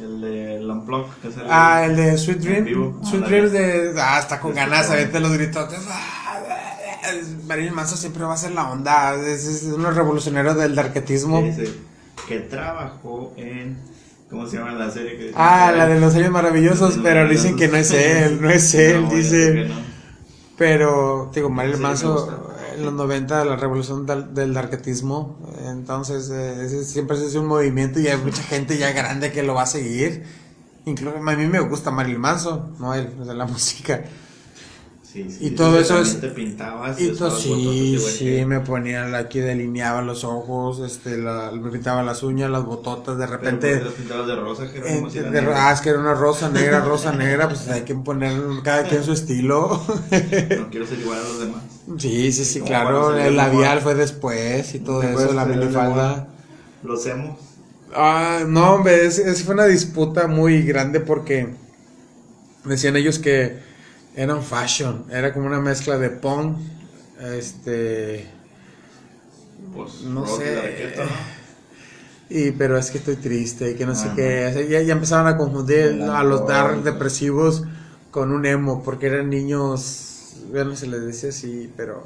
El 0.00 0.20
de 0.20 0.56
el 0.56 0.70
Unplugged, 0.70 1.12
que 1.22 1.28
es 1.28 1.36
el. 1.36 1.42
Ah, 1.48 1.84
el 1.84 1.94
de 1.96 2.18
Sweet 2.18 2.38
Dream. 2.40 2.64
Vivo. 2.64 3.00
Sweet 3.04 3.24
Dream 3.26 3.44
la- 3.44 3.50
de. 3.50 3.94
Ah, 4.02 4.18
está 4.18 4.40
con 4.40 4.52
ganas, 4.52 4.90
ahorita 4.90 5.20
los 5.20 5.32
gritotes. 5.34 5.78
Marilyn 7.46 7.74
Manson 7.74 7.98
siempre 7.98 8.24
va 8.24 8.34
a 8.34 8.36
ser 8.36 8.52
la 8.52 8.70
onda. 8.70 9.14
Es, 9.14 9.44
es 9.46 9.62
uno 9.64 9.90
revolucionario 9.90 10.54
del 10.54 10.74
darketismo. 10.74 11.40
Sí, 11.42 11.66
sí. 11.66 11.80
Que 12.28 12.40
trabajó 12.40 13.32
en. 13.36 13.76
¿Cómo 14.30 14.46
se 14.46 14.56
llama 14.56 14.72
la 14.72 14.90
serie? 14.90 15.16
Que 15.16 15.32
Ah, 15.36 15.72
la 15.76 15.86
de 15.86 16.00
los 16.00 16.14
años 16.14 16.30
maravillosos, 16.30 16.96
Los 16.96 17.04
pero 17.04 17.28
dicen 17.28 17.56
que 17.56 17.68
no 17.68 17.76
es 17.76 17.90
él, 17.92 18.40
no 18.40 18.50
es 18.50 18.74
él, 18.74 19.02
No, 19.02 19.10
dice. 19.14 19.66
no. 19.68 19.74
Pero, 20.56 21.30
digo, 21.34 21.50
Manson 21.50 22.14
gusta. 22.14 22.38
en 22.76 22.84
los 22.84 22.94
90, 22.94 23.44
la 23.44 23.56
revolución 23.56 24.06
del, 24.06 24.32
del 24.34 24.54
darketismo. 24.54 25.38
Entonces, 25.66 26.30
eh, 26.30 26.64
ese 26.64 26.84
siempre 26.84 27.16
es 27.16 27.34
un 27.34 27.46
movimiento 27.46 28.00
y 28.00 28.08
hay 28.08 28.16
mucha 28.18 28.42
gente 28.42 28.78
ya 28.78 28.92
grande 28.92 29.30
que 29.32 29.42
lo 29.42 29.54
va 29.54 29.62
a 29.62 29.66
seguir. 29.66 30.24
Incluso 30.86 31.16
a 31.16 31.20
mí 31.36 31.46
me 31.46 31.60
gusta 31.60 31.90
Marilyn 31.90 32.20
Manson, 32.20 32.74
no 32.78 32.94
él, 32.94 33.08
sea, 33.24 33.34
la 33.34 33.46
música. 33.46 34.02
Sí, 35.14 35.30
sí, 35.30 35.46
Y 35.46 35.50
todo 35.50 35.78
eso 35.78 36.00
es- 36.00 36.20
Te 36.20 36.26
pintabas 36.30 37.00
Y 37.00 37.10
bototas 37.10 37.38
sí, 37.40 37.96
sí, 38.00 38.24
que- 38.24 38.46
me 38.46 38.58
ponía 38.58 39.16
aquí, 39.16 39.38
delineaba 39.38 40.02
los 40.02 40.24
ojos, 40.24 40.80
este, 40.80 41.16
la- 41.18 41.52
me 41.52 41.70
pintaba 41.70 42.02
las 42.02 42.24
uñas, 42.24 42.50
las 42.50 42.64
bototas, 42.64 43.16
de 43.16 43.24
Pero 43.24 43.38
repente... 43.38 43.68
¿por 43.68 43.78
qué 43.78 43.84
las 43.84 43.94
pintabas 43.94 44.26
de 44.26 44.34
rosa, 44.34 44.66
Jerónimo, 44.66 45.10
si 45.10 45.18
ah, 45.20 45.72
es 45.72 45.80
que 45.82 45.90
era 45.90 46.00
una 46.00 46.14
rosa 46.14 46.50
negra, 46.50 46.80
rosa 46.80 47.12
negra, 47.12 47.48
pues 47.48 47.68
hay 47.68 47.82
que 47.82 47.94
poner 47.94 48.32
cada 48.64 48.82
quien 48.88 49.04
su 49.04 49.12
estilo. 49.12 49.80
No 50.58 50.70
quiero 50.70 50.84
ser 50.84 50.98
igual 50.98 51.20
a 51.20 51.22
los 51.22 51.38
demás. 51.38 51.62
sí, 51.96 52.32
sí, 52.32 52.44
sí, 52.44 52.60
claro, 52.62 53.16
el 53.16 53.36
labial 53.36 53.82
fue 53.82 53.94
después 53.94 54.74
y 54.74 54.80
todo 54.80 54.98
Después 54.98 55.26
eso, 55.26 55.34
la 55.34 55.44
minifalda. 55.44 56.26
Los 56.82 57.06
emos. 57.06 57.38
Ah, 57.94 58.40
no, 58.48 58.72
hombre, 58.74 59.06
es, 59.06 59.20
es- 59.20 59.44
fue 59.44 59.54
una 59.54 59.66
disputa 59.66 60.26
muy 60.26 60.62
grande 60.62 60.98
porque 60.98 61.54
decían 62.64 62.96
ellos 62.96 63.20
que 63.20 63.63
eran 64.16 64.42
fashion, 64.42 65.06
era 65.10 65.32
como 65.32 65.46
una 65.46 65.60
mezcla 65.60 65.98
de 65.98 66.10
punk, 66.10 66.58
este... 67.20 68.26
Pues, 69.74 70.02
No 70.02 70.26
sé. 70.26 70.94
y 72.30 72.52
pero 72.52 72.78
es 72.78 72.90
que 72.90 72.98
estoy 72.98 73.16
triste 73.16 73.72
y 73.72 73.74
que 73.74 73.86
no 73.86 73.94
sé 73.94 74.10
qué. 74.14 74.46
O 74.46 74.52
sea, 74.52 74.62
ya, 74.62 74.82
ya 74.82 74.92
empezaban 74.92 75.26
a 75.26 75.36
confundir 75.36 76.02
a 76.02 76.22
los 76.22 76.46
dar 76.46 76.82
depresivos 76.82 77.64
con 78.10 78.30
un 78.30 78.46
emo, 78.46 78.82
porque 78.84 79.06
eran 79.06 79.30
niños, 79.30 80.36
bueno, 80.52 80.76
se 80.76 80.86
les 80.86 81.04
decía 81.04 81.30
así, 81.30 81.72
pero 81.76 82.04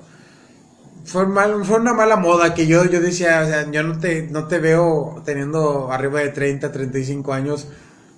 fue 1.04 1.26
mal, 1.26 1.64
fue 1.64 1.78
una 1.78 1.92
mala 1.92 2.16
moda 2.16 2.54
que 2.54 2.66
yo, 2.66 2.84
yo 2.86 3.00
decía, 3.00 3.42
o 3.44 3.46
sea, 3.46 3.70
yo 3.70 3.82
no 3.82 3.98
te, 3.98 4.22
no 4.28 4.46
te 4.46 4.59
veo 4.59 5.22
teniendo 5.24 5.92
arriba 5.92 6.20
de 6.20 6.30
30, 6.30 6.72
35 6.72 7.32
años 7.32 7.66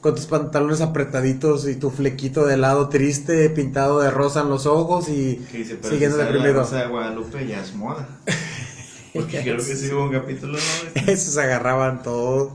con 0.01 0.15
tus 0.15 0.27
pantalones 0.27 0.81
apretaditos 0.81 1.69
y 1.69 1.77
tu 1.77 1.91
flequito 1.91 2.47
de 2.47 2.57
lado 2.57 2.89
triste, 2.89 3.51
pintado 3.51 4.01
de 4.01 4.11
rosa 4.11 4.41
en 4.41 4.49
los 4.49 4.67
ojos 4.67 5.09
y 5.09 5.37
dice, 5.53 5.79
siguiendo 5.83 6.17
si 6.17 6.23
sale 6.23 6.25
la 6.25 6.25
deprimido. 6.25 6.61
Rosa 6.61 6.83
de 6.83 6.87
Guadalupe 6.87 7.47
ya 7.47 7.61
es 7.61 7.75
moda. 7.75 8.09
Porque 9.15 9.43
creo 9.43 9.57
que 9.57 9.63
sí 9.77 9.93
hubo 9.93 10.05
un 10.05 10.13
capítulo, 10.13 10.53
¿no? 10.53 11.13
Esos 11.13 11.37
agarraban 11.37 12.03
todo. 12.03 12.53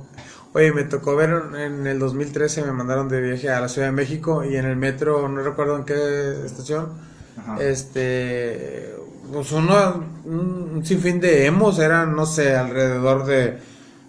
Oye, 0.54 0.72
me 0.72 0.86
tocó 0.86 1.16
ver 1.18 1.32
en 1.58 1.86
el 1.86 2.00
2013, 2.00 2.64
me 2.64 2.72
mandaron 2.72 3.10
de 3.10 3.20
viaje 3.22 3.50
a 3.50 3.60
la 3.60 3.68
Ciudad 3.68 3.90
de 3.90 3.92
México 3.92 4.44
y 4.46 4.56
en 4.56 4.66
el 4.66 4.78
metro, 4.78 5.28
no 5.28 5.42
recuerdo 5.42 5.76
en 5.76 5.84
qué 5.84 6.46
estación, 6.46 6.94
Ajá. 7.38 7.62
este, 7.62 8.96
pues 9.34 9.52
uno, 9.52 10.06
un, 10.24 10.72
un 10.76 10.86
sinfín 10.86 11.20
de 11.20 11.46
emos, 11.46 11.78
eran, 11.80 12.16
no 12.16 12.26
sé, 12.26 12.56
alrededor 12.56 13.26
de 13.26 13.58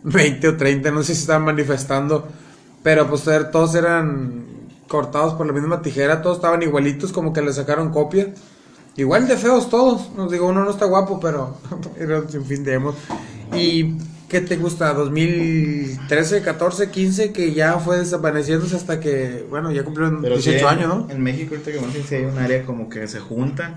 20 0.05 0.49
o 0.49 0.57
30, 0.57 0.93
no 0.93 1.03
sé 1.03 1.17
si 1.17 1.23
estaban 1.23 1.45
manifestando, 1.45 2.29
pero 2.87 3.09
pues 3.09 3.27
er- 3.27 3.51
todos 3.51 3.75
eran 3.75 4.45
cortados 4.87 5.35
por 5.35 5.45
la 5.45 5.53
misma 5.53 5.83
tijera, 5.83 6.23
todos 6.23 6.37
estaban 6.37 6.63
igualitos, 6.63 7.11
como 7.11 7.33
que 7.33 7.43
le 7.43 7.53
sacaron 7.53 7.91
copia. 7.91 8.33
Igual 8.97 9.27
de 9.27 9.37
feos 9.37 9.69
todos, 9.69 10.13
nos 10.15 10.31
digo, 10.31 10.47
uno 10.47 10.63
no 10.65 10.71
está 10.71 10.85
guapo, 10.85 11.19
pero 11.19 11.57
era 11.99 12.21
un 12.21 12.29
sinfín 12.31 12.63
de 12.63 12.75
emos. 12.75 12.95
¿Y 13.53 13.97
qué 14.29 14.41
te 14.41 14.57
gusta? 14.57 14.95
¿2013, 14.97 16.43
14, 16.43 16.89
15? 16.91 17.33
Que 17.33 17.53
ya 17.55 17.81
fue 17.81 17.99
desapareciéndose 17.99 18.77
hasta 18.77 19.01
que, 19.01 19.45
bueno, 19.51 19.73
ya 19.73 19.83
cumplieron 19.83 20.23
Pero 20.23 20.37
18 20.37 20.59
sí, 20.59 20.65
en- 20.65 20.69
años, 20.71 20.89
¿no? 20.89 21.11
En 21.11 21.21
México, 21.25 21.57
ahorita 21.57 21.73
que 21.73 21.81
más 21.81 21.91
sí 22.09 22.15
hay 22.15 22.25
un 22.25 22.39
área 22.39 22.65
como 22.65 22.89
que 22.89 23.09
se 23.09 23.19
juntan 23.19 23.75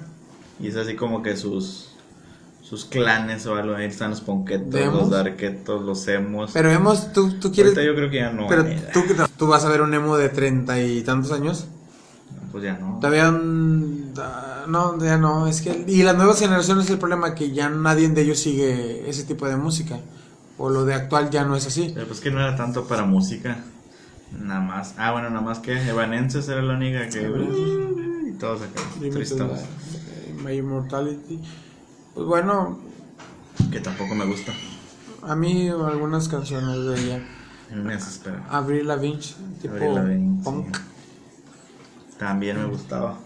y 0.59 0.67
es 0.67 0.75
así 0.75 0.93
como 0.95 1.23
que 1.23 1.35
sus 1.35 1.95
sus 2.69 2.85
clanes 2.85 3.45
o 3.47 3.55
algo. 3.55 3.75
Ahí 3.75 3.87
están 3.87 4.11
los 4.11 4.21
ponquetos, 4.21 4.69
¿De 4.69 4.83
emos? 4.83 5.01
los 5.01 5.09
darquetos, 5.09 5.83
los 5.83 6.07
emos. 6.07 6.51
Pero 6.53 6.69
hemos, 6.69 7.11
tú, 7.13 7.39
tú 7.39 7.51
quieres... 7.51 7.73
Ahorita 7.73 7.91
yo 7.91 7.95
creo 7.95 8.09
que 8.11 8.17
ya 8.17 8.31
no. 8.31 8.47
Pero 8.47 8.63
eh, 8.63 8.79
tú, 8.93 9.01
tú 9.37 9.47
vas 9.47 9.65
a 9.65 9.69
ver 9.69 9.81
un 9.81 9.93
emo 9.93 10.17
de 10.17 10.29
treinta 10.29 10.79
y 10.79 11.01
tantos 11.01 11.31
años. 11.31 11.65
Pues 12.51 12.63
ya 12.63 12.77
no. 12.77 12.99
Todavía 12.99 13.31
no, 13.31 15.03
ya 15.03 15.17
no, 15.17 15.47
es 15.47 15.61
que 15.61 15.85
y 15.87 16.03
las 16.03 16.15
nuevas 16.15 16.39
generaciones 16.39 16.85
es 16.85 16.91
el 16.91 16.97
problema 16.97 17.35
que 17.35 17.51
ya 17.51 17.69
nadie 17.69 18.09
de 18.09 18.21
ellos 18.21 18.39
sigue 18.39 19.09
ese 19.09 19.23
tipo 19.23 19.47
de 19.47 19.55
música 19.55 19.99
o 20.57 20.69
lo 20.69 20.83
de 20.85 20.93
actual 20.93 21.29
ya 21.29 21.45
no 21.45 21.55
es 21.55 21.65
así. 21.67 21.91
Pero 21.93 22.07
pues 22.07 22.19
que 22.19 22.31
no 22.31 22.39
era 22.39 22.55
tanto 22.55 22.85
para 22.85 23.03
música. 23.03 23.63
Nada 24.39 24.61
más. 24.61 24.93
Ah, 24.97 25.11
bueno, 25.11 25.29
nada 25.29 25.41
más 25.41 25.59
que 25.59 25.73
Evanescence 25.89 26.51
era 26.51 26.61
la 26.61 26.73
única 26.73 27.07
que. 27.09 27.21
Y 28.27 28.31
todos 28.33 28.61
acá. 28.61 28.81
Tristes. 28.99 29.41
My 30.43 30.53
Immortality. 30.53 31.39
Pues 32.19 32.27
bueno, 32.27 32.77
Que 33.71 33.79
tampoco 33.79 34.13
me 34.13 34.25
gusta. 34.25 34.51
a 35.21 35.35
mí 35.37 35.69
algunas 35.69 36.27
canciones 36.27 36.75
de 36.85 36.99
ella. 37.01 37.23
Me 37.73 37.93
desespera. 37.93 38.45
Avril 38.49 38.89
Lavigne, 38.89 39.21
tipo 39.61 39.75
Lavigne, 39.77 40.43
punk. 40.43 40.75
sí. 40.75 40.81
También 42.17 42.57
me 42.57 42.65
gustaba. 42.65 43.17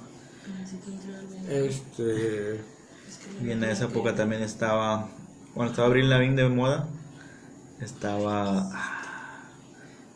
Este, 1.50 2.62
Y 3.44 3.50
en 3.50 3.64
esa 3.64 3.86
época 3.86 4.14
también 4.14 4.44
estaba. 4.44 5.10
Bueno, 5.56 5.72
estaba 5.72 5.88
Abril 5.88 6.08
Lavigne 6.12 6.36
de 6.44 6.50
moda. 6.50 6.88
Estaba. 7.82 8.70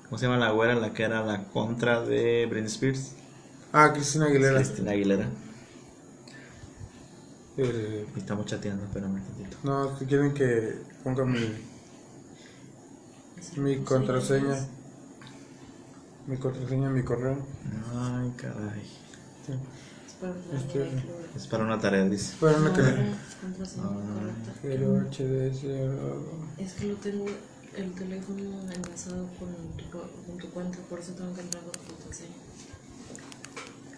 ¿Cómo 0.05 0.19
se 0.19 0.25
llama 0.27 0.37
la 0.37 0.51
güera? 0.51 0.75
La 0.75 0.93
que 0.93 1.01
era 1.01 1.25
la 1.25 1.45
contra 1.45 2.01
de 2.01 2.45
Britney 2.45 2.67
Spears. 2.67 3.13
ah, 3.73 3.91
Cristina 3.91 4.25
Aguilera. 4.27 4.57
Cristina 4.57 4.91
Aguilera. 4.91 5.25
Eh, 7.57 8.05
estamos 8.15 8.45
chateando, 8.45 8.85
espérame 8.85 9.15
un 9.15 9.21
tantito. 9.23 9.57
no, 9.63 9.97
si 9.97 10.05
quieren 10.05 10.33
que 10.33 10.79
ponga 11.03 11.25
mi 11.25 11.39
mi 13.57 13.77
contraseña. 13.83 14.55
Mi 16.27 16.37
contraseña 16.37 16.87
en 16.87 16.93
mi 16.93 17.03
correo. 17.03 17.37
Ay, 17.95 18.31
caray. 18.37 18.83
Sí. 19.45 19.53
Este, 20.55 20.89
Es 21.35 21.47
para 21.47 21.63
una 21.63 21.79
tarea, 21.79 22.03
dice. 22.09 22.35
Que 22.39 22.81
Ay. 22.81 23.15
Cero 24.61 25.03
HDS. 25.09 25.63
Es 26.59 26.73
que 26.73 26.87
lo 26.87 26.95
tengo 26.95 27.25
el 27.75 27.91
teléfono 27.93 28.61
enlazado 28.71 29.27
con 29.39 29.49
tu, 29.77 29.89
co- 29.91 30.09
con 30.25 30.37
tu 30.37 30.49
cuenta, 30.49 30.77
por 30.89 30.99
eso 30.99 31.13
tengo 31.13 31.33
que 31.33 31.41
entrar 31.41 31.63
con 31.63 31.71
tu 31.71 31.79
contraseña. 31.93 32.35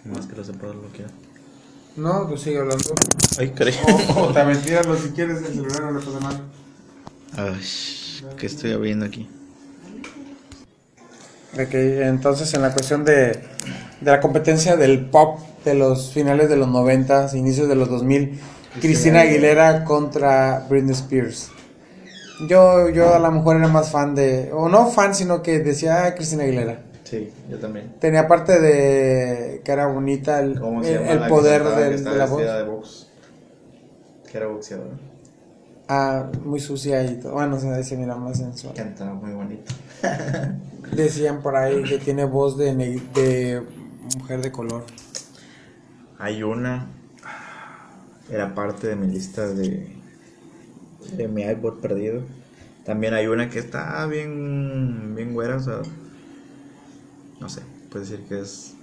Más 0.05 0.27
que 0.27 0.35
lo 0.35 0.43
se 0.43 0.53
puede 0.53 0.73
bloquear. 0.73 1.09
No, 1.99 2.27
pues 2.27 2.41
sigue 2.41 2.59
hablando. 2.59 2.95
Ay, 3.37 3.49
caray. 3.49 3.75
O, 4.15 4.21
o 4.21 4.33
también 4.33 4.61
tíralo 4.61 4.97
si 4.97 5.09
quieres 5.09 5.39
el 5.39 5.53
celular, 5.53 5.81
no 5.81 5.99
le 5.99 6.05
pasa 6.05 6.19
nada. 6.21 6.41
Ay, 7.35 7.61
¿qué 8.37 8.45
estoy 8.45 8.71
abriendo 8.71 9.05
aquí? 9.05 9.29
Ok, 11.53 11.73
entonces 11.73 12.53
en 12.53 12.61
la 12.61 12.71
cuestión 12.71 13.03
de, 13.03 13.31
de 13.99 14.11
la 14.11 14.21
competencia 14.21 14.77
del 14.77 15.09
pop 15.09 15.39
de 15.65 15.73
los 15.73 16.13
finales 16.13 16.47
de 16.47 16.55
los 16.55 16.69
90, 16.69 17.35
inicios 17.35 17.67
de 17.67 17.75
los 17.75 17.89
2000, 17.89 18.39
Cristina 18.79 19.21
Aguilera 19.21 19.83
contra 19.83 20.65
Britney 20.69 20.93
Spears. 20.93 21.49
Yo, 22.47 22.89
yo 22.89 23.13
a 23.13 23.19
lo 23.19 23.31
mejor 23.31 23.57
era 23.57 23.67
más 23.67 23.91
fan 23.91 24.15
de, 24.15 24.51
o 24.53 24.69
no 24.69 24.89
fan, 24.89 25.13
sino 25.13 25.41
que 25.41 25.59
decía 25.59 26.05
ah, 26.05 26.15
Cristina 26.15 26.43
Aguilera. 26.43 26.83
Sí, 27.09 27.31
yo 27.49 27.57
también. 27.57 27.95
Tenía 27.99 28.27
parte 28.27 28.59
de 28.59 29.61
que 29.63 29.71
era 29.71 29.87
bonita 29.87 30.41
el, 30.41 30.59
¿Cómo 30.59 30.83
se 30.83 30.93
el- 30.93 30.99
llama 30.99 31.11
el 31.11 31.19
la 31.21 31.25
que 31.25 31.33
poder 31.33 31.63
que 31.63 31.69
del- 31.69 31.93
estaba 31.93 32.13
de 32.13 32.19
la 32.19 32.25
voz. 32.27 32.41
de 32.41 32.63
box? 32.63 33.07
Que 34.31 34.37
era 34.37 34.47
boxeadora. 34.47 34.91
Ah, 35.87 36.27
muy 36.45 36.59
sucia 36.59 37.03
y 37.03 37.15
todo. 37.19 37.33
Bueno, 37.33 37.59
se 37.59 37.75
dice, 37.75 37.97
mira, 37.97 38.15
más 38.15 38.37
sensual. 38.37 38.75
Cantaba 38.75 39.13
muy 39.15 39.31
bonito. 39.33 39.73
Decían 40.95 41.41
por 41.41 41.55
ahí 41.55 41.83
que 41.83 41.97
tiene 41.97 42.25
voz 42.25 42.57
de, 42.57 42.75
de 42.75 43.63
mujer 44.17 44.41
de 44.41 44.51
color. 44.51 44.83
Hay 46.19 46.43
una. 46.43 46.87
Era 48.29 48.53
parte 48.53 48.87
de 48.87 48.95
mi 48.95 49.07
lista 49.07 49.47
de. 49.47 49.95
De 51.17 51.27
mi 51.27 51.41
iPod 51.41 51.79
perdido. 51.79 52.21
También 52.85 53.15
hay 53.15 53.25
una 53.25 53.49
que 53.49 53.57
está 53.57 54.05
bien. 54.05 55.15
Bien 55.15 55.33
güera, 55.33 55.55
o 55.55 55.59
sea. 55.59 55.81
No 57.39 57.49
sé, 57.49 57.61
puede 57.89 58.05
decir 58.05 58.25
que 58.27 58.39
es. 58.41 58.75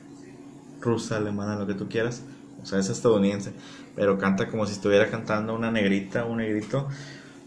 rusa, 0.80 1.16
alemana, 1.16 1.56
lo 1.56 1.66
que 1.66 1.74
tú 1.74 1.88
quieras. 1.88 2.22
O 2.62 2.66
sea, 2.66 2.78
es 2.78 2.88
estadounidense. 2.88 3.52
Pero 3.94 4.18
canta 4.18 4.48
como 4.50 4.66
si 4.66 4.72
estuviera 4.72 5.10
cantando 5.10 5.54
una 5.54 5.70
negrita, 5.70 6.24
un 6.24 6.38
negrito. 6.38 6.86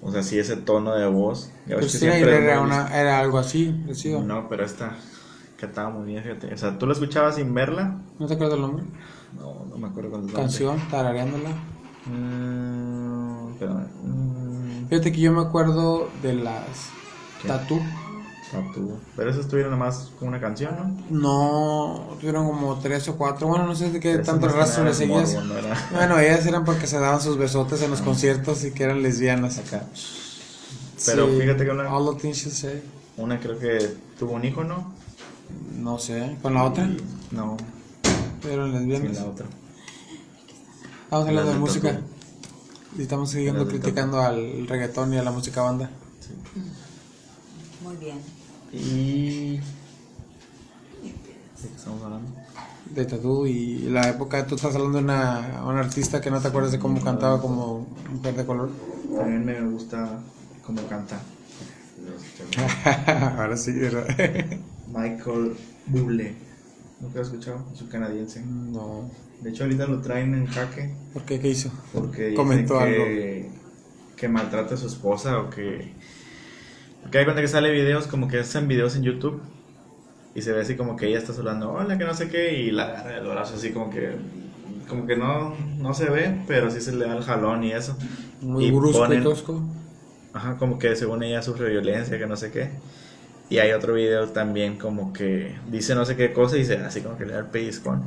O 0.01 0.11
sea, 0.11 0.23
sí, 0.23 0.39
ese 0.39 0.55
tono 0.57 0.95
de 0.95 1.07
voz. 1.07 1.51
Ya 1.67 1.75
ves 1.75 1.85
que 1.85 1.89
Cristina 1.91 2.13
siempre 2.13 2.37
era, 2.37 2.55
hemos 2.55 2.65
una, 2.67 2.99
era 2.99 3.19
algo 3.19 3.37
así, 3.37 3.71
visto- 3.85 4.21
No, 4.21 4.47
pero 4.49 4.63
esta 4.65 4.95
cantaba 5.59 5.89
muy 5.89 6.07
bien, 6.07 6.23
fíjate. 6.23 6.53
O 6.53 6.57
sea, 6.57 6.77
tú 6.77 6.85
la 6.87 6.93
escuchabas 6.93 7.35
sin 7.35 7.53
verla. 7.53 7.97
¿No 8.17 8.27
te 8.27 8.33
acuerdas 8.35 8.55
el 8.55 8.61
nombre? 8.61 8.83
No, 9.37 9.65
no 9.69 9.77
me 9.77 9.87
acuerdo 9.87 10.09
es 10.09 10.15
el 10.15 10.21
nombre. 10.21 10.35
Canción, 10.41 10.79
tarareándola. 10.89 11.49
Mm, 12.05 13.51
espérame. 13.53 13.87
Mm, 14.03 14.87
Fíjate 14.89 15.11
que 15.11 15.19
yo 15.21 15.31
me 15.33 15.41
acuerdo 15.41 16.09
de 16.21 16.33
las 16.33 16.89
¿Qué? 17.41 17.47
Tatú. 17.47 17.79
Tatu. 18.51 18.97
Pero 19.15 19.29
eso 19.29 19.41
estuvieron 19.41 19.71
nada 19.71 19.85
más 19.85 20.09
como 20.17 20.29
una 20.29 20.39
canción, 20.39 20.75
¿no? 21.09 21.19
No, 21.19 22.17
tuvieron 22.19 22.47
como 22.47 22.79
tres 22.79 23.07
o 23.07 23.15
cuatro. 23.15 23.47
Bueno, 23.47 23.65
no 23.67 23.75
sé 23.75 23.91
de 23.91 23.99
qué 23.99 24.11
Pero 24.11 24.23
eso 24.23 24.31
tanto 24.31 24.47
más 24.47 24.55
que 24.55 24.59
rastro 24.61 24.83
nada 24.83 24.89
les 24.89 25.01
es 25.01 25.07
seguías. 25.07 25.45
morbo, 25.45 25.61
no 25.61 25.95
Bueno, 25.97 26.19
ellas 26.19 26.45
eran 26.47 26.65
porque 26.65 26.87
se 26.87 26.97
daban 26.99 27.21
sus 27.21 27.37
besotes 27.37 27.81
en 27.83 27.91
los 27.91 28.01
conciertos 28.01 28.63
y 28.63 28.71
que 28.71 28.83
eran 28.83 29.03
lesbianas. 29.03 29.59
Acá. 29.59 29.83
Pero 31.05 31.27
Sí, 31.27 31.39
fíjate 31.41 31.63
que 31.65 31.69
una, 31.71 31.93
All 31.95 32.15
the 32.15 32.21
things 32.21 32.43
you 32.45 32.51
say. 32.51 32.81
una 33.17 33.39
creo 33.39 33.59
que 33.59 33.95
tuvo 34.17 34.31
un 34.33 34.43
hijo, 34.45 34.63
¿no? 34.63 34.91
No 35.77 35.99
sé, 35.99 36.35
con 36.41 36.53
la 36.55 36.63
otra. 36.63 36.85
Y- 36.85 36.97
no, 37.31 37.55
Pero 38.41 38.65
sin 38.65 38.89
lesbianas. 38.89 39.17
la 39.17 39.25
otra. 39.25 39.45
Estamos 41.03 41.27
hablando 41.27 41.51
Las 41.51 41.53
de 41.53 41.59
música. 41.59 41.99
Y 42.97 43.01
estamos 43.03 43.29
siguiendo 43.29 43.67
criticando 43.67 44.19
al 44.19 44.67
reggaetón 44.67 45.13
y 45.13 45.17
a 45.17 45.23
la 45.23 45.31
música 45.31 45.61
banda. 45.61 45.89
Muy 47.83 47.95
bien. 47.97 48.19
Y... 48.71 49.57
¿De 49.57 49.61
qué 51.67 51.75
estamos 51.75 52.03
hablando? 52.03 52.31
De 52.93 53.05
Tatú 53.05 53.45
y 53.45 53.79
la 53.89 54.09
época, 54.09 54.45
tú 54.47 54.55
estás 54.55 54.75
hablando 54.75 54.97
de 54.97 55.03
una, 55.03 55.63
una 55.65 55.79
artista 55.79 56.21
que 56.21 56.31
no 56.31 56.41
te 56.41 56.47
acuerdas 56.47 56.71
de 56.71 56.79
cómo 56.79 57.03
cantaba 57.03 57.41
como 57.41 57.87
mujer 58.09 58.35
de 58.35 58.45
color. 58.45 58.69
También 59.15 59.45
me 59.45 59.61
gusta 59.61 60.19
cómo 60.65 60.81
canta. 60.87 61.19
Ahora 63.37 63.57
sí, 63.57 63.73
¿verdad? 63.73 64.07
Michael 64.87 65.55
Bublé. 65.87 66.35
¿Nunca 66.99 67.15
lo 67.15 67.21
has 67.21 67.27
escuchado? 67.27 67.65
Es 67.73 67.81
un 67.81 67.87
canadiense. 67.87 68.41
No. 68.41 69.09
De 69.41 69.51
hecho, 69.51 69.63
ahorita 69.63 69.87
lo 69.87 70.01
traen 70.01 70.33
en 70.33 70.47
jaque 70.47 70.93
¿Por 71.13 71.23
qué? 71.23 71.39
¿Qué 71.39 71.49
hizo? 71.49 71.71
porque 71.93 72.23
dicen 72.23 72.35
Comentó 72.35 72.79
que, 72.79 73.49
que 74.17 74.27
maltrata 74.27 74.75
a 74.75 74.77
su 74.77 74.87
esposa 74.87 75.39
o 75.39 75.49
que... 75.49 75.93
Porque 77.01 77.19
hay 77.19 77.25
cuenta 77.25 77.41
que 77.41 77.47
sale 77.47 77.71
videos 77.71 78.07
como 78.07 78.27
que 78.27 78.39
hacen 78.39 78.67
videos 78.67 78.95
en 78.95 79.03
YouTube 79.03 79.41
y 80.35 80.41
se 80.41 80.53
ve 80.53 80.61
así 80.61 80.75
como 80.77 80.95
que 80.95 81.07
ella 81.07 81.17
está 81.19 81.33
hablando, 81.33 81.71
hola, 81.73 81.97
que 81.97 82.05
no 82.05 82.13
sé 82.13 82.29
qué, 82.29 82.53
y 82.59 82.71
la 82.71 82.85
agarra 82.85 83.11
del 83.15 83.27
brazo 83.27 83.55
así 83.55 83.71
como 83.73 83.89
que... 83.89 84.15
Como 84.87 85.05
que 85.05 85.15
no, 85.15 85.55
no 85.77 85.93
se 85.93 86.09
ve, 86.09 86.43
pero 86.47 86.71
sí 86.71 86.81
se 86.81 86.93
le 86.93 87.05
da 87.05 87.15
el 87.15 87.23
jalón 87.23 87.63
y 87.63 87.71
eso. 87.73 87.97
Muy 88.41 88.65
Y 88.65 88.71
brusco 88.71 89.03
ponen- 89.05 89.21
y 89.21 89.23
tosco. 89.23 89.61
Ajá, 90.33 90.57
como 90.57 90.79
que 90.79 90.95
según 90.95 91.23
ella 91.23 91.41
sufre 91.43 91.69
violencia, 91.69 92.17
que 92.17 92.27
no 92.27 92.35
sé 92.37 92.51
qué. 92.51 92.71
Y 93.49 93.59
hay 93.59 93.71
otro 93.73 93.93
video 93.95 94.29
también 94.31 94.77
como 94.77 95.13
que 95.13 95.57
dice 95.69 95.95
no 95.95 96.05
sé 96.05 96.15
qué 96.15 96.33
cosa 96.33 96.57
y 96.57 96.65
se 96.65 96.77
así 96.77 97.01
como 97.01 97.17
que 97.17 97.25
le 97.25 97.33
da 97.33 97.39
el 97.39 97.47
pellizcón. 97.47 98.03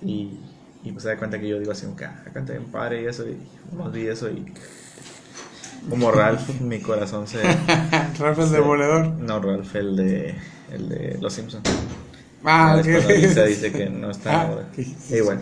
Y, 0.00 0.40
y 0.82 0.92
pues 0.92 1.02
se 1.04 1.10
da 1.10 1.18
cuenta 1.18 1.38
que 1.40 1.48
yo 1.48 1.58
digo 1.58 1.72
así 1.72 1.84
como 1.84 1.96
que, 1.96 2.04
ah, 2.04 2.24
canta 2.32 2.52
bien 2.52 2.70
padre 2.70 3.02
y 3.02 3.06
eso, 3.06 3.28
y 3.28 3.38
nos 3.70 3.92
vi 3.92 4.06
eso 4.08 4.30
y... 4.30 4.52
Como 5.90 6.10
Ralph, 6.10 6.48
mi 6.60 6.80
corazón 6.80 7.26
se... 7.26 7.42
Rafa 8.18 8.42
el 8.42 8.48
se- 8.48 8.54
demoledor. 8.56 9.06
No, 9.08 9.40
Ralph, 9.40 9.74
el 9.74 9.96
de, 9.96 10.34
el 10.72 10.88
de 10.88 11.18
Los 11.20 11.32
Simpsons. 11.34 11.68
Ah, 12.44 12.80
Lisa 12.84 13.44
dice 13.44 13.70
que 13.72 13.88
no 13.88 14.10
está 14.10 14.42
Ah. 14.42 14.58
Y 15.10 15.20
bueno, 15.20 15.40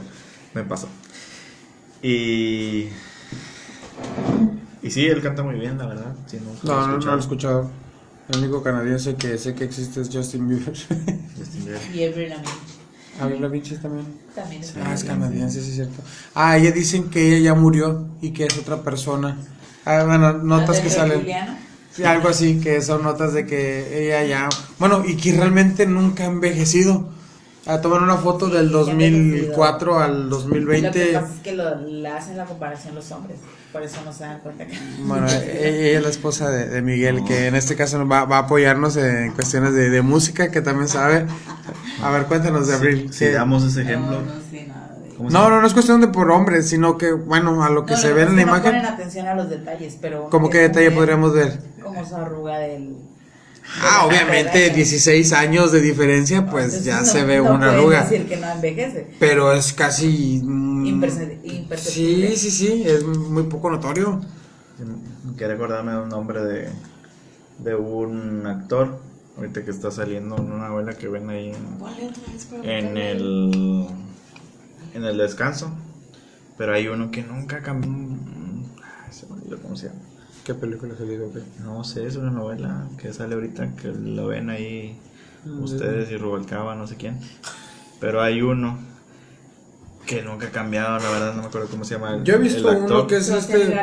me 0.54 0.62
pasó. 0.64 0.88
Y... 2.02 2.88
Y 4.82 4.90
sí, 4.90 5.06
él 5.06 5.20
canta 5.20 5.42
muy 5.42 5.56
bien, 5.56 5.76
la 5.78 5.86
verdad. 5.86 6.14
Sí, 6.26 6.38
nunca 6.42 6.60
No, 6.64 6.86
no, 6.86 6.98
no 6.98 7.06
lo 7.06 7.16
he 7.16 7.20
escuchado. 7.20 7.70
El 8.30 8.38
único 8.38 8.62
canadiense 8.62 9.16
que 9.16 9.36
sé 9.38 9.54
que 9.54 9.64
existe 9.64 10.00
es 10.00 10.08
Justin 10.12 10.48
Bieber. 10.48 10.72
Justin 11.38 11.64
Bieber. 11.92 12.28
Y. 12.28 13.20
Avril 13.20 13.42
Lavigne 13.42 13.76
también. 13.76 14.06
También 14.34 14.62
es 14.62 14.74
Ah, 14.82 14.94
es 14.94 15.04
canadiense, 15.04 15.60
sí 15.60 15.70
es 15.70 15.74
cierto. 15.74 16.02
Ah, 16.34 16.56
ella 16.56 16.70
dicen 16.70 17.10
que 17.10 17.26
ella 17.36 17.38
ya 17.52 17.54
murió 17.54 18.08
y 18.22 18.30
que 18.30 18.46
es 18.46 18.56
otra 18.56 18.82
persona. 18.82 19.36
Ah, 19.84 20.04
bueno, 20.04 20.32
notas 20.34 20.78
¿Ah, 20.78 20.82
que 20.82 20.90
salen. 20.90 21.20
Juliano? 21.20 21.56
Sí, 21.92 22.04
algo 22.04 22.28
así, 22.28 22.60
que 22.60 22.80
son 22.82 23.02
notas 23.02 23.32
de 23.32 23.46
que 23.46 24.06
ella 24.06 24.22
ya... 24.24 24.48
Bueno, 24.78 25.02
y 25.06 25.16
que 25.16 25.32
realmente 25.32 25.86
nunca 25.86 26.24
ha 26.24 26.26
envejecido. 26.26 27.08
Ah, 27.66 27.80
toman 27.80 28.02
una 28.02 28.16
foto 28.16 28.48
Sí, 28.48 28.52
del 28.52 28.68
sí 28.82 28.90
ha 28.90 28.94
2004 28.94 29.98
al 29.98 30.30
Lo 30.30 30.36
que 30.38 30.44
2020. 30.44 31.12
pasa 31.12 31.34
es 31.34 31.40
que 31.40 31.52
lo, 31.52 31.76
le 31.80 32.08
hacen 32.08 32.36
la 32.36 32.46
comparación 32.46 32.94
los 32.94 33.10
hombres. 33.12 33.38
Por 33.72 33.82
eso 33.82 34.02
no 34.04 34.12
se 34.12 34.24
dan 34.24 34.40
cuenta 34.40 34.66
que. 34.66 34.76
Bueno, 34.98 35.26
ella 35.28 35.44
ella 35.46 35.98
es 35.98 36.02
la 36.02 36.08
esposa 36.10 36.50
de, 36.50 36.66
de 36.68 36.82
Miguel, 36.82 37.22
que 37.24 37.46
en 37.48 37.54
este 37.54 37.76
caso 37.76 38.06
va, 38.08 38.24
va 38.24 38.36
a 38.38 38.40
apoyarnos 38.40 38.96
en 38.96 39.32
cuestiones 39.32 39.74
de, 39.74 39.90
de 39.90 40.02
música, 40.02 40.50
que 40.50 40.60
también 40.62 40.88
sabe. 40.88 41.26
A 42.02 42.10
ver, 42.10 42.26
cuéntanos 42.26 42.66
de 42.66 42.74
Abril. 42.74 43.12
Si 43.12 43.26
damos 43.28 43.62
ese 43.64 43.82
ejemplo, 43.82 44.20
No, 44.22 44.22
no 44.22 44.32
de 44.50 44.79
¿cómo 45.20 45.30
se 45.30 45.34
No, 45.34 45.40
llama? 45.44 45.54
no, 45.56 45.60
no 45.60 45.66
es 45.66 45.72
cuestión 45.72 46.00
de 46.00 46.08
por 46.08 46.30
hombres, 46.30 46.68
sino 46.68 46.96
que, 46.98 47.12
bueno, 47.12 47.62
a 47.62 47.70
lo 47.70 47.84
que 47.86 47.92
No, 47.94 47.98
se 48.00 48.12
ve 48.12 48.22
en 48.22 48.28
la 48.30 48.34
que 48.36 48.36
no 48.36 48.42
imagen, 48.56 48.72
ponen 48.72 48.86
atención 48.86 49.26
a 49.28 49.34
los 49.34 49.50
detalles, 49.50 49.96
pero. 50.00 50.28
¿cómo 50.30 50.48
qué 50.50 50.58
detalle 50.58 50.90
podríamos 50.90 51.32
ver? 51.34 51.60
Como 51.82 52.04
su 52.06 52.16
arruga 52.16 52.58
del. 52.58 52.96
Ah, 53.82 54.04
obviamente 54.06 54.50
carrera. 54.52 54.74
16 54.74 55.32
años 55.32 55.70
de 55.70 55.80
diferencia, 55.80 56.44
pues 56.50 56.64
Entonces, 56.64 56.84
ya 56.84 57.00
no- 57.00 57.06
se 57.06 57.24
ve 57.24 57.36
no 57.38 57.54
una 57.54 57.72
arruga. 57.72 58.02
decir 58.02 58.26
que 58.26 58.36
no 58.36 58.50
envejece. 58.50 59.06
Pero 59.20 59.52
es 59.52 59.72
casi... 59.72 60.40
mm, 60.42 60.86
Imperce- 60.86 61.38
imperceptible. 61.44 62.36
Sí, 62.36 62.50
sí, 62.50 62.50
sí, 62.50 62.82
es 62.84 63.04
muy 63.04 63.44
poco 63.44 63.70
notorio. 63.70 64.20
Quería 65.36 65.54
acordarme 65.54 65.92
de 65.92 65.98
un 65.98 66.08
nombre 66.08 66.42
de, 66.42 66.68
de 67.58 67.74
un 67.76 68.44
actor, 68.46 68.98
ahorita 69.36 69.64
que 69.64 69.70
está 69.70 69.90
saliendo 69.92 70.36
en 70.38 70.50
una 70.50 70.68
novela 70.68 70.94
que 70.94 71.06
ven 71.08 71.30
ahí 71.30 71.52
en, 72.64 72.68
en 72.68 72.96
el 72.96 73.86
en 74.94 75.04
el 75.04 75.18
descanso. 75.18 75.70
Pero 76.58 76.74
hay 76.74 76.88
uno 76.88 77.10
que 77.10 77.22
nunca 77.22 77.60
cambió. 77.62 77.90
Ay, 77.90 79.12
Se 79.12 79.26
me 79.26 79.34
olvidó 79.34 79.58
cómo 79.60 79.76
se 79.76 79.88
llama. 79.88 80.00
¿Qué 80.44 80.54
película 80.54 80.94
se 80.96 81.04
le 81.06 81.16
dio? 81.18 81.30
No 81.62 81.84
sé, 81.84 82.06
es 82.06 82.16
una 82.16 82.30
novela 82.30 82.86
que 82.98 83.12
sale 83.12 83.34
ahorita 83.34 83.74
que 83.76 83.88
lo 83.88 84.26
ven 84.28 84.50
ahí 84.50 84.98
Mm, 85.44 85.62
ustedes 85.64 86.10
y 86.10 86.18
Rubalcaba, 86.18 86.74
no 86.74 86.86
sé 86.86 86.96
quién. 86.96 87.18
Pero 87.98 88.20
hay 88.20 88.42
uno 88.42 88.78
que 90.06 90.22
nunca 90.22 90.48
ha 90.48 90.50
cambiado, 90.50 90.98
la 90.98 91.10
verdad 91.10 91.34
no 91.34 91.42
me 91.42 91.48
acuerdo 91.48 91.68
cómo 91.68 91.84
se 91.84 91.94
llama. 91.94 92.16
el- 92.16 92.24
Yo 92.24 92.34
he 92.34 92.38
visto 92.38 92.68
el 92.70 92.76
actor. 92.76 92.96
uno 92.98 93.06
que 93.06 93.16
es 93.16 93.28
este... 93.30 93.74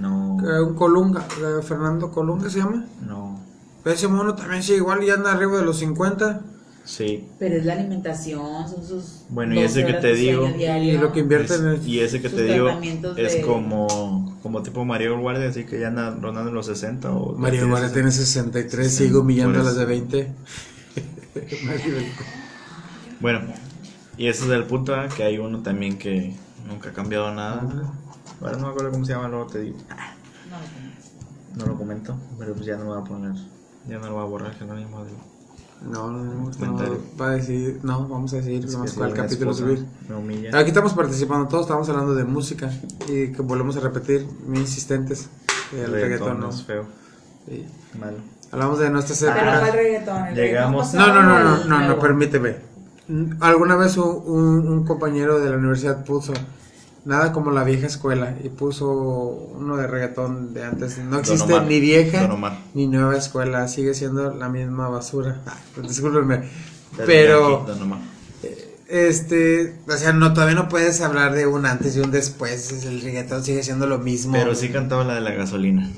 No, 0.00 0.38
eh, 0.46 0.60
Un 0.62 0.74
Colunga, 0.74 1.24
eh, 1.40 1.62
Fernando 1.62 2.10
Colunga 2.12 2.48
se 2.50 2.58
llama. 2.58 2.84
no, 3.04 3.40
Pero 3.82 3.96
ese 3.96 4.06
mono 4.08 4.34
también 4.34 4.62
sí, 4.62 4.74
igual 4.74 5.00
ya 5.02 5.14
anda 5.14 5.32
arriba 5.32 5.58
de 5.58 5.64
los 5.64 5.78
50. 5.78 6.42
Sí. 6.84 7.28
Pero 7.38 7.56
es 7.56 7.64
la 7.64 7.74
alimentación, 7.74 8.68
son 8.68 8.86
sus. 8.86 9.22
Bueno, 9.28 9.54
y 9.54 9.62
12 9.62 9.80
ese 9.80 9.86
que 9.86 9.92
te 10.00 10.14
digo, 10.14 10.46
diario. 10.48 10.94
Y 10.94 10.98
lo 10.98 11.12
que 11.12 11.20
invierten 11.20 11.68
Es- 11.74 11.86
y 11.86 12.00
ese 12.00 12.20
que 12.20 12.28
te 12.28 12.42
digo 12.44 12.68
es 13.16 13.34
de- 13.36 13.42
como, 13.42 14.38
como 14.42 14.62
tipo 14.62 14.84
Mario 14.84 15.18
Guardia, 15.20 15.48
así 15.48 15.64
que 15.64 15.78
ya 15.80 15.88
anda 15.88 16.10
rondando 16.10 16.48
en 16.50 16.54
los 16.54 16.66
60 16.66 17.10
o... 17.12 17.32
Mario 17.34 17.60
tiene 17.60 17.70
Guardia 17.70 17.92
tiene 17.92 18.10
63, 18.12 18.92
sigo 18.94 19.20
humillando 19.20 19.60
a 19.60 19.62
las 19.64 19.76
de 19.76 19.84
20. 19.84 20.32
Bueno, 23.20 23.40
y 24.16 24.28
ese 24.28 24.44
es 24.44 24.50
el 24.50 24.64
punto, 24.64 24.94
¿eh? 24.96 25.08
que 25.14 25.22
hay 25.24 25.38
uno 25.38 25.60
también 25.62 25.98
que 25.98 26.34
nunca 26.66 26.88
ha 26.88 26.92
cambiado 26.92 27.32
nada. 27.34 27.60
Ahora 28.40 28.56
no 28.56 28.66
me 28.66 28.68
acuerdo 28.70 28.90
cómo 28.92 29.04
se 29.04 29.12
llama, 29.12 29.28
luego 29.28 29.46
te 29.46 29.60
digo. 29.60 29.76
No. 30.48 31.60
No 31.60 31.66
lo 31.66 31.76
comento, 31.76 32.16
pero 32.38 32.54
pues 32.54 32.64
ya 32.66 32.76
no 32.76 32.84
lo 32.84 32.90
voy 32.94 33.00
a 33.00 33.04
poner. 33.04 33.32
Ya 33.88 33.98
no 33.98 34.06
lo 34.06 34.14
voy 34.14 34.22
a 34.22 34.26
borrar, 34.26 34.58
que 34.58 34.64
no 34.64 34.74
mismo 34.74 35.04
digo. 35.04 35.18
No, 35.82 36.10
no, 36.10 36.22
no, 36.24 36.50
no, 36.60 36.98
va 37.18 37.30
a 37.30 37.30
decir, 37.36 37.80
no, 37.82 38.06
vamos 38.06 38.32
a 38.34 38.36
decir, 38.36 38.64
Es 38.64 38.74
vamos 38.74 38.96
una 38.98 39.12
capítulo 39.14 39.52
esposa 39.52 39.70
subir. 39.70 39.86
Me 40.08 40.14
humilla. 40.14 40.58
Aquí 40.58 40.68
estamos 40.68 40.92
participando 40.92 41.48
todos, 41.48 41.62
estamos 41.62 41.88
hablando 41.88 42.14
de 42.14 42.24
música 42.24 42.70
y 43.08 43.28
que 43.32 43.40
volvemos 43.42 43.76
a 43.78 43.80
repetir, 43.80 44.26
muy 44.46 44.58
insistentes, 44.58 45.28
el 45.72 45.80
el 45.80 45.92
reggaetón, 45.92 46.40
¿no? 46.40 46.50
es 46.50 46.62
feo, 46.64 46.84
Sí. 47.48 47.66
malo. 47.98 48.18
Hablamos 48.52 48.78
de 48.78 48.90
nuestras 48.90 49.20
Pero 49.20 49.32
épocas. 49.32 49.60
¿cuál 49.60 49.72
reggaetón? 49.72 50.26
¿El 50.26 50.34
Llegamos- 50.34 50.92
reggaetón 50.92 51.14
No, 51.14 51.22
no, 51.22 51.38
no, 51.38 51.64
no, 51.64 51.64
no, 51.80 51.88
no, 51.88 51.98
permíteme. 51.98 52.56
Alguna 53.40 53.76
vez 53.76 53.96
un, 53.96 54.22
un- 54.26 54.68
un 54.68 54.84
compañero 54.84 55.40
de 55.40 55.50
la 55.50 55.56
universidad 55.56 56.04
puso 56.04 56.32
nada 57.04 57.32
como 57.32 57.50
la 57.50 57.64
vieja 57.64 57.86
escuela 57.86 58.36
y 58.44 58.48
puso 58.50 58.88
uno 58.90 59.76
de 59.76 59.86
reggaetón 59.86 60.52
de 60.54 60.64
antes. 60.64 60.98
No 60.98 61.18
existe 61.18 61.52
Omar. 61.54 61.66
ni 61.66 61.80
vieja 61.80 62.28
ni 62.74 62.86
nueva 62.86 63.16
escuela, 63.16 63.66
sigue 63.68 63.94
siendo 63.94 64.34
la 64.34 64.48
misma 64.48 64.88
basura. 64.88 65.40
Ah, 65.46 65.56
discúlpenme. 65.82 66.42
Pero, 67.06 67.64
Omar. 67.80 68.00
este, 68.88 69.76
o 69.88 69.96
sea, 69.96 70.12
no, 70.12 70.32
todavía 70.32 70.56
no 70.56 70.68
puedes 70.68 71.00
hablar 71.00 71.34
de 71.34 71.46
un 71.46 71.66
antes 71.66 71.96
y 71.96 72.00
un 72.00 72.10
después. 72.10 72.72
es- 72.72 72.84
El 72.84 73.00
reggaetón 73.00 73.44
sigue 73.44 73.62
siendo 73.62 73.86
lo 73.86 73.98
mismo. 73.98 74.32
Pero 74.32 74.54
sí 74.54 74.68
cantaba 74.70 75.04
la 75.04 75.14
de 75.14 75.20
la 75.20 75.30
gasolina. 75.32 75.88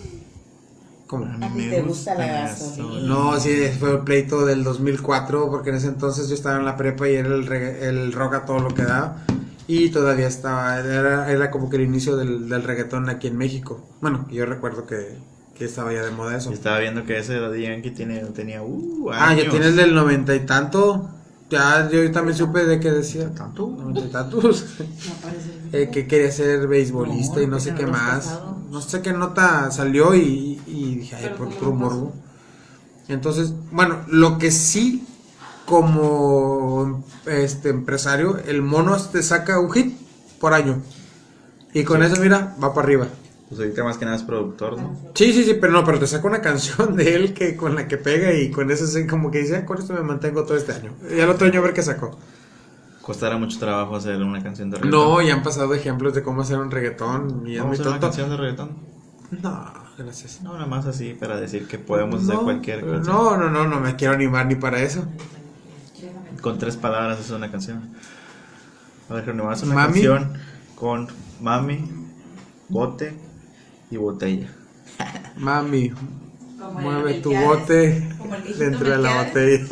¿Cómo? 1.06 1.26
A 1.26 1.36
mí 1.36 1.44
¿A 1.44 1.52
ti 1.52 1.58
me 1.58 1.70
te 1.76 1.82
gusta 1.82 2.14
la 2.14 2.26
gasolina. 2.26 2.84
gasolina? 2.86 3.08
No, 3.08 3.40
sí, 3.40 3.50
fue 3.78 3.90
el 3.92 3.98
pleito 3.98 4.46
del 4.46 4.64
2004, 4.64 5.50
porque 5.50 5.70
en 5.70 5.76
ese 5.76 5.88
entonces 5.88 6.28
yo 6.28 6.34
estaba 6.34 6.56
en 6.58 6.64
la 6.64 6.76
prepa 6.76 7.08
y 7.08 7.14
era 7.16 7.28
el, 7.34 7.52
el 7.52 8.12
rock 8.12 8.34
a 8.34 8.44
todo 8.46 8.60
lo 8.60 8.72
que 8.74 8.82
da. 8.84 9.22
Y 9.74 9.90
todavía 9.90 10.26
estaba, 10.26 10.78
era, 10.80 11.30
era 11.30 11.50
como 11.50 11.70
que 11.70 11.76
el 11.76 11.82
inicio 11.82 12.16
del, 12.16 12.48
del 12.48 12.62
reggaetón 12.62 13.08
aquí 13.08 13.28
en 13.28 13.36
México. 13.38 13.80
Bueno, 14.00 14.26
yo 14.30 14.44
recuerdo 14.46 14.86
que, 14.86 15.16
que 15.54 15.64
estaba 15.64 15.92
ya 15.92 16.02
de 16.02 16.10
moda 16.10 16.36
eso. 16.36 16.50
Y 16.50 16.54
estaba 16.54 16.78
viendo 16.80 17.04
que 17.04 17.18
ese 17.18 17.38
Daddy 17.40 17.62
Yankee 17.62 17.90
tiene, 17.92 18.20
tenía 18.26 18.62
uh, 18.62 19.10
Ah, 19.12 19.34
ya 19.34 19.44
años. 19.44 19.48
tienes 19.50 19.76
del 19.76 19.94
noventa 19.94 20.34
y 20.34 20.44
tanto. 20.46 21.08
Ya, 21.50 21.88
yo 21.90 22.10
también 22.12 22.36
supe 22.36 22.64
de 22.64 22.80
que 22.80 22.90
decía 22.90 23.32
tanto, 23.34 23.68
noventa 23.68 24.00
y 24.00 24.10
tantos. 24.10 24.64
El 25.72 25.82
eh, 25.82 25.90
que 25.90 26.06
quería 26.06 26.30
ser 26.32 26.66
beisbolista 26.66 27.36
No, 27.36 27.42
y 27.42 27.46
no 27.46 27.60
sé 27.60 27.74
qué 27.74 27.86
más. 27.86 28.24
pasado. 28.24 28.56
No 28.70 28.80
sé 28.80 29.02
qué 29.02 29.12
nota 29.12 29.70
salió 29.70 30.14
y, 30.14 30.60
y 30.66 30.94
dije, 30.96 31.16
ay, 31.16 31.30
por 31.36 31.50
¿cómo 31.58 31.58
puro 31.58 31.72
morbo. 31.74 32.12
Entonces, 33.08 33.52
bueno, 33.70 34.00
lo 34.08 34.38
que 34.38 34.50
sí, 34.50 35.06
como 35.66 37.04
este 37.26 37.70
empresario, 37.70 38.38
el 38.46 38.62
mono 38.62 38.96
te 39.00 39.22
saca 39.22 39.58
un 39.60 39.70
hit 39.72 39.96
por 40.40 40.54
año. 40.54 40.82
Y 41.74 41.84
con 41.84 42.02
eso, 42.02 42.20
mira, 42.20 42.54
va 42.62 42.74
para 42.74 42.86
arriba. 42.86 43.06
Pues 43.48 43.60
ahorita 43.60 43.84
más 43.84 43.98
que 43.98 44.04
nada 44.04 44.16
es 44.16 44.22
productor, 44.22 44.78
¿no? 44.78 44.96
Sí, 45.14 45.32
sí, 45.32 45.44
sí, 45.44 45.54
pero 45.60 45.72
no, 45.72 45.84
pero 45.84 45.98
te 45.98 46.06
saca 46.06 46.26
una 46.26 46.40
canción 46.40 46.96
de 46.96 47.14
él 47.14 47.34
que 47.34 47.56
con 47.56 47.74
la 47.74 47.86
que 47.86 47.98
pega 47.98 48.32
y 48.32 48.50
con 48.50 48.70
eso 48.70 48.84
es 48.84 49.06
como 49.08 49.30
que 49.30 49.40
dice, 49.40 49.56
"Ah, 49.56 49.66
con 49.66 49.78
esto 49.78 49.92
me 49.92 50.00
mantengo 50.00 50.44
todo 50.44 50.56
este 50.56 50.72
año. 50.72 50.92
Y 51.14 51.20
al 51.20 51.28
otro 51.30 51.46
año 51.46 51.60
a 51.60 51.62
ver 51.62 51.74
qué 51.74 51.82
sacó. 51.82 52.18
Costará 53.02 53.36
mucho 53.36 53.58
trabajo 53.58 53.96
hacer 53.96 54.22
una 54.22 54.42
canción 54.42 54.70
de 54.70 54.76
reggaetón. 54.78 55.00
No, 55.00 55.20
ya 55.20 55.34
han 55.34 55.42
pasado 55.42 55.74
ejemplos 55.74 56.14
de 56.14 56.22
cómo 56.22 56.42
hacer 56.42 56.58
un 56.58 56.70
reggaetón 56.70 57.42
y 57.46 57.54
es 57.56 57.58
¿Vamos 57.58 57.78
muy 57.78 57.78
a 57.78 57.80
hacer 57.80 57.86
una 57.88 58.00
canción 58.00 58.30
de 58.30 58.36
reggaetón? 58.36 58.70
No, 59.42 59.72
gracias. 59.98 60.40
No, 60.42 60.52
nada 60.54 60.66
más 60.66 60.86
así 60.86 61.14
para 61.14 61.38
decir 61.40 61.66
que 61.66 61.78
podemos 61.78 62.22
hacer 62.22 62.36
cualquier 62.36 62.80
canción. 62.80 63.02
No, 63.04 63.36
no, 63.36 63.50
no, 63.50 63.66
no 63.66 63.80
me 63.80 63.96
quiero 63.96 64.14
animar 64.14 64.46
ni 64.46 64.54
para 64.54 64.80
eso. 64.80 65.04
Con 66.42 66.58
tres 66.58 66.76
palabras 66.76 67.20
es 67.20 67.30
una 67.30 67.50
canción. 67.50 67.90
A 69.08 69.14
ver, 69.14 69.24
Jerónimo, 69.24 69.50
haz 69.50 69.62
una 69.62 69.74
Mami. 69.74 69.92
canción 70.02 70.32
con 70.74 71.08
mami, 71.40 71.88
bote 72.68 73.14
y 73.90 73.96
botella. 73.96 74.48
Mami, 75.36 75.90
Como 76.58 76.80
mueve 76.80 77.14
tu 77.20 77.32
bote 77.34 78.08
dentro 78.58 78.90
de 78.90 78.98
la 78.98 79.22
botella. 79.24 79.66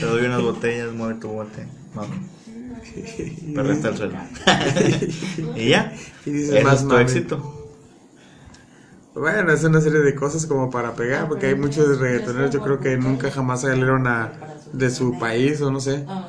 Te 0.00 0.06
doy 0.06 0.26
unas 0.26 0.42
botellas, 0.42 0.92
mueve 0.92 1.14
tu 1.20 1.28
bote, 1.28 1.66
mami. 1.94 2.26
Pero 3.54 3.72
está 3.72 3.88
el 3.88 3.96
suelo. 3.96 4.18
y 5.56 5.68
ya. 5.70 5.92
Y 6.26 6.30
dices 6.30 6.62
más 6.64 6.80
es 6.82 6.82
tu 6.82 6.88
mami. 6.88 7.02
éxito. 7.02 7.54
Bueno, 9.14 9.52
es 9.52 9.64
una 9.64 9.80
serie 9.80 10.00
de 10.00 10.14
cosas 10.14 10.46
como 10.46 10.70
para 10.70 10.94
pegar, 10.94 11.26
porque 11.28 11.46
hay 11.46 11.54
muchos 11.56 11.98
reggaetoneros, 11.98 12.52
yo 12.52 12.60
creo 12.60 12.78
que 12.78 12.96
nunca 12.98 13.30
jamás 13.32 13.62
salieron 13.62 14.06
a, 14.06 14.32
de 14.72 14.90
su 14.90 15.18
país, 15.18 15.60
o 15.60 15.70
no 15.70 15.80
sé. 15.80 16.04
Ah, 16.08 16.28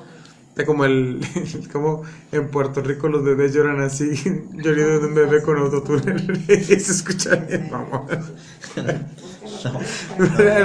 Está 0.50 0.66
como 0.66 0.84
el, 0.84 1.22
como 1.72 2.04
en 2.34 2.50
Puerto 2.50 2.82
Rico 2.82 3.08
los 3.08 3.24
bebés 3.24 3.54
lloran 3.54 3.80
así, 3.80 4.12
llorido 4.54 5.00
de 5.00 5.08
un 5.08 5.16
bebé 5.16 5.42
con 5.42 5.58
autotune, 5.58 6.16
y 6.50 6.56
se 6.58 6.76
escucha 6.76 7.36
bien, 7.36 7.70
vamos. 7.72 8.12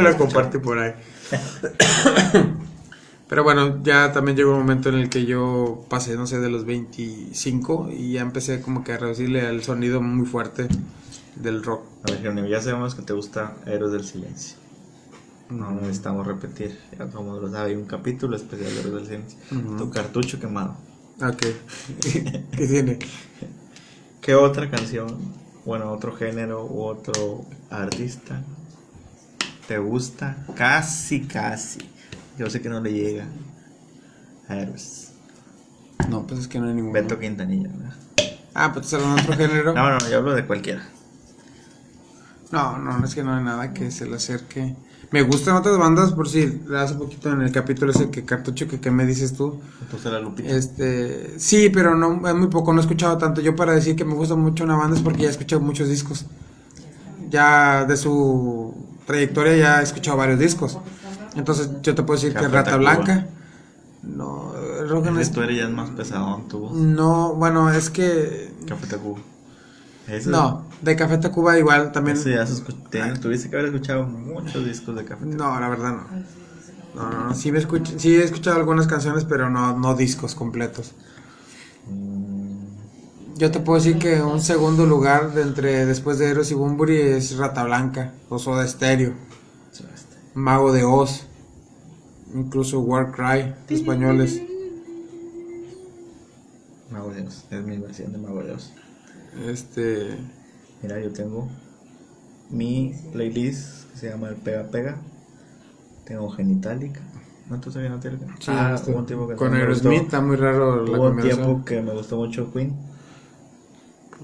Lo 0.03 0.19
compartí 0.19 0.59
por 0.59 0.81
ahí. 0.81 0.95
Pero 3.29 3.45
bueno, 3.45 3.83
ya 3.85 4.13
también 4.13 4.37
llegó 4.37 4.51
un 4.53 4.59
momento 4.59 4.89
en 4.89 4.97
el 4.97 5.09
que 5.09 5.27
yo 5.27 5.85
pasé, 5.89 6.17
no 6.17 6.27
sé, 6.27 6.41
de 6.41 6.51
los 6.51 6.65
25 6.65 7.91
y 7.91 8.13
ya 8.15 8.21
empecé 8.21 8.61
como 8.61 8.83
que 8.83 8.93
a 8.93 8.99
reducirle 8.99 9.47
al 9.47 9.63
sonido 9.63 10.01
muy 10.01 10.27
fuerte 10.27 10.67
del 11.37 11.63
rock. 11.63 11.85
A 12.03 12.11
ver, 12.11 12.21
Jerónimo, 12.21 12.49
ya 12.49 12.61
sabemos 12.61 12.97
que 12.97 13.03
te 13.03 13.13
gusta 13.13 13.57
Héroes 13.65 13.93
del 13.93 14.05
Silencio. 14.05 14.64
No 15.51 15.71
necesitamos 15.73 16.27
repetir. 16.27 16.79
Ya 16.99 17.07
mundo 17.07 17.41
lo 17.41 17.51
sabe. 17.51 17.71
Hay 17.71 17.77
un 17.77 17.85
capítulo 17.85 18.37
especial 18.37 18.75
de 18.75 19.05
Silencio. 19.05 19.39
Ujú. 19.53 19.77
Tu 19.77 19.91
cartucho 19.91 20.41
quemado. 20.41 20.77
Ok. 21.21 21.43
¿Qué 22.01 22.67
tiene? 22.67 22.99
¿Qué 24.21 24.35
otra 24.35 24.71
canción, 24.71 25.19
bueno, 25.67 25.93
otro 25.93 26.17
género 26.17 26.65
u 26.65 26.83
otro 26.83 27.45
artista 27.69 28.43
te 29.69 29.79
gusta? 29.79 30.47
Casi, 30.57 31.27
casi. 31.27 31.81
Yo 32.39 32.49
sé 32.49 32.63
que 32.63 32.69
no 32.69 32.81
le 32.81 32.93
llega 32.93 33.27
a 34.49 34.57
Héroes. 34.57 35.13
No, 36.09 36.27
pues 36.27 36.41
es 36.41 36.49
que 36.49 36.59
no 36.59 36.69
hay 36.69 36.75
ninguno. 36.75 36.95
Beto 36.95 37.19
Quintanilla, 37.19 37.69
¿verdad? 37.69 37.95
Ah, 38.55 38.73
pues 38.73 38.93
es 38.93 39.03
otro 39.03 39.37
género. 39.37 39.75
No, 39.75 39.91
no, 39.91 40.09
yo 40.09 40.19
hablo 40.19 40.35
de 40.35 40.47
cualquiera. 40.47 40.83
No, 42.51 42.79
no, 42.79 43.05
es 43.05 43.15
que 43.15 43.23
no 43.23 43.35
hay 43.35 43.45
nada 43.45 43.73
que 43.73 43.91
se 43.91 44.07
le 44.07 44.17
acerque. 44.17 44.77
Me 45.11 45.23
gustan 45.23 45.57
otras 45.57 45.79
bandas, 45.79 46.13
por 46.13 46.29
si 46.29 46.63
hace 46.77 46.95
poquito 46.95 47.31
en 47.31 47.43
el 47.43 47.53
capítulo 47.53 47.93
ese 47.93 48.11
que 48.11 48.25
cartucho 48.25 48.67
que, 48.67 48.81
que 48.81 48.91
me 48.91 49.07
dices 49.07 49.35
tú. 49.35 49.61
¿Te 49.89 49.93
gusta 49.93 50.11
la 50.11 50.21
Lupita? 50.21 50.49
Este, 50.49 51.39
sí, 51.39 51.71
pero 51.71 51.95
no, 51.95 52.27
es 52.29 52.35
muy 52.35 52.49
poco, 52.49 52.73
no 52.73 52.81
he 52.81 52.83
escuchado 52.83 53.17
tanto. 53.19 53.41
Yo 53.41 53.55
para 53.55 53.75
decir 53.75 53.97
que 53.97 54.05
me 54.05 54.15
gusta 54.15 54.35
mucho 54.35 54.65
una 54.65 54.77
banda 54.77 54.97
es 54.97 55.03
porque 55.03 55.23
ya 55.23 55.29
he 55.29 55.31
escuchado 55.31 55.61
muchos 55.63 55.89
discos. 55.89 56.27
Ya 57.31 57.85
de 57.85 57.97
su 57.97 58.75
trayectoria 59.07 59.57
ya 59.57 59.81
he 59.81 59.85
escuchado 59.85 60.17
varios 60.17 60.39
discos. 60.39 60.79
Entonces 61.37 61.71
yo 61.83 61.95
te 61.95 62.03
puedo 62.03 62.21
decir 62.21 62.35
que 62.35 62.49
Rata 62.49 62.73
Tacuba. 62.73 62.79
Blanca. 62.79 63.27
No, 64.03 64.53
Rock 64.89 65.07
tú 65.33 65.41
eres 65.41 65.57
ya 65.57 65.65
es 65.65 65.71
más 65.71 65.91
pesadón, 65.91 66.49
tu 66.49 66.59
voz. 66.59 66.73
No, 66.73 67.35
bueno, 67.35 67.71
es 67.71 67.91
que 67.91 68.53
Café 68.67 68.87
Tacuba. 68.87 69.19
No, 70.27 70.65
de 70.85 70.97
Café 70.97 71.19
Tacuba 71.19 71.59
igual 71.59 71.93
también. 71.93 72.17
Ese 72.17 72.31
ya 72.33 72.47
se 72.47 72.55
escu- 72.63 72.89
te- 72.91 73.19
tuviste 73.19 73.49
que 73.51 73.57
haber 73.57 73.67
escuchado 73.73 74.05
muchos 74.07 74.65
discos 74.65 74.95
de 74.97 75.05
Café 75.05 75.25
Tacuba. 75.27 75.51
No, 75.55 75.61
la 75.61 75.69
verdad 75.69 75.93
no. 75.93 76.25
No, 76.95 77.11
no, 77.11 77.25
no, 77.29 77.35
sí, 77.35 77.51
me 77.51 77.59
escucho, 77.59 77.93
sí 77.99 78.15
he 78.15 78.23
escuchado 78.23 78.57
algunas 78.57 78.87
canciones, 78.87 79.25
pero 79.25 79.51
no, 79.51 79.77
no 79.77 79.95
discos 79.97 80.35
completos. 80.37 80.93
Mm, 81.91 82.55
Yo 83.37 83.51
te 83.51 83.59
puedo 83.59 83.79
decir 83.83 83.99
que 83.99 84.23
un 84.23 84.41
segundo 84.41 84.87
lugar 84.87 85.35
de 85.35 85.43
entre 85.43 85.87
después 85.87 86.19
de 86.19 86.29
Eros 86.31 86.53
y 86.53 86.55
Bumburi 86.55 86.97
es 87.01 87.37
Rata 87.37 87.65
Blanca, 87.65 88.13
o 88.29 88.39
Soda 88.39 88.67
Stereo. 88.69 89.13
Mago 90.35 90.73
de 90.73 90.85
Oz, 90.85 91.27
incluso 92.33 92.79
Warcry, 92.81 93.55
españoles. 93.71 94.41
Mago 96.91 97.11
de 97.11 97.23
Dios. 97.23 97.45
Es 97.51 97.63
mi 97.65 97.79
versión 97.79 98.13
de 98.13 98.19
Mago 98.19 98.41
de 98.41 98.47
Dios. 98.49 98.73
Este, 99.49 100.17
Mira, 100.83 101.01
yo 101.01 101.11
tengo 101.13 101.49
mi 102.51 102.95
playlist 103.13 103.91
que 103.93 103.99
se 103.99 104.11
llama 104.11 104.29
el 104.29 104.37
Pega 104.37 104.65
Pega. 104.65 104.97
Tengo 106.05 106.29
Genitalica. 106.31 107.01
¿No 107.49 107.61
tú 107.61 107.71
sabías 107.71 107.91
Genitalica? 108.03 108.27
sí, 108.41 108.51
ah, 108.51 108.73
este, 108.75 108.91
hubo 108.91 108.99
un 109.01 109.07
tiempo 109.07 109.29
que 109.29 109.35
con. 109.37 109.55
Aerosmith 109.55 110.03
está 110.03 110.21
muy 110.21 110.37
raro 110.37 110.85
la 110.85 110.99
Hubo 110.99 111.09
un 111.09 111.21
tiempo 111.21 111.65
que 111.65 111.81
me 111.81 111.93
gustó 111.93 112.17
mucho 112.17 112.53
Queen. 112.53 112.73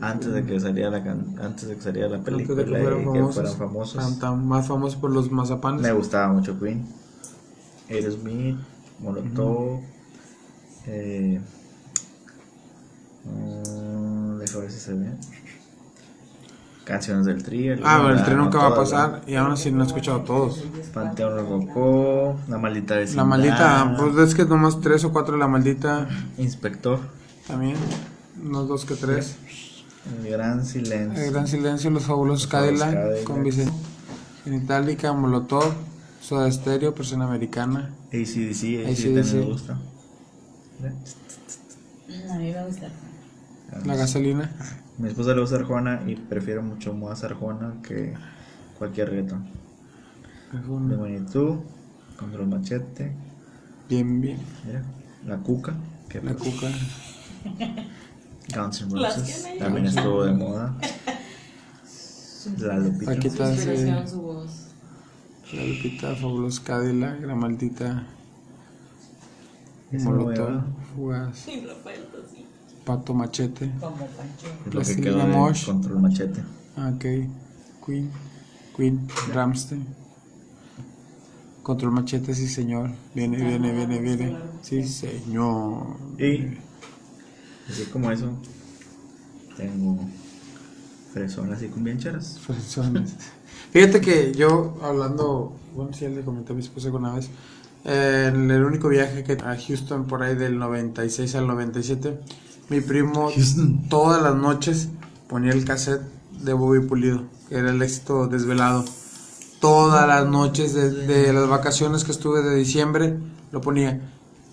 Antes 0.00 0.32
de 0.32 0.44
que 0.44 0.58
saliera 0.58 0.90
la 0.90 1.02
can- 1.04 1.36
antes 1.42 1.68
de 1.68 1.76
que 1.76 1.82
saliera 1.82 2.08
la 2.08 2.16
Antes 2.16 2.32
de 2.32 2.32
película 2.36 2.64
que 2.64 2.70
fueran 2.70 3.00
y 3.00 3.02
que 3.02 3.04
famosos, 3.04 3.34
fueran 3.34 3.54
famosos. 3.56 3.96
Tan- 4.02 4.18
tan 4.18 4.48
más 4.48 4.66
famosos 4.68 4.98
por 4.98 5.10
los 5.10 5.30
mazapanes. 5.30 5.82
Me 5.82 5.92
gustaba 5.92 6.32
mucho 6.32 6.58
Queen. 6.58 6.86
Aerosmith, 7.90 8.56
Molotov. 9.00 9.80
eh, 10.86 11.40
mm, 13.24 14.38
deja 14.38 14.58
ver 14.58 14.70
si 14.70 14.78
se 14.78 14.94
ve. 14.94 15.10
Canciones 16.90 17.24
del 17.24 17.42
Tri. 17.44 17.70
Ah, 17.84 18.00
bueno, 18.02 18.24
el 18.24 18.36
no 18.36 18.44
nunca 18.44 18.58
va 18.58 18.68
a 18.68 18.74
pasar 18.74 19.22
y 19.24 19.36
aún 19.36 19.52
así 19.52 19.70
no 19.70 19.84
he 19.84 19.86
escuchado 19.86 20.22
todos. 20.22 20.58
¿verdad? 20.72 20.90
Panteón 20.92 21.36
Rococó, 21.36 22.36
La 22.48 22.58
Maldita 22.58 22.94
La 22.94 23.00
Vecindad. 23.00 23.24
maldita, 23.26 23.96
pues 23.96 24.28
es 24.28 24.34
que 24.34 24.44
nomás 24.44 24.80
tres 24.80 25.04
o 25.04 25.12
cuatro 25.12 25.34
de 25.34 25.38
la 25.38 25.46
maldita 25.46 26.08
Inspector. 26.36 26.98
también, 27.46 27.76
unos 28.44 28.66
dos 28.66 28.84
que 28.84 28.96
tres. 28.96 29.36
El 30.24 30.32
Gran 30.32 30.66
Silencio. 30.66 31.22
El 31.24 31.30
gran 31.32 31.46
silencio, 31.46 31.90
los 31.90 32.02
fabulosos 32.02 32.44
Los 32.44 32.50
fabulosos 32.52 32.84
Cadillac, 32.86 33.22
con 33.22 33.44
Vicente 33.44 33.72
Genitalica, 34.44 35.12
Molotov, 35.12 35.72
Soda 36.20 36.50
Stereo, 36.50 36.92
Persona 36.92 37.24
Americana. 37.26 37.94
ACDC, 38.08 38.84
ACDC 38.84 38.88
AC/DC. 38.88 39.14
también 39.14 39.38
me 39.38 39.44
gusta. 39.52 39.72
A 42.30 42.38
mí 42.38 42.52
me 42.52 42.66
gusta. 42.66 42.88
La 43.84 43.94
gasolina. 43.94 44.50
Mi 44.98 45.08
esposa 45.08 45.34
le 45.34 45.40
gusta 45.40 45.56
Arjona 45.56 46.02
y 46.06 46.14
prefiero 46.16 46.62
mucho 46.62 46.92
más 46.94 47.24
Arjona 47.24 47.74
que 47.82 48.14
cualquier 48.78 49.10
reggaetón. 49.10 49.46
Es 50.52 50.62
De 50.88 50.96
Magnitud, 50.96 51.60
Control 52.18 52.46
Machete, 52.48 53.12
Bien, 53.88 54.20
bien. 54.20 54.38
mira, 54.66 54.82
La 55.26 55.38
Cuca, 55.38 55.74
que 56.08 56.20
La 56.20 56.34
pues, 56.34 56.54
cuca. 56.54 56.68
Guns 58.54 58.82
N' 58.82 58.90
Roses, 58.90 59.48
también 59.58 59.86
estuvo 59.86 60.24
de 60.24 60.32
moda. 60.32 60.74
La 62.58 62.78
Lupita. 62.78 63.12
Paquita, 63.14 63.56
sí. 63.56 64.08
su 64.08 64.22
voz. 64.22 64.68
La 65.52 65.64
Lupita, 65.64 66.14
fabulosos 66.16 66.60
Cadillac, 66.60 67.20
la 67.22 67.34
maldita. 67.34 68.06
Molotov. 69.92 70.62
Fugaz, 70.94 71.48
Y 71.48 71.66
Rafael. 71.66 72.06
Pato 72.90 73.14
Machete. 73.14 73.70
Como 73.78 73.96
Pancho. 73.96 74.46
Es 74.66 74.74
lo 74.74 74.80
que 74.80 74.92
Así, 74.92 75.00
quedó 75.00 75.26
Mosh. 75.26 75.66
Control 75.66 76.00
Machete. 76.00 76.40
Ok. 76.76 77.04
Queen. 77.86 78.10
Queen, 78.76 79.08
Ramstein. 79.32 79.86
Control 81.62 81.92
machete, 81.92 82.34
sí 82.34 82.48
señor. 82.48 82.90
Viene, 83.14 83.36
viene, 83.36 83.72
viene, 83.72 83.98
viene. 84.00 84.36
Sí 84.62 84.82
señor. 84.88 85.98
Y 86.18 86.56
así 87.68 87.84
como 87.92 88.10
eso, 88.10 88.32
tengo 89.56 89.98
fresonas 91.12 91.62
y 91.62 91.68
cumbiancheras. 91.68 92.40
Personas. 92.44 93.14
Fíjate 93.72 94.00
que 94.00 94.32
yo 94.32 94.78
hablando, 94.82 95.54
bueno, 95.76 95.92
sí, 95.92 96.00
ya 96.00 96.08
le 96.08 96.22
comenté 96.22 96.52
a 96.52 96.56
mi 96.56 96.62
esposa 96.62 96.86
alguna 96.88 97.12
vez, 97.14 97.28
eh, 97.84 98.32
en 98.34 98.50
el 98.50 98.64
único 98.64 98.88
viaje 98.88 99.22
que 99.22 99.34
a 99.34 99.56
Houston 99.56 100.06
por 100.06 100.22
ahí 100.22 100.34
del 100.34 100.58
96 100.58 101.34
al 101.36 101.46
97, 101.46 102.18
mi 102.70 102.80
primo 102.80 103.30
todas 103.88 104.22
las 104.22 104.34
noches 104.36 104.88
ponía 105.28 105.52
el 105.52 105.64
cassette 105.64 106.02
de 106.42 106.52
Bobby 106.52 106.80
Pulido, 106.86 107.24
que 107.48 107.56
era 107.56 107.70
el 107.70 107.82
éxito 107.82 108.26
desvelado. 108.28 108.84
Todas 109.60 110.06
las 110.08 110.26
noches 110.26 110.72
de, 110.72 110.90
de 110.90 111.32
las 111.32 111.48
vacaciones 111.48 112.04
que 112.04 112.12
estuve 112.12 112.42
de 112.42 112.54
diciembre 112.54 113.18
lo 113.52 113.60
ponía. 113.60 114.00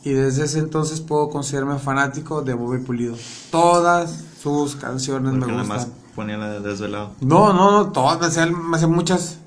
Y 0.03 0.11
desde 0.11 0.45
ese 0.45 0.59
entonces 0.59 0.99
puedo 0.99 1.29
considerarme 1.29 1.79
fanático 1.79 2.41
de 2.41 2.53
Bobby 2.53 2.79
Pulido. 2.79 3.15
Todas 3.51 4.23
sus 4.41 4.75
canciones 4.75 5.31
Porque 5.31 5.45
me 5.45 5.51
nada 5.51 5.63
gustan. 5.63 5.77
más 5.77 5.87
ponía 6.15 6.37
la 6.37 6.49
de 6.49 6.59
desvelado. 6.61 7.11
No, 7.21 7.53
no, 7.53 7.71
no, 7.71 7.91
todas, 7.91 8.19
me 8.19 8.31
sé, 8.31 8.45
me 8.51 8.79
sé 8.79 8.87
muchas. 8.87 9.37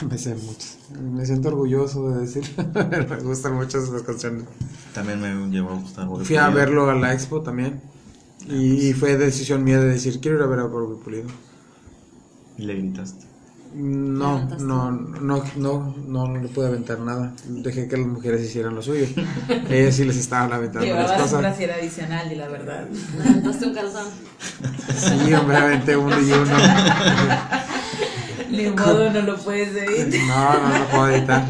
Me 0.10 0.18
sé 0.18 0.34
muchas. 0.34 0.78
Me 1.00 1.24
siento 1.24 1.48
orgulloso 1.48 2.10
de 2.10 2.22
decir. 2.22 2.42
me 3.08 3.16
gustan 3.22 3.54
muchas 3.54 3.84
esas 3.84 4.02
canciones. 4.02 4.44
También 4.92 5.20
me 5.20 5.48
llevó 5.48 5.70
a 5.70 5.74
gustar. 5.74 6.08
Fui 6.24 6.34
a 6.36 6.48
verlo 6.48 6.90
a 6.90 6.94
la 6.94 7.12
expo 7.12 7.42
también. 7.42 7.80
Y, 8.48 8.92
fue 8.92 9.16
decisión 9.16 9.64
mía 9.64 9.80
de 9.80 9.88
decir, 9.88 10.20
quiero 10.20 10.36
ir 10.36 10.42
a 10.42 10.46
ver 10.46 10.60
a 10.60 10.64
Bobby 10.64 11.02
Pulido. 11.02 11.26
Y 12.58 12.62
le 12.62 12.74
gritaste. 12.74 13.26
No, 13.74 14.42
no, 14.58 14.90
no, 14.90 15.20
no, 15.20 15.44
no, 15.56 15.94
no 16.06 16.40
le 16.40 16.48
pude 16.48 16.68
aventar 16.68 16.98
nada. 17.00 17.34
Dejé 17.46 17.88
que 17.88 17.96
las 17.98 18.06
mujeres 18.06 18.40
hicieran 18.42 18.74
lo 18.74 18.80
suyo. 18.80 19.06
Ellas 19.68 19.96
sí 19.96 20.04
les 20.04 20.16
estaban 20.16 20.52
aventando 20.52 20.86
las 20.86 20.96
Llevabas 20.96 21.10
un 21.10 21.22
cosas. 21.24 21.38
brasier 21.40 21.72
adicional, 21.72 22.32
y 22.32 22.36
la 22.36 22.48
verdad. 22.48 22.88
Aventaste 23.20 23.66
un 23.66 23.74
calzón. 23.74 24.06
Sí, 24.96 25.34
hombre, 25.34 25.56
aventé 25.56 25.96
uno 25.96 26.18
y 26.18 26.32
uno. 26.32 26.56
Ni 28.50 28.68
modo, 28.68 29.10
no 29.10 29.22
lo 29.22 29.36
puedes. 29.36 29.72
No, 30.26 30.52
no, 30.54 30.78
no 30.78 30.86
puedo 30.86 31.08
editar. 31.08 31.46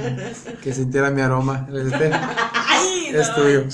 Que 0.62 0.72
sintiera 0.72 1.10
mi 1.10 1.20
aroma. 1.20 1.68
¡Ay! 2.68 3.08
Es 3.12 3.28
no, 3.28 3.34
tuyo. 3.36 3.64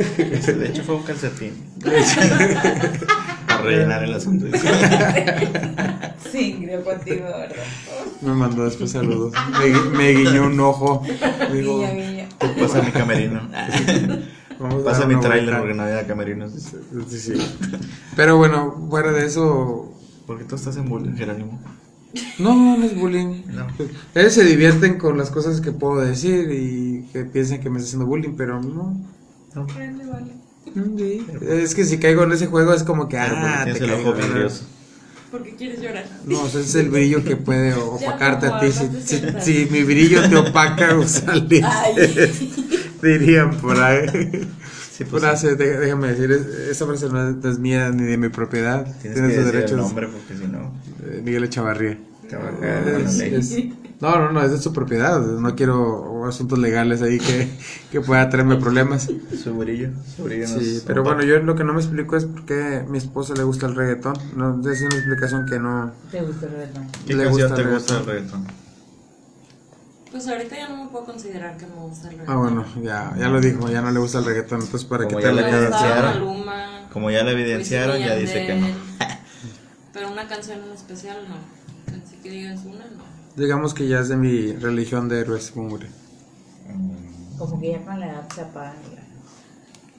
De 0.00 0.68
hecho 0.68 0.82
fue 0.84 0.94
un 0.96 1.02
calcetín. 1.02 1.52
Para 3.46 3.62
rellenar 3.62 4.02
el 4.04 4.14
asunto. 4.14 4.46
Sí, 6.30 6.60
creo 6.62 6.82
contigo, 6.84 7.24
¿verdad? 7.24 7.56
Me 8.22 8.32
mandó 8.32 8.64
después 8.64 8.92
saludos. 8.92 9.34
Me, 9.58 9.98
me 9.98 10.10
guiñó 10.12 10.46
un 10.46 10.58
ojo. 10.60 11.02
Digo, 11.52 11.80
Guiño, 11.80 11.94
guiño. 11.94 12.28
Pasa 12.58 12.82
mi 12.82 12.92
camerino. 12.92 13.48
vamos 14.58 14.84
Pasa 14.84 15.06
mi 15.06 15.18
trailer 15.20 15.58
porque 15.58 15.74
no 15.74 15.82
había 15.82 16.06
camerinos. 16.06 16.52
Sí, 17.08 17.18
sí. 17.18 17.34
Pero 18.16 18.36
bueno, 18.36 18.86
fuera 18.88 19.12
de 19.12 19.26
eso. 19.26 19.92
Porque 20.26 20.44
tú 20.44 20.54
estás 20.54 20.76
en 20.76 20.88
bullying, 20.88 21.16
Jerónimo. 21.16 21.60
No, 22.38 22.76
no 22.76 22.84
es 22.84 22.96
bullying. 22.96 23.42
No. 23.48 23.66
Ellos 24.14 24.32
se 24.32 24.44
divierten 24.44 24.98
con 24.98 25.18
las 25.18 25.30
cosas 25.30 25.60
que 25.60 25.72
puedo 25.72 26.00
decir 26.00 26.50
y 26.52 27.08
que 27.12 27.24
piensan 27.24 27.60
que 27.60 27.68
me 27.68 27.78
está 27.78 27.88
haciendo 27.88 28.06
bullying, 28.06 28.34
pero 28.36 28.60
no. 28.62 28.96
No. 29.54 29.66
Es 31.48 31.74
que 31.74 31.84
si 31.84 31.98
caigo 31.98 32.22
en 32.24 32.32
ese 32.32 32.46
juego 32.46 32.72
es 32.74 32.82
como 32.84 33.08
que, 33.08 33.16
Pero 33.16 33.30
porque 33.30 33.46
ah, 33.46 33.64
te 33.64 33.72
tienes 33.72 33.82
el 33.82 33.88
caigo. 33.96 34.10
ojo 34.10 34.18
vidrioso. 34.18 34.64
¿Por 35.30 35.42
qué 35.44 35.54
quieres 35.54 35.80
llorar? 35.80 36.04
No, 36.26 36.42
o 36.42 36.48
sea, 36.48 36.60
es 36.60 36.74
el 36.74 36.90
brillo 36.90 37.22
que 37.24 37.36
puede 37.36 37.72
opacarte 37.74 38.46
a 38.46 38.60
ti. 38.60 38.70
Si, 38.72 39.20
no, 39.20 39.32
no 39.32 39.40
mi 39.70 39.82
brillo 39.84 40.28
te 40.28 40.36
opaca, 40.36 40.94
usualmente 40.98 41.62
dirían 43.02 43.56
por 43.58 43.80
ahí. 43.80 44.48
Sí, 44.92 45.04
pues, 45.04 45.22
Frase, 45.22 45.54
déjame 45.56 46.08
decir, 46.08 46.30
es- 46.30 46.46
esa 46.70 46.84
frase 46.86 47.08
no 47.08 47.28
es, 47.30 47.36
no 47.36 47.58
mía 47.58 47.90
ni 47.90 48.04
de 48.04 48.16
mi 48.18 48.28
propiedad. 48.28 48.84
Tienes 49.00 49.14
Tiene 49.14 49.28
que 49.28 49.34
sus 49.36 49.44
decir 49.46 49.52
derechos. 49.52 49.70
el 49.72 49.76
nombre 49.78 50.08
porque 50.08 50.36
si 50.36 50.46
no, 50.50 50.74
eh, 51.06 51.22
Miguel 51.24 51.44
Echavarría. 51.44 51.98
Es- 52.62 53.18
es- 53.20 53.64
no, 54.00 54.18
no, 54.18 54.32
no, 54.32 54.42
es 54.42 54.50
de 54.50 54.58
su 54.58 54.72
propiedad. 54.72 55.20
No 55.20 55.54
quiero 55.54 56.24
asuntos 56.26 56.58
legales 56.58 57.02
ahí 57.02 57.18
que, 57.18 57.50
que 57.90 58.00
pueda 58.00 58.28
traerme 58.30 58.56
problemas. 58.56 59.08
Su 59.42 59.54
brillo, 59.54 59.90
su 60.16 60.24
brillo 60.24 60.48
nos 60.48 60.62
Sí, 60.62 60.82
pero 60.86 61.02
bueno, 61.02 61.22
yo 61.22 61.38
lo 61.40 61.54
que 61.54 61.64
no 61.64 61.74
me 61.74 61.80
explico 61.80 62.16
es 62.16 62.24
por 62.24 62.46
qué 62.46 62.78
a 62.78 62.82
mi 62.84 62.96
esposa 62.96 63.34
le 63.34 63.42
gusta 63.42 63.66
el 63.66 63.76
reggaetón. 63.76 64.14
No, 64.36 64.58
es 64.70 64.80
una 64.80 64.96
explicación 64.96 65.46
que 65.46 65.58
no. 65.58 65.92
¿Te 66.10 66.22
gusta 66.22 66.46
el 66.46 66.52
reggaetón? 66.52 66.88
¿Qué 67.06 67.14
le 67.14 67.24
canción 67.24 67.48
gusta 67.48 67.62
te 67.62 67.68
el 67.68 67.74
gusta 67.74 67.98
el 67.98 68.06
reggaetón. 68.06 68.46
Pues 70.10 70.26
ahorita 70.26 70.56
ya 70.56 70.68
no 70.68 70.84
me 70.84 70.90
puedo 70.90 71.04
considerar 71.04 71.56
que 71.58 71.66
me 71.66 71.74
gusta 71.74 72.08
el 72.08 72.18
reggaetón. 72.18 72.34
Ah, 72.34 72.38
bueno, 72.38 72.64
ya, 72.82 73.14
ya 73.18 73.28
lo 73.28 73.40
dijo, 73.40 73.68
ya 73.68 73.82
no 73.82 73.90
le 73.90 74.00
gusta 74.00 74.20
el 74.20 74.24
reggaetón. 74.24 74.62
Entonces, 74.62 74.88
¿para 74.88 75.04
Como 75.04 75.18
qué 75.18 75.22
ya 75.24 75.32
gustaba 75.32 75.56
evidenciaron. 75.56 76.12
Maluma, 76.14 76.88
Como 76.90 77.10
ya 77.10 77.22
la 77.22 77.30
evidenciaron, 77.32 77.98
ya 77.98 78.16
dice 78.16 78.46
que 78.46 78.54
no. 78.56 78.66
Pero 79.92 80.10
una 80.10 80.26
canción 80.26 80.60
en 80.66 80.72
especial 80.72 81.18
no. 81.28 81.36
Así 81.94 82.16
que 82.22 82.30
digas 82.30 82.60
una, 82.64 82.86
no. 82.86 83.09
Digamos 83.36 83.74
que 83.74 83.88
ya 83.88 83.98
es 84.00 84.08
de 84.08 84.16
mi 84.16 84.52
religión 84.52 85.08
de 85.08 85.20
héroes. 85.20 85.52
Mm, 86.64 87.36
Como 87.36 87.60
que 87.60 87.72
ya 87.72 87.84
con 87.84 88.00
la 88.00 88.06
edad 88.08 88.28
se 88.30 88.40
apaga. 88.42 88.99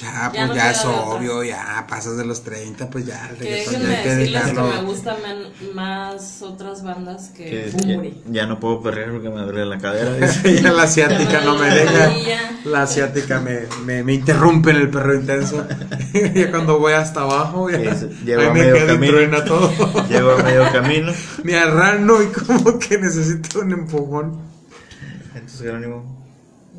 Ya. 0.02 0.12
Ya, 0.12 0.12
Ya 0.12 0.32
pues 0.32 0.48
no 0.50 0.56
ya 0.56 0.72
es 0.72 0.80
otra. 0.86 1.00
obvio, 1.02 1.44
ya 1.44 1.86
pasas 1.88 2.18
de 2.18 2.26
los 2.26 2.44
30, 2.44 2.90
pues 2.90 3.06
ya 3.06 3.30
el 3.30 3.38
reggaetón 3.38 3.82
ya 3.82 3.88
hay 3.98 4.04
que 4.04 4.16
dejarlo. 4.16 4.68
me 4.68 4.82
gustan 4.84 5.16
más 5.76 6.42
otras 6.42 6.84
bandas 6.84 7.30
que 7.30 7.46
Que 7.46 7.72
Bumburi. 7.74 8.22
ya, 8.26 8.32
ya 8.42 8.46
no 8.48 8.60
puedo 8.60 8.82
perrear 8.82 9.12
porque 9.12 9.30
me 9.30 9.42
duele 9.42 9.66
la 9.66 9.78
cadera. 9.78 10.12
Ya 10.62 10.72
la 10.72 10.84
asiática 10.84 11.42
no 11.46 11.58
me 11.58 11.70
deja. 11.70 12.12
La 12.66 12.84
asiática 12.84 13.40
me, 13.40 13.62
me, 13.86 14.04
me 14.04 14.14
interrumpe 14.14 14.72
en 14.72 14.78
el 14.78 14.90
perro 14.90 15.14
intenso. 15.16 15.66
ya 16.34 16.52
cuando 16.52 16.80
voy 16.80 16.94
hasta 16.94 17.22
abajo, 17.22 17.70
ya, 17.70 17.78
ahí 17.78 17.88
a 17.88 18.38
me 18.38 18.50
medio 18.52 18.74
quedo 18.74 18.86
y 18.86 18.88
camino. 18.88 19.12
truena 19.14 19.46
todo. 19.46 19.72
Llego 20.10 20.32
a 20.32 20.44
medio 20.44 20.72
camino. 20.72 21.12
me 21.44 21.56
arrano 21.58 22.22
y 22.24 22.28
como 22.28 22.78
que 22.80 22.98
necesito 22.98 23.60
un 23.60 23.72
empujón. 23.74 24.40
Entonces, 25.34 25.62
Jerónimo, 25.62 26.22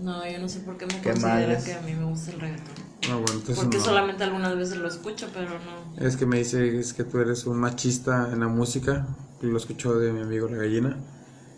No, 0.02 0.28
yo 0.28 0.38
no 0.38 0.48
sé 0.48 0.60
por 0.60 0.76
qué 0.76 0.86
me 0.86 1.00
Qué 1.00 1.10
consideran 1.10 1.40
males. 1.40 1.64
que 1.64 1.72
a 1.74 1.80
mí 1.80 1.94
me 1.94 2.04
gusta 2.04 2.32
el 2.32 2.40
reggaetón. 2.40 2.81
Ah, 3.10 3.16
bueno, 3.16 3.32
entonces 3.32 3.56
Porque 3.58 3.78
no. 3.78 3.84
solamente 3.84 4.24
algunas 4.24 4.56
veces 4.56 4.76
lo 4.76 4.88
escucho, 4.88 5.28
pero 5.34 5.50
no. 5.50 6.04
Es 6.06 6.16
que 6.16 6.24
me 6.26 6.38
dice 6.38 6.78
es 6.78 6.92
que 6.92 7.04
tú 7.04 7.18
eres 7.18 7.46
un 7.46 7.58
machista 7.58 8.30
en 8.32 8.40
la 8.40 8.48
música. 8.48 9.06
Lo 9.40 9.56
escuchó 9.56 9.98
de 9.98 10.12
mi 10.12 10.20
amigo 10.20 10.48
la 10.48 10.58
gallina. 10.58 10.96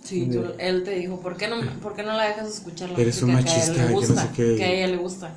Sí, 0.03 0.29
tú- 0.33 0.45
él 0.59 0.83
te 0.85 0.93
dijo, 0.93 1.21
¿por 1.21 1.37
qué 1.37 1.49
no, 1.49 1.57
por 1.81 1.95
qué 1.95 2.03
no 2.03 2.15
la 2.15 2.25
dejas 2.25 2.49
escuchar 2.49 2.91
la 2.91 2.99
Eres 2.99 3.23
un 3.23 3.33
música 3.33 3.45
que 3.45 3.61
a 3.61 3.65
machista, 3.65 3.73
él 3.83 3.89
que 3.89 3.93
no 3.93 3.99
gusta? 4.01 4.23
sé 4.23 4.29
qué. 4.35 4.57
Que 4.57 4.65
a 4.65 4.73
ella 4.73 4.87
le 4.89 4.97
gusta. 4.97 5.31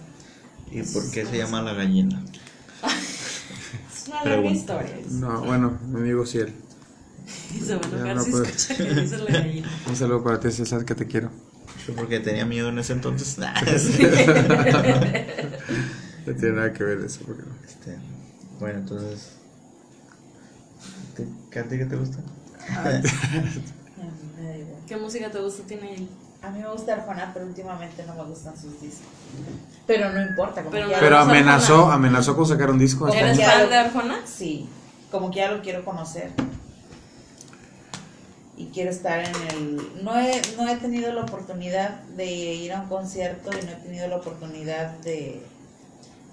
¿y 0.72 0.82
por 0.82 1.12
qué 1.12 1.26
se 1.26 1.38
llama 1.38 1.62
la 1.62 1.74
gallina? 1.74 2.22
Es 3.94 4.08
una 4.08 4.24
larga 4.24 4.50
historia. 4.50 4.96
No, 5.12 5.42
bueno, 5.42 5.78
mi 5.90 6.00
amigo 6.00 6.26
Ciel. 6.26 6.54
Y 7.54 7.60
se 7.60 7.76
va 7.76 7.82
a 7.82 7.88
enojar 7.90 8.16
no 8.16 8.24
si 8.24 8.32
puedo. 8.32 8.44
escucha 8.46 8.76
que 8.78 8.84
dice 9.02 9.18
la 9.18 9.32
gallina. 9.40 9.70
Un 9.90 9.96
saludo 9.96 10.24
para 10.24 10.40
ti, 10.40 10.52
César, 10.52 10.86
que 10.86 10.96
te 10.96 11.06
quiero. 11.08 11.30
Yo 11.88 11.94
porque 11.94 12.20
tenía 12.22 12.46
miedo 12.46 12.70
en 12.70 12.80
ese 12.80 12.94
entonces. 12.94 13.38
No 16.28 16.36
tiene 16.36 16.56
nada 16.56 16.74
que 16.74 16.84
ver 16.84 17.00
eso. 17.00 17.22
Porque... 17.26 17.44
este, 17.66 17.98
bueno, 18.60 18.80
entonces. 18.80 19.34
¿te- 21.16 21.28
¿qué- 21.52 21.60
¿A 21.60 21.64
ti 21.64 21.78
qué 21.78 21.86
te 21.86 21.96
gusta? 21.96 22.18
A 22.70 22.84
mí 22.90 23.02
me 24.38 24.44
da 24.50 24.58
igual. 24.58 24.82
¿Qué 24.88 24.98
música 24.98 25.32
te 25.32 25.40
gusta 25.40 25.64
tiene 25.64 25.96
él? 25.96 26.10
A 26.42 26.50
mí 26.52 26.60
me 26.60 26.70
gusta 26.70 26.94
Arjona, 26.94 27.32
pero 27.34 27.46
últimamente 27.48 28.04
no 28.06 28.14
me 28.14 28.24
gustan 28.26 28.56
sus 28.56 28.80
discos. 28.80 29.08
Pero 29.88 30.12
no 30.12 30.22
importa, 30.22 30.62
como 30.62 30.72
Pero 30.72 30.86
que 30.88 30.92
ya 30.94 31.00
Pero 31.00 31.18
Arjona. 31.18 31.32
amenazó, 31.40 31.92
amenazó 31.92 32.36
con 32.36 32.46
sacar 32.46 32.70
un 32.70 32.78
disco. 32.78 33.08
este 33.08 33.20
¿Eres 33.20 33.42
fan 33.44 33.64
lo- 33.64 33.70
de 33.70 33.76
Arjona? 33.78 34.20
Sí, 34.26 34.70
como 35.12 35.32
que 35.32 35.38
ya 35.38 35.52
lo 35.52 35.62
quiero 35.62 35.84
conocer. 35.84 36.32
Y 38.56 38.68
quiero 38.68 38.90
estar 38.90 39.20
en 39.20 39.36
el... 39.56 40.04
No 40.04 40.18
he, 40.20 40.42
no 40.58 40.68
he 40.68 40.76
tenido 40.78 41.14
la 41.14 41.22
oportunidad 41.22 42.02
de 42.16 42.26
ir 42.26 42.74
a 42.74 42.82
un 42.82 42.88
concierto 42.90 43.52
y 43.52 43.64
no 43.66 43.72
he 43.72 43.76
tenido 43.76 44.08
la 44.08 44.18
oportunidad 44.18 44.92
de 45.00 45.44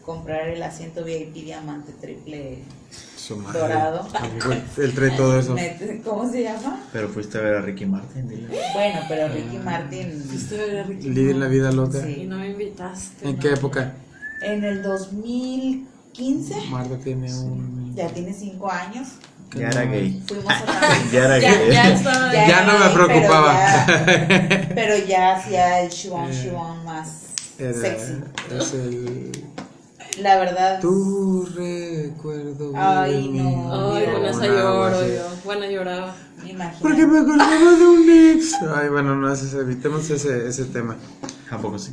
comprar 0.04 0.48
el 0.48 0.62
asiento 0.62 1.02
VIP 1.04 1.32
diamante 1.34 1.92
triple 2.00 2.58
dorado. 3.52 4.06
Él 4.76 4.94
trae 4.94 5.10
todo 5.12 5.38
eso. 5.38 5.56
¿Cómo 6.04 6.30
se 6.30 6.42
llama? 6.42 6.82
Pero 6.92 7.08
fuiste 7.08 7.38
a 7.38 7.40
ver 7.40 7.54
a 7.56 7.60
Ricky 7.62 7.86
Martin, 7.86 8.28
dile. 8.28 8.48
Bueno, 8.74 9.00
pero 9.08 9.28
Ricky 9.28 9.56
Martin 9.58 10.22
Fuiste 10.28 10.60
a 10.62 10.66
ver 10.66 10.78
a 10.80 10.82
Ricky 10.84 11.08
Lidia 11.08 11.30
en 11.30 11.40
la 11.40 11.46
vida 11.48 11.72
loca. 11.72 12.02
Sí. 12.02 12.20
Y 12.22 12.26
no 12.26 12.36
me 12.38 12.50
invitaste. 12.50 13.26
¿En 13.28 13.36
no. 13.36 13.40
qué 13.42 13.52
época? 13.54 13.94
en 14.42 14.62
el 14.62 14.82
2015, 14.82 16.66
Marta 16.68 16.98
tiene 16.98 17.32
un. 17.34 17.94
ya 17.96 18.08
tiene 18.08 18.32
cinco 18.34 18.70
años, 18.70 19.08
que 19.50 19.60
Ya 19.60 19.68
era 19.68 19.82
gay. 19.84 20.22
fuimos 20.26 20.52
a 20.52 20.64
Ya 21.12 21.24
era 21.24 21.38
Ya, 21.40 21.54
gay. 21.58 21.72
ya 21.72 21.88
estaba. 21.94 22.32
Ya 22.32 22.44
era 22.46 22.66
no 22.66 22.78
me 22.78 22.84
gay, 22.84 22.94
preocupaba. 22.94 23.86
Pero 23.86 24.18
ya, 24.18 24.68
pero 24.74 25.06
ya 25.06 25.36
hacía 25.36 25.80
el 25.80 25.88
shibón 25.90 26.30
Eh, 26.30 26.34
shibón 26.42 26.84
más 26.84 27.08
Era- 27.58 27.72
sexy. 27.72 28.12
Es 28.54 28.72
el. 28.74 29.32
La 30.20 30.36
verdad, 30.38 30.80
Tu 30.80 31.44
recuerdo. 31.56 32.72
Ay, 32.76 33.28
no. 33.32 33.94
Ay, 33.94 34.06
con 34.06 34.24
esa 34.24 34.46
lloro 34.46 35.06
yo. 35.08 35.22
Bueno, 35.44 35.66
lloraba. 35.68 36.14
Imagínate. 36.44 36.76
Porque 36.82 37.06
me 37.06 37.18
acordaba 37.18 37.70
de 37.72 37.86
un 37.86 38.10
ex. 38.10 38.54
Ay, 38.74 38.88
bueno, 38.90 39.16
no, 39.16 39.32
ese- 39.32 39.58
evitemos 39.58 40.08
ese, 40.10 40.46
ese 40.48 40.64
tema. 40.66 40.96
¿A 41.50 41.58
poco 41.58 41.78
sí? 41.78 41.92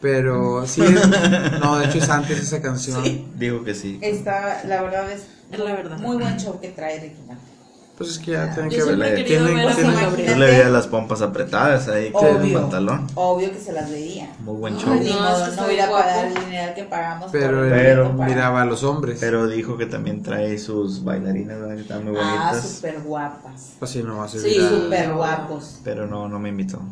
Pero 0.00 0.66
sí, 0.66 0.82
no, 1.62 1.78
de 1.78 1.86
hecho 1.86 1.98
es 1.98 2.08
antes 2.08 2.38
esa 2.40 2.60
canción. 2.62 3.02
Digo 3.38 3.64
que 3.64 3.74
sí. 3.74 3.98
Está, 4.02 4.62
la 4.64 4.82
verdad 4.82 5.10
es 5.10 5.22
Es 5.50 5.58
la 5.58 5.74
verdad. 5.74 5.98
muy 5.98 6.16
buen 6.16 6.36
show 6.38 6.60
que 6.60 6.68
trae 6.68 7.00
Ricky 7.00 7.20
Martin. 7.26 7.55
Pues 7.96 8.10
es 8.10 8.18
que 8.18 8.32
ya 8.32 8.52
tienen 8.52 8.70
Yo 8.70 8.76
que 8.76 8.82
siempre 8.82 9.10
ver. 9.10 9.18
he 9.18 9.24
querido 9.24 9.46
Tienen, 9.46 9.66
ver 9.66 9.74
tienen-. 9.74 10.26
Yo 10.28 10.36
le 10.36 10.46
veía 10.46 10.68
las 10.68 10.86
pompas 10.86 11.22
apretadas 11.22 11.88
ahí 11.88 12.10
con 12.10 12.26
el 12.26 12.36
Obvio, 12.36 12.60
pantalón. 12.60 13.06
obvio 13.14 13.50
que 13.50 13.58
se 13.58 13.72
las 13.72 13.90
veía. 13.90 14.34
Muy 14.40 14.54
buen 14.56 14.76
show. 14.76 14.92
No, 14.94 15.00
que 15.00 15.08
no 15.10 15.46
está 15.46 15.62
voy 15.62 15.70
a 15.70 15.74
ir 15.74 15.80
a 15.80 15.86
guapo. 15.88 16.04
pagar 16.06 16.26
el 16.26 16.34
dinero 16.34 16.74
que 16.74 16.84
pagamos. 16.84 17.30
pero 17.32 17.64
él 17.64 17.72
el 17.72 17.78
Pero 17.78 18.12
miraba 18.12 18.60
a 18.60 18.64
los 18.66 18.84
hombres. 18.84 19.16
Pero 19.18 19.46
dijo 19.48 19.78
que 19.78 19.86
también 19.86 20.22
trae 20.22 20.58
sus 20.58 21.04
bailarinas, 21.04 21.58
¿verdad? 21.58 21.74
Que 21.74 21.80
están 21.80 22.04
muy 22.04 22.14
Ah, 22.20 22.50
bonitas. 22.50 22.68
súper 22.70 23.00
guapas. 23.00 23.72
Así 23.80 24.02
no 24.02 24.18
va 24.18 24.24
a 24.24 24.28
ser. 24.28 24.40
Sí. 24.42 24.56
Súper 24.60 25.12
guapos. 25.14 25.80
Pero 25.82 26.06
no, 26.06 26.28
no 26.28 26.38
me 26.38 26.50
invitó. 26.50 26.82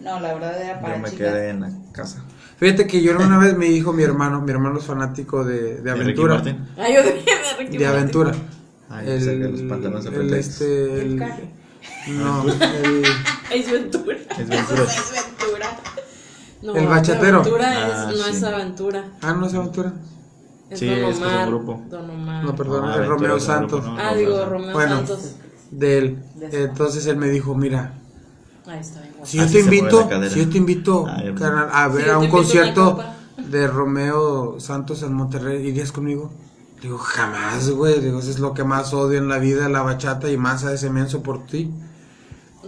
No, 0.00 0.18
la 0.18 0.34
verdad 0.34 0.60
era 0.60 0.80
para 0.80 0.96
Yo 0.96 1.02
me 1.02 1.10
chicas. 1.10 1.28
quedé 1.32 1.48
en 1.50 1.60
la 1.60 1.70
casa. 1.92 2.24
Fíjate 2.56 2.88
que 2.88 3.00
yo 3.02 3.16
una 3.16 3.38
vez 3.44 3.56
me 3.56 3.66
dijo 3.66 3.92
mi 3.92 4.02
hermano, 4.02 4.40
mi 4.40 4.50
hermano 4.50 4.80
es 4.80 4.84
fanático 4.84 5.44
de, 5.44 5.76
de 5.76 5.82
¿De 5.82 5.94
Ricky 5.94 6.02
aventura. 6.20 6.34
Martin? 6.34 6.68
Ah, 6.76 6.88
yo 6.88 7.02
de 7.04 7.12
Ricky 7.58 7.78
De 7.78 7.86
Martin. 7.86 8.32
Ay, 8.90 9.20
sea, 9.20 9.32
que 9.32 9.38
los 9.48 9.62
pantalones 9.62 10.06
el, 10.06 10.34
este, 10.34 11.00
El 11.02 11.12
el- 11.12 11.18
carro. 11.18 11.42
no, 12.08 12.42
el, 12.44 13.04
Es 13.52 13.70
Ventura. 13.72 14.16
Es 14.38 14.48
Ventura. 14.48 14.82
Es 14.84 15.12
Ventura. 15.12 15.78
No, 16.62 16.76
El 16.76 16.86
bachatero. 16.86 17.40
Aventura 17.40 17.70
Ah, 17.70 18.10
es, 18.10 18.18
no 18.18 18.24
sí. 18.24 18.30
es 18.36 18.42
aventura. 18.42 19.04
ah, 19.22 19.32
no 19.32 19.46
es 19.46 19.54
aventura. 19.54 19.92
Es 20.70 20.78
Sí, 20.78 20.86
Don 20.86 20.94
es 20.96 21.00
que 21.04 21.10
es 21.10 21.16
un 21.18 21.24
Omar. 21.24 21.48
grupo. 21.48 21.82
Don 21.90 22.10
Omar. 22.10 22.44
No, 22.44 22.56
perdón, 22.56 22.84
Ah, 22.84 22.88
es 22.90 22.94
Aventura 22.96 23.14
Romeo 23.16 23.30
grupo, 23.36 23.44
Santos. 23.44 23.84
¿no? 23.84 23.96
Ah, 23.98 24.14
digo, 24.14 24.44
Romeo 24.46 24.72
Bueno. 24.72 24.96
Santos. 24.96 25.34
De 25.70 25.98
él. 25.98 26.18
Entonces 26.52 27.06
él 27.06 27.16
me 27.16 27.28
dijo, 27.28 27.54
mira, 27.54 27.94
Ahí 28.66 28.78
está 28.80 29.00
bien 29.00 29.12
guapo. 29.12 29.26
si 29.26 29.38
yo 29.38 29.46
te 29.46 29.60
invito, 29.60 30.08
si 30.30 30.38
yo 30.40 30.48
te 30.48 30.56
invito 30.58 31.06
Ah, 31.06 31.84
a 31.84 31.88
ver 31.88 32.10
a 32.10 32.18
un 32.18 32.28
concierto 32.28 33.02
de 33.36 33.66
Romeo 33.66 34.58
Santos 34.60 35.02
en 35.02 35.12
Monterrey, 35.12 35.66
¿irías 35.66 35.92
conmigo? 35.92 36.32
Digo, 36.84 36.98
jamás, 36.98 37.70
güey. 37.70 37.98
Digo, 37.98 38.18
eso 38.18 38.28
es 38.30 38.38
lo 38.40 38.52
que 38.52 38.62
más 38.62 38.92
odio 38.92 39.16
en 39.16 39.26
la 39.26 39.38
vida, 39.38 39.70
la 39.70 39.80
bachata 39.80 40.30
y 40.30 40.36
más 40.36 40.64
a 40.66 40.74
ese 40.74 40.90
menso 40.90 41.22
por 41.22 41.46
ti. 41.46 41.70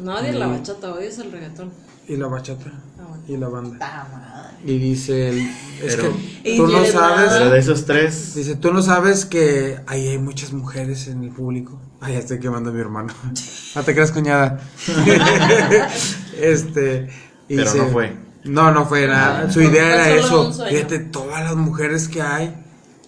Nadie 0.00 0.32
la 0.32 0.46
bachata, 0.46 0.94
odias 0.94 1.18
el 1.18 1.30
reggaetón. 1.30 1.70
Y 2.08 2.16
la 2.16 2.26
bachata. 2.26 2.72
Ah, 2.98 3.02
bueno. 3.10 3.22
Y 3.28 3.36
la 3.36 3.48
banda. 3.48 4.52
Y 4.64 4.78
dice 4.78 5.28
él, 5.28 5.50
es 5.82 5.96
Pero- 5.96 6.14
que 6.42 6.56
tú 6.56 6.66
no 6.66 6.82
sabes, 6.86 7.30
Pero 7.30 7.50
de 7.50 7.58
esos 7.58 7.84
tres, 7.84 8.34
dice, 8.34 8.56
tú 8.56 8.72
no 8.72 8.80
sabes 8.80 9.26
que 9.26 9.80
ahí 9.86 10.08
hay 10.08 10.18
muchas 10.18 10.54
mujeres 10.54 11.08
en 11.08 11.22
el 11.22 11.28
público. 11.28 11.78
Ay, 12.00 12.14
ya 12.14 12.20
estoy 12.20 12.38
quemando 12.40 12.70
a 12.70 12.72
mi 12.72 12.80
hermano. 12.80 13.12
No 13.76 13.82
te 13.82 13.92
creas, 13.92 14.12
cuñada. 14.12 14.58
este, 16.40 17.10
y 17.48 17.56
Pero 17.56 17.70
dice- 17.72 17.84
no 17.84 17.90
fue. 17.92 18.16
No, 18.44 18.70
no 18.70 18.86
fue 18.86 19.06
nada. 19.08 19.48
Su 19.50 19.60
Fue- 19.60 19.66
idea 19.66 19.94
era 19.94 20.08
eso. 20.10 20.52
Fíjate, 20.52 21.00
todas 21.00 21.44
las 21.44 21.56
mujeres 21.56 22.08
que 22.08 22.22
hay 22.22 22.54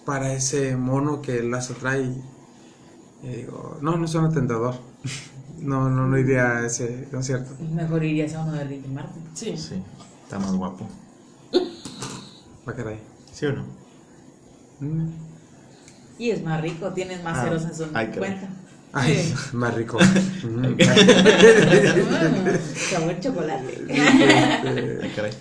para 0.09 0.33
ese 0.33 0.75
mono 0.75 1.21
que 1.21 1.43
las 1.43 1.69
atrae. 1.69 2.09
Y 3.21 3.27
digo, 3.27 3.77
no, 3.79 3.95
no 3.95 4.07
son 4.07 4.25
atentador. 4.25 4.73
No, 5.59 5.89
no, 5.89 6.07
no 6.07 6.17
iría 6.17 6.59
a 6.59 6.65
ese 6.65 7.09
concierto. 7.11 7.51
Mejor 7.59 8.01
irías 8.01 8.33
a 8.33 8.43
uno 8.43 8.53
de 8.53 8.63
Ricky 8.63 8.87
Martin. 8.87 9.21
Sí. 9.33 9.57
sí, 9.57 9.75
está 10.23 10.39
más 10.39 10.53
guapo. 10.53 10.87
Va 12.65 12.73
caray. 12.73 12.97
¿Sí 13.33 13.45
o 13.45 13.51
no? 13.51 13.65
Mm. 14.79 15.09
Y 16.17 16.29
es 16.31 16.41
más 16.45 16.61
rico, 16.61 16.93
tienes 16.93 17.21
más 17.25 17.39
Ah, 17.39 17.43
ceros 17.43 17.65
en 17.65 17.75
su 17.75 17.85
ay, 17.93 18.07
cuenta. 18.07 18.47
Ay, 18.93 19.33
más 19.51 19.73
rico. 19.73 19.97
Mm. 19.99 20.79
Sabor 22.89 23.19
chocolate. 23.19 23.85
Este, 23.89 24.99
Ay, 25.03 25.11
caray. 25.13 25.31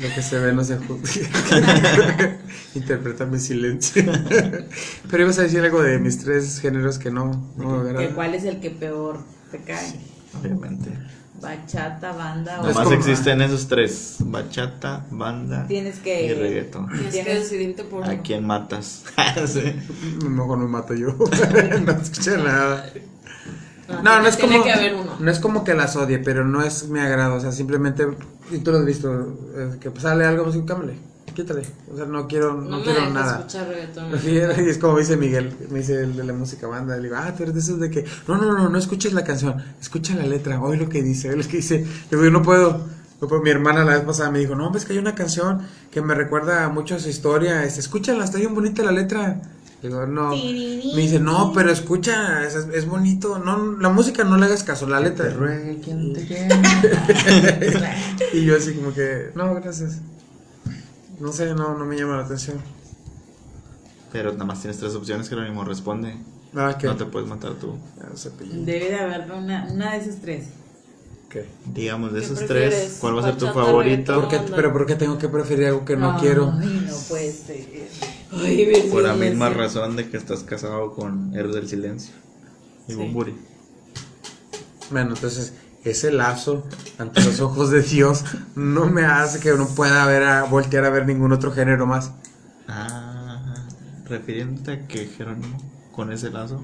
Lo 0.00 0.14
que 0.14 0.22
se 0.22 0.38
ve 0.38 0.52
no 0.52 0.62
se 0.64 0.76
juzga. 0.78 2.36
Interpreta 2.74 3.24
mi 3.24 3.38
silencio. 3.38 4.04
Pero 5.10 5.22
ibas 5.22 5.38
a 5.38 5.42
decir 5.42 5.60
algo 5.60 5.82
de 5.82 5.98
mis 5.98 6.18
tres 6.22 6.60
géneros 6.60 6.98
que 6.98 7.10
no, 7.10 7.52
no 7.56 7.78
me 7.78 7.94
¿Que. 7.94 8.08
¿Cuál 8.14 8.34
es 8.34 8.44
el 8.44 8.60
que 8.60 8.70
peor 8.70 9.18
te 9.50 9.58
cae? 9.60 9.94
Obviamente. 10.40 10.90
Bachata, 11.40 12.12
banda 12.12 12.56
Nomás 12.58 12.76
como- 12.78 12.92
existen 12.92 13.40
esos 13.42 13.68
tres: 13.68 14.16
bachata, 14.20 15.06
banda 15.10 15.66
Tienes 15.66 15.98
que- 15.98 16.26
y 16.26 16.32
reggaeton. 16.34 16.88
Tienes 16.88 17.14
que 17.14 17.22
Tienes- 17.22 17.42
decidirte 17.42 17.84
por 17.84 18.04
¿A 18.08 18.18
quién 18.22 18.46
matas? 18.46 19.04
Sí. 19.46 19.74
Mejor 20.28 20.58
me 20.58 20.66
mato 20.66 20.94
yo. 20.94 21.08
no 21.84 21.92
escuché 21.92 22.36
nada. 22.38 22.86
No, 23.88 24.02
No, 24.02 24.22
no 24.22 24.26
es 24.28 24.36
tiene 24.36 24.54
como. 24.54 24.64
que 24.64 24.72
haber 24.72 24.94
uno. 24.94 25.16
No 25.20 25.30
es 25.30 25.38
como 25.38 25.62
que 25.62 25.74
las 25.74 25.94
odie, 25.96 26.18
pero 26.18 26.44
no 26.44 26.62
es 26.62 26.88
mi 26.88 26.98
agrado. 27.00 27.34
O 27.36 27.40
sea, 27.40 27.52
simplemente. 27.52 28.06
Y 28.50 28.58
tú 28.58 28.70
lo 28.72 28.78
has 28.78 28.84
visto. 28.86 29.38
eh, 29.56 29.76
que 29.80 29.90
sale 30.00 30.24
algo, 30.24 30.44
pues 30.44 30.56
cámbiale. 30.66 30.98
Quítale. 31.34 31.62
O 31.92 31.96
sea, 31.96 32.06
no 32.06 32.26
quiero, 32.26 32.54
no, 32.54 32.62
No 32.70 32.78
me 32.78 32.84
quiero 32.84 33.10
nada. 33.10 33.38
escuchar 33.40 33.68
reggaetón. 33.68 34.10
Y 34.64 34.68
es 34.70 34.78
como 34.78 34.98
dice 34.98 35.16
Miguel, 35.18 35.54
me 35.70 35.80
dice 35.80 36.00
el 36.02 36.16
de 36.16 36.24
la 36.24 36.32
música 36.32 36.66
banda, 36.66 36.96
le 36.96 37.02
digo, 37.04 37.16
ah, 37.18 37.34
tú 37.36 37.42
eres 37.42 37.54
de 37.54 37.60
esos 37.60 37.78
de 37.78 37.90
que, 37.90 38.06
no, 38.26 38.38
no, 38.38 38.52
no, 38.56 38.68
no 38.70 38.78
escuches 38.78 39.12
la 39.12 39.22
canción, 39.24 39.62
escucha 39.80 40.14
la 40.14 40.24
letra, 40.26 40.62
oye 40.62 40.78
lo 40.80 40.88
que 40.88 41.02
dice, 41.02 41.28
oye 41.28 41.42
lo 41.42 41.48
que 41.48 41.58
dice. 41.58 41.80
Le 41.80 41.86
digo, 42.10 42.24
yo 42.24 42.30
no 42.30 42.42
puedo. 42.42 42.86
No 43.20 43.28
puedo. 43.28 43.42
Mi 43.42 43.50
hermana 43.50 43.84
la 43.84 43.94
vez 43.94 44.02
pasada 44.04 44.30
me 44.30 44.38
dijo, 44.38 44.54
no, 44.54 44.70
ves 44.70 44.84
que 44.86 44.94
hay 44.94 44.98
una 44.98 45.14
canción 45.14 45.60
que 45.90 46.00
me 46.00 46.14
recuerda 46.14 46.68
mucho 46.70 46.94
a 46.94 46.98
su 47.00 47.08
historia, 47.10 47.64
este, 47.64 47.80
escúchala, 47.80 48.24
está 48.24 48.38
bien 48.38 48.54
bonita 48.54 48.82
la 48.82 48.92
letra. 48.92 49.42
Digo, 49.82 50.06
no. 50.06 50.30
Me 50.30 50.36
dice, 51.02 51.20
no, 51.20 51.52
pero 51.54 51.70
escucha, 51.70 52.44
es, 52.46 52.54
es 52.54 52.86
bonito, 52.86 53.38
no, 53.38 53.78
la 53.78 53.90
música 53.90 54.24
no 54.24 54.36
le 54.38 54.46
hagas 54.46 54.64
caso, 54.64 54.88
la 54.88 55.00
letra. 55.00 55.28
Te 55.28 55.34
ruegue 55.34 55.80
quien 55.80 56.12
te 56.14 56.48
y 58.32 58.44
yo 58.44 58.56
así 58.56 58.74
como 58.74 58.92
que, 58.94 59.30
no, 59.34 59.54
gracias. 59.54 59.98
No 61.20 61.32
sé, 61.32 61.54
no, 61.54 61.76
no 61.78 61.84
me 61.84 61.96
llama 61.96 62.16
la 62.16 62.24
atención. 62.24 62.58
Pero 64.12 64.32
nada 64.32 64.44
más 64.46 64.60
tienes 64.60 64.78
tres 64.78 64.94
opciones 64.94 65.28
que 65.28 65.34
lo 65.36 65.42
mismo 65.42 65.62
responde. 65.64 66.16
Nada 66.52 66.78
que... 66.78 66.86
No 66.86 66.96
te 66.96 67.04
puedes 67.04 67.28
matar 67.28 67.52
tú. 67.54 67.76
Ya, 67.98 68.16
cepillín. 68.16 68.64
Debe 68.64 68.90
de 68.90 68.98
haber 68.98 69.30
una, 69.30 69.66
una 69.70 69.92
de 69.92 69.98
esas 69.98 70.16
tres. 70.20 70.46
¿Qué? 71.28 71.46
Digamos, 71.66 72.12
de 72.12 72.20
¿Qué 72.20 72.24
esos 72.26 72.38
prefieres? 72.38 72.74
tres, 72.74 72.98
¿cuál 73.00 73.16
va 73.16 73.20
a 73.20 73.24
ser 73.24 73.36
tu 73.36 73.46
favorito? 73.48 74.14
¿Por 74.14 74.28
qué- 74.28 74.36
banda. 74.38 74.56
pero 74.56 74.72
¿por 74.72 74.86
qué 74.86 74.94
tengo 74.94 75.18
que 75.18 75.28
preferir 75.28 75.66
algo 75.66 75.84
que 75.84 75.96
no, 75.96 76.16
quiero? 76.18 76.54
Ay, 76.58 76.86
no 76.88 76.96
puede 77.08 77.32
ser. 77.32 77.88
Ay, 78.38 78.88
Por 78.90 79.02
la 79.02 79.14
misma 79.14 79.50
razón 79.50 79.96
de 79.96 80.08
que 80.08 80.16
estás 80.16 80.42
casado 80.42 80.92
con 80.94 81.34
Héroes 81.34 81.54
del 81.54 81.68
Silencio. 81.68 82.14
Y 82.88 82.92
Sí. 82.92 82.96
Bumburi. 82.96 83.34
Bueno, 84.90 85.14
entonces 85.14 85.54
ese 85.84 86.10
lazo 86.10 86.64
ante 86.98 87.22
los 87.22 87.40
ojos 87.40 87.70
de 87.70 87.82
Dios 87.82 88.24
no 88.54 88.86
me 88.86 89.04
hace 89.04 89.40
que 89.40 89.52
no 89.52 89.66
pueda 89.68 90.04
ver 90.06 90.22
a, 90.24 90.44
voltear 90.44 90.84
a 90.84 90.90
ver 90.90 91.06
ningún 91.06 91.32
otro 91.32 91.52
género 91.52 91.86
más. 91.86 92.12
Ah, 92.68 93.54
refiriéndote 94.06 94.72
a 94.72 94.86
que 94.86 95.06
Jerónimo, 95.06 95.58
con 95.92 96.12
ese 96.12 96.30
lazo. 96.30 96.62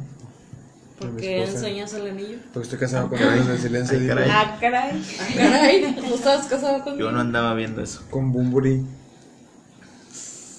¿Por 0.98 1.16
qué 1.16 1.44
enseñas 1.44 1.92
el 1.94 2.10
anillo? 2.10 2.38
Porque 2.52 2.64
estoy 2.64 2.78
casado 2.78 3.08
con 3.08 3.18
Héroes 3.18 3.46
del 3.48 3.58
Silencio. 3.58 3.96
Ay, 3.96 4.02
digo, 4.04 4.14
caray. 4.14 4.30
Ah, 4.30 4.58
caray. 4.60 5.02
Ah, 5.20 5.26
caray, 5.36 5.96
¿no 6.00 6.14
estabas 6.14 6.46
casado 6.46 6.84
conmigo? 6.84 7.06
Yo 7.08 7.12
no 7.12 7.20
andaba 7.20 7.54
viendo 7.54 7.82
eso. 7.82 8.02
Con 8.10 8.32
Bumburi. 8.32 8.84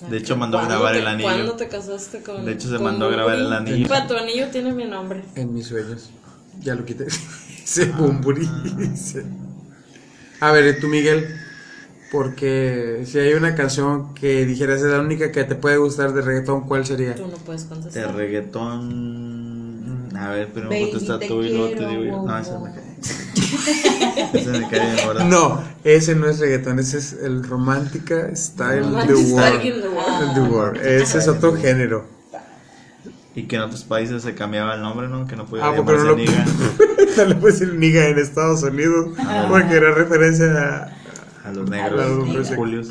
De 0.10 0.18
hecho, 0.18 0.36
mandó 0.38 0.58
a 0.58 0.62
¿Cuándo 0.62 0.76
grabar 0.76 0.94
te- 0.94 1.00
el 1.00 1.08
anillo. 1.08 1.30
¿Cuándo 1.30 1.54
te 1.54 1.68
casaste 1.68 2.22
con 2.22 2.46
De 2.46 2.52
hecho, 2.54 2.70
se 2.70 2.78
mandó 2.80 3.06
a 3.08 3.12
grabar 3.12 3.36
el 3.40 3.52
anillo. 3.54 3.88
Pa, 3.88 4.08
tu 4.08 4.16
anillo 4.16 4.48
tiene 4.50 4.72
mi 4.74 4.86
nombre. 4.86 5.24
En 5.36 5.54
mis 5.54 5.68
sueños. 5.68 6.10
Ya 6.62 6.76
lo 6.76 6.86
quité. 6.86 7.06
Ese 7.64 7.86
Bumburi. 7.86 8.48
Sí. 8.96 9.20
A 10.40 10.52
ver, 10.52 10.80
tú 10.80 10.88
Miguel. 10.88 11.28
Porque 12.12 13.04
si 13.08 13.18
hay 13.18 13.34
una 13.34 13.56
canción 13.56 14.14
que 14.14 14.46
dijeras 14.46 14.82
es 14.82 14.86
la 14.92 15.00
única 15.00 15.32
que 15.32 15.44
te 15.46 15.56
puede 15.56 15.78
gustar 15.78 16.14
de 16.14 16.22
reggaetón, 16.22 16.68
¿cuál 16.68 16.86
sería? 16.86 17.16
Tú 17.16 17.26
no 17.28 17.38
puedes 17.38 17.64
De 17.64 17.70
contestar. 17.76 18.16
reggaetón. 18.16 20.10
A 20.16 20.30
ver, 20.30 20.50
pero 20.54 20.70
Baby, 20.70 20.92
contesta 20.92 21.18
te 21.18 21.28
tú 21.28 21.42
y 21.42 21.50
luego 21.50 21.70
te 21.70 21.76
quiero, 21.78 21.90
digo 21.90 22.04
yo. 22.04 22.22
No, 22.22 22.38
esa 22.38 22.60
me 22.60 22.72
cae. 22.72 22.84
Esa 24.34 24.52
me 24.52 24.70
cae 24.70 24.96
bien. 25.16 25.30
No, 25.30 25.62
ese 25.84 26.16
no 26.16 26.28
es 26.28 26.40
reggaetón, 26.40 26.80
ese 26.80 26.98
es 26.98 27.14
el 27.14 27.44
romántica 27.44 28.36
style 28.36 28.84
the 29.08 29.14
world. 29.16 29.66
in 29.66 29.82
the 29.82 29.88
world. 29.90 30.34
The 30.36 30.42
world. 30.42 30.78
Ese 30.86 31.18
es 31.20 31.28
otro 31.28 31.56
género. 31.56 32.06
Y 33.36 33.44
que 33.44 33.56
en 33.56 33.64
otros 33.64 33.84
países 33.84 34.22
se 34.22 34.36
cambiaba 34.36 34.76
el 34.76 34.82
nombre, 34.82 35.08
¿no? 35.08 35.26
Que 35.26 35.36
no 35.36 35.46
podía 35.46 35.66
Ah, 35.66 35.74
porque 35.76 35.94
no 35.94 35.98
llamarse 35.98 36.08
lo 36.08 36.16
Niga. 36.16 36.46
no 37.18 37.26
le 37.26 37.36
puedes 37.36 37.60
decir 37.60 37.76
niga 37.76 38.08
en 38.08 38.20
Estados 38.20 38.62
Unidos 38.64 39.08
porque 39.50 39.76
era 39.76 39.92
referencia 39.92 40.46
a 40.46 41.48
A 41.48 41.52
los 41.52 41.68
A 41.68 41.72
negros, 41.72 41.92
los 42.00 42.08
a 42.08 42.26
negros. 42.28 42.36
los 42.50 42.56
Julios. 42.58 42.88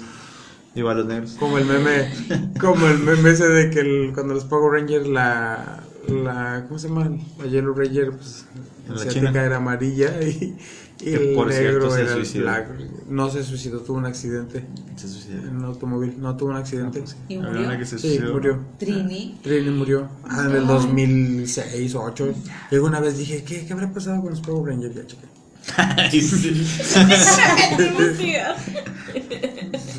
Digo, 0.75 0.89
a 0.91 0.95
los 0.95 1.07
negros. 1.07 1.37
como 1.39 1.59
el 1.59 1.65
meme 1.67 2.13
como 2.61 2.87
el 2.89 2.99
meme 2.99 3.31
ese 3.31 3.47
de 3.47 3.71
que 3.71 3.81
el- 3.81 4.11
cuando 4.15 4.35
los 4.35 4.45
Power 4.45 4.81
Rangers 4.81 5.07
la 5.07 5.81
la 6.09 6.65
¿cómo 6.69 6.79
se 6.79 6.89
llama? 6.89 7.11
La 7.39 7.47
Yellow 7.47 7.75
Ranger, 7.75 8.11
pues 8.13 8.45
La 8.89 8.95
asiática 8.95 9.27
china. 9.29 9.45
era 9.45 9.57
amarilla 9.57 10.23
y, 10.27 10.57
y 11.01 11.05
Que 11.05 11.31
el 11.31 11.35
por 11.35 11.53
cierto 11.53 11.73
negro 11.73 11.91
se 11.91 12.01
era 12.03 12.11
el 12.13 12.17
suicidó. 12.19 12.45
black. 12.45 12.69
No 13.09 13.31
se 13.31 13.43
suicidó, 13.45 13.81
tuvo 13.81 13.99
un 13.99 14.07
accidente 14.07 14.65
Se 14.97 15.09
suicidó. 15.09 15.39
en 15.49 15.57
un 15.57 15.65
automóvil, 15.65 16.15
no 16.19 16.37
tuvo 16.37 16.51
un 16.51 16.57
accidente. 16.57 17.03
¿Y 17.29 17.35
Había 17.37 17.49
murió? 17.51 17.67
una 17.67 17.79
que 17.79 17.85
se 17.87 17.99
Sí, 17.99 18.21
murió. 18.33 18.59
Trini. 18.79 19.39
Trini 19.43 19.71
murió 19.71 20.09
ah, 20.25 20.47
en 20.49 20.57
el 20.57 20.67
2006 20.67 21.95
o 21.97 21.99
2008. 22.05 22.35
Y 22.71 22.75
alguna 22.77 23.01
vez 23.01 23.19
dije, 23.19 23.45
¿qué, 23.45 23.67
qué 23.67 23.73
habrá 23.73 23.93
pasado 23.93 24.21
con 24.23 24.31
los 24.31 24.41
Power 24.41 24.73
Rangers? 24.73 24.95
Ya, 24.95 25.07
chequé. 25.07 25.27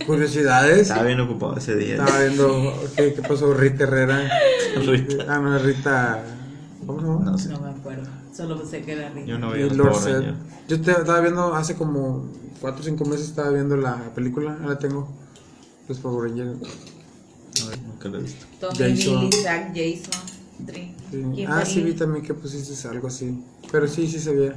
Curiosidades. 0.06 0.82
Estaba 0.84 1.04
bien 1.04 1.20
ocupado 1.22 1.58
ese 1.58 1.76
día. 1.76 1.96
Estaba 1.96 2.20
viendo 2.20 2.90
qué, 2.96 3.14
qué 3.14 3.22
pasó 3.22 3.54
Rita 3.54 3.84
Herrera. 3.84 4.30
Rita. 4.86 5.26
Ah, 5.28 5.40
no, 5.40 5.58
Rita. 5.60 6.24
¿Cómo 6.86 7.00
se 7.00 7.06
llama? 7.08 7.32
No 7.32 7.38
sé. 7.38 7.50
No 7.50 7.60
me 7.62 7.70
acuerdo. 7.70 8.10
Solo 8.36 8.66
sé 8.66 8.82
que 8.82 8.94
era 8.94 9.10
rico. 9.10 9.28
Yo 9.28 9.38
no 9.40 9.50
Y 9.52 9.54
veía 9.54 9.66
los 9.68 9.78
Lord 9.78 9.92
Power 9.92 10.04
Zed. 10.04 10.14
Rangers. 10.16 10.38
Yo 10.68 10.82
te- 10.82 10.92
estaba 10.92 11.20
viendo 11.22 11.56
hace 11.56 11.76
como 11.76 12.26
4 12.62 12.82
o 12.82 12.84
5 12.84 13.06
meses. 13.06 13.28
Estaba 13.30 13.52
viendo 13.52 13.78
la 13.78 13.96
película. 14.14 14.58
Ahora 14.62 14.78
tengo 14.80 15.08
los 15.88 15.98
Power 16.00 16.30
Rangers. 16.30 16.58
No, 16.60 17.70
nunca 17.88 18.10
lo 18.10 18.18
he 18.20 18.22
visto. 18.24 18.46
Tommy 18.60 18.78
Jason. 18.78 19.30
Jason. 19.74 20.34
Sí. 21.12 21.46
Ah, 21.48 21.64
sí, 21.66 21.82
vi 21.82 21.94
también 21.94 22.26
que 22.26 22.34
pusiste 22.34 22.88
algo 22.88 23.08
así. 23.08 23.40
Pero 23.72 23.88
sí, 23.88 24.08
sí 24.08 24.20
se 24.20 24.34
veía. 24.34 24.56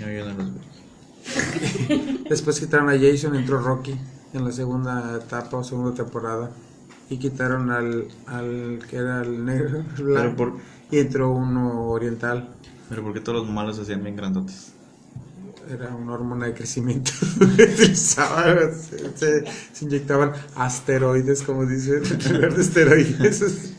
No, 0.00 0.10
yo 0.10 0.24
no 0.26 0.34
los 0.34 0.54
vi. 0.54 0.60
Después 2.28 2.58
quitaron 2.60 2.88
a 2.88 2.98
Jason, 2.98 3.34
entró 3.36 3.60
Rocky 3.60 3.94
en 4.32 4.44
la 4.44 4.52
segunda 4.52 5.16
etapa 5.22 5.56
o 5.58 5.64
segunda 5.64 5.94
temporada. 5.94 6.50
Y 7.10 7.18
quitaron 7.18 7.70
al, 7.70 8.08
al 8.26 8.80
que 8.88 8.96
era 8.96 9.20
el 9.22 9.44
negro. 9.44 9.84
el 9.98 10.04
blanco, 10.04 10.36
por, 10.36 10.52
Y 10.90 10.98
entró 10.98 11.30
uno 11.32 11.88
oriental. 11.88 12.48
pero 12.88 13.02
porque 13.02 13.20
todos 13.20 13.42
los 13.44 13.50
malos 13.52 13.76
se 13.76 13.82
hacían 13.82 14.02
bien 14.02 14.16
grandotes. 14.16 14.72
Era 15.70 15.94
una 15.94 16.12
hormona 16.14 16.46
de 16.46 16.54
crecimiento. 16.54 17.12
Se, 17.94 17.94
se- 19.14 19.44
se 19.72 19.84
inyectaban 19.84 20.32
asteroides, 20.56 21.42
como 21.42 21.66
dicen, 21.66 22.02
en 22.26 22.34
lugar 22.34 22.54
de 22.54 22.62
esteroides. 22.62 23.72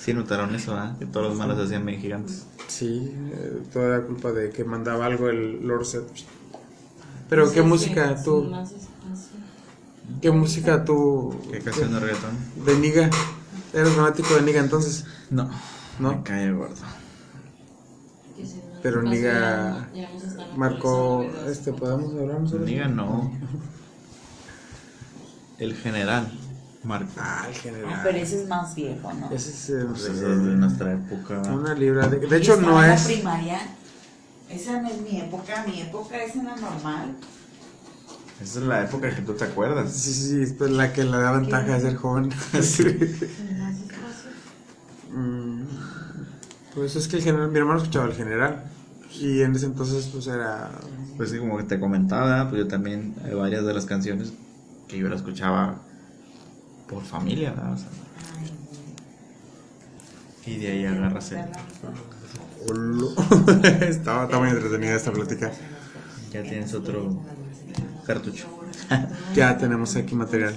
Sí 0.00 0.12
notaron 0.12 0.54
eso, 0.54 0.74
¿ah? 0.74 0.96
Que 0.98 1.06
todos 1.06 1.28
los 1.28 1.38
malos 1.38 1.56
se 1.58 1.64
hacían 1.64 1.86
bien 1.86 2.00
gigantes. 2.00 2.46
Sí, 2.74 3.14
eh, 3.32 3.62
toda 3.72 3.98
la 3.98 4.04
culpa 4.04 4.32
de 4.32 4.50
que 4.50 4.64
mandaba 4.64 5.06
algo 5.06 5.28
el 5.28 5.64
Lord 5.64 5.84
Set. 5.86 6.02
Pero, 7.28 7.52
¿qué 7.52 7.62
música 7.62 8.20
tú? 8.20 8.52
¿Qué 10.20 10.32
música 10.32 10.84
tú? 10.84 11.36
¿Qué 11.52 11.60
canción 11.60 11.92
de 11.92 12.00
reggaetón? 12.00 12.36
De 12.66 12.76
Niga. 12.76 13.10
¿Eres 13.72 13.90
fanático 13.90 14.34
de 14.34 14.42
Niga 14.42 14.58
entonces? 14.58 15.06
No. 15.30 15.48
¿No? 16.00 16.16
Me 16.16 16.22
cae 16.24 16.50
gordo. 16.50 16.74
Si 18.34 18.42
no, 18.42 18.62
Pero 18.82 19.02
Niga 19.02 19.88
Marcó, 20.56 21.30
este. 21.46 21.72
¿podemos 21.72 22.12
hablar 22.12 22.48
sobre 22.48 22.64
Niga 22.64 22.88
no. 22.88 23.30
El 25.60 25.76
general 25.76 26.28
marcó. 26.84 27.10
Ah, 27.18 27.46
el 27.48 27.54
Ah, 27.54 27.58
general. 27.58 28.00
pero 28.04 28.18
ese 28.18 28.42
es 28.42 28.48
más 28.48 28.74
viejo, 28.74 29.12
¿no? 29.12 29.30
Ese 29.30 29.50
es 29.50 29.70
el 29.70 29.86
Pues 29.86 30.04
es 30.04 30.20
de 30.20 30.26
nuestra 30.28 30.92
época. 30.92 31.40
Una 31.52 31.74
libra 31.74 32.06
de... 32.08 32.18
De 32.26 32.36
hecho, 32.36 32.60
no 32.60 32.80
en 32.82 32.88
la 32.88 32.94
es... 32.94 33.02
primaria. 33.04 33.58
Esa 34.48 34.80
no 34.82 34.88
es 34.88 35.00
mi 35.00 35.20
época. 35.20 35.64
Mi 35.66 35.80
época 35.82 36.22
esa 36.22 36.42
era 36.42 36.56
normal. 36.56 37.16
Esa 38.42 38.58
es 38.60 38.64
la 38.66 38.82
época 38.84 39.14
que 39.14 39.22
tú 39.22 39.32
te 39.34 39.44
acuerdas. 39.44 39.92
Sí, 39.92 40.12
sí, 40.12 40.28
sí, 40.30 40.42
esta 40.42 40.64
es 40.66 40.70
la 40.72 40.92
que 40.92 41.04
le 41.04 41.10
da 41.16 41.32
ventaja 41.32 41.74
de 41.74 41.80
ser 41.80 41.96
joven. 41.96 42.30
Espacio. 42.52 42.90
Mm, 45.12 45.62
Pues 46.74 46.96
es 46.96 47.06
que 47.08 47.16
el 47.16 47.22
general, 47.22 47.50
mi 47.50 47.58
hermano 47.58 47.78
escuchaba 47.78 48.06
el 48.06 48.14
general. 48.14 48.64
Y 49.12 49.42
en 49.42 49.54
ese 49.54 49.66
entonces, 49.66 50.08
pues 50.12 50.26
era. 50.26 50.70
Pues 51.16 51.30
sí, 51.30 51.38
como 51.38 51.56
que 51.56 51.62
te 51.64 51.78
comentaba, 51.78 52.48
pues 52.50 52.62
yo 52.62 52.68
también 52.68 53.14
hay 53.24 53.34
varias 53.34 53.64
de 53.64 53.72
las 53.72 53.84
canciones 53.86 54.32
que 54.88 54.98
yo 54.98 55.08
las 55.08 55.20
escuchaba 55.20 55.76
por 56.88 57.02
familia, 57.04 57.50
¿verdad? 57.50 57.72
O 57.74 57.78
sea, 57.78 57.88
y 60.46 60.56
de 60.58 60.68
ahí 60.68 60.86
agarras 60.86 61.32
el... 61.32 61.38
Estaba, 63.82 64.24
estaba 64.24 64.38
muy 64.40 64.48
entretenida 64.50 64.94
esta 64.94 65.12
plática. 65.12 65.50
Ya 66.32 66.42
tienes 66.42 66.72
otro 66.74 67.16
cartucho. 68.06 68.46
Ya 69.34 69.56
tenemos 69.58 69.96
aquí 69.96 70.14
material. 70.14 70.56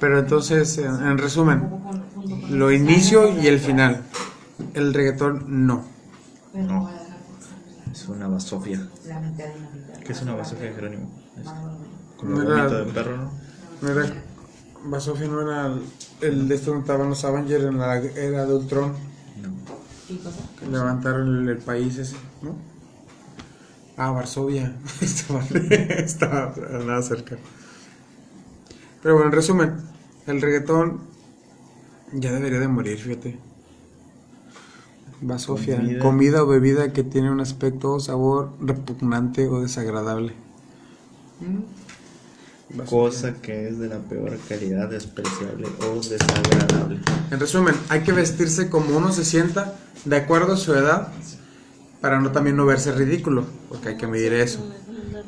Pero 0.00 0.18
entonces, 0.18 0.76
en, 0.78 0.94
en 1.06 1.18
resumen, 1.18 1.68
lo 2.50 2.72
inicio 2.72 3.38
y 3.40 3.46
el 3.46 3.60
final. 3.60 4.02
El 4.74 4.92
reggaetón 4.94 5.66
no. 5.66 5.84
No. 6.54 6.90
Es 7.92 8.08
una 8.08 8.26
basofia. 8.28 8.86
¿Qué 10.04 10.12
es 10.12 10.22
una 10.22 10.34
basofia, 10.34 10.72
Jerónimo? 10.74 11.10
Es 11.40 11.48
como 12.16 12.36
No 12.38 12.42
era- 12.42 12.68
de 12.68 12.84
perro, 12.92 13.16
¿no? 13.16 13.30
No 13.82 13.90
era. 14.00 14.12
Basofia 14.84 15.26
no 15.26 15.42
era 15.42 15.74
el, 16.20 16.48
de 16.48 16.54
esto 16.54 16.70
donde 16.70 16.82
estaban 16.82 17.08
los 17.08 17.24
Avengers 17.24 17.64
en 17.64 17.78
la 17.78 17.96
era 17.98 18.46
de 18.46 18.54
Ultron. 18.54 18.92
No. 19.42 19.50
¿Qué 20.08 20.16
cosa? 20.18 20.40
que 20.58 20.66
levantaron 20.66 21.42
el, 21.42 21.48
el 21.48 21.58
país 21.58 21.98
ese, 21.98 22.16
¿no? 22.42 22.56
Ah, 23.96 24.10
Varsovia. 24.12 24.74
estaba, 25.00 25.42
estaba 25.98 26.54
nada 26.86 27.02
cerca. 27.02 27.36
Pero 29.02 29.14
bueno, 29.14 29.28
en 29.28 29.36
resumen, 29.36 29.76
el 30.26 30.40
reggaetón 30.40 31.00
ya 32.12 32.32
debería 32.32 32.60
de 32.60 32.68
morir, 32.68 32.98
fíjate. 32.98 33.38
Basofia, 35.22 35.76
Comida. 35.76 35.98
comida. 36.00 36.42
o 36.42 36.46
bebida 36.46 36.92
que 36.94 37.04
tiene 37.04 37.30
un 37.30 37.40
aspecto 37.40 37.92
o 37.92 38.00
sabor 38.00 38.52
repugnante 38.60 39.46
o 39.48 39.60
desagradable. 39.60 40.32
Basofia. 41.40 41.79
Cosa 42.88 43.34
que 43.42 43.68
es 43.68 43.78
de 43.78 43.88
la 43.88 43.98
peor 43.98 44.38
calidad, 44.48 44.88
despreciable 44.88 45.66
o 45.80 45.96
desagradable. 45.96 47.00
En 47.30 47.40
resumen, 47.40 47.74
hay 47.88 48.02
que 48.02 48.12
vestirse 48.12 48.70
como 48.70 48.96
uno 48.96 49.12
se 49.12 49.24
sienta 49.24 49.74
de 50.04 50.16
acuerdo 50.16 50.52
a 50.52 50.56
su 50.56 50.74
edad 50.74 51.08
para 52.00 52.20
no 52.20 52.30
también 52.32 52.56
no 52.56 52.66
verse 52.66 52.92
ridículo, 52.92 53.44
porque 53.68 53.90
hay 53.90 53.96
que 53.96 54.06
medir 54.06 54.32
eso. 54.32 54.60